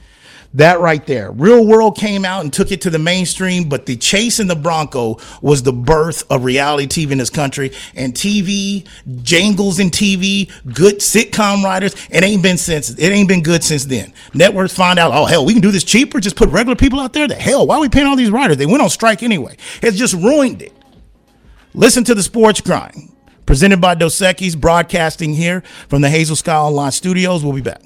That 0.56 0.80
right 0.80 1.04
there. 1.08 1.32
Real 1.32 1.66
World 1.66 1.98
came 1.98 2.24
out 2.24 2.44
and 2.44 2.54
took 2.54 2.72
it 2.72 2.82
to 2.82 2.92
the 2.92 3.00
mainstream, 3.00 3.68
but 3.68 3.88
the 3.88 3.96
chase 3.96 4.40
in 4.40 4.48
the 4.48 4.56
Bronco 4.56 5.18
was 5.42 5.64
the 5.64 5.74
birth 5.74 6.24
of 6.30 6.44
reality 6.44 6.86
TV 6.86 7.12
in 7.12 7.18
this 7.18 7.32
country. 7.32 7.72
And 7.96 8.14
TV, 8.14 8.88
jangles 9.24 9.80
in 9.80 9.90
TV, 9.90 10.52
good 10.74 11.00
sitcom 11.00 11.64
writers, 11.64 11.96
it 12.12 12.24
ain't 12.24 12.44
been 12.44 12.58
since 12.58 12.92
it 12.92 13.10
ain't 13.10 13.28
been 13.28 13.42
good 13.42 13.64
since 13.64 13.86
then. 13.86 14.14
Networks 14.36 14.76
find 14.76 15.00
out, 15.00 15.12
oh 15.12 15.26
hell, 15.26 15.44
we 15.44 15.54
can 15.54 15.62
do 15.62 15.72
this 15.72 15.84
cheaper, 15.84 16.20
just 16.20 16.36
put 16.36 16.50
regular 16.50 16.76
people 16.76 17.00
out 17.00 17.14
there. 17.14 17.28
The 17.28 17.36
hell, 17.36 17.66
why 17.66 17.78
are 17.78 17.82
we 17.82 17.90
paying 17.90 18.06
all 18.06 18.16
these 18.16 18.32
writers? 18.32 18.58
They 18.58 18.68
went 18.68 18.84
on 18.84 18.92
strike 18.92 19.24
anyway. 19.24 19.58
It's 19.82 19.98
just 19.98 20.14
ruined 20.14 20.62
it. 20.62 20.74
Listen 21.74 22.04
to 22.04 22.14
the 22.14 22.22
sports 22.22 22.62
grind. 22.62 23.10
Presented 23.48 23.82
by 23.82 23.96
Dos 23.96 24.22
broadcasting 24.56 25.34
here 25.34 25.62
from 25.90 26.02
the 26.02 26.10
Hazel 26.10 26.36
Sky 26.36 26.56
Online 26.56 26.92
Studios. 26.92 27.44
We'll 27.44 27.54
be 27.54 27.62
back. 27.62 27.82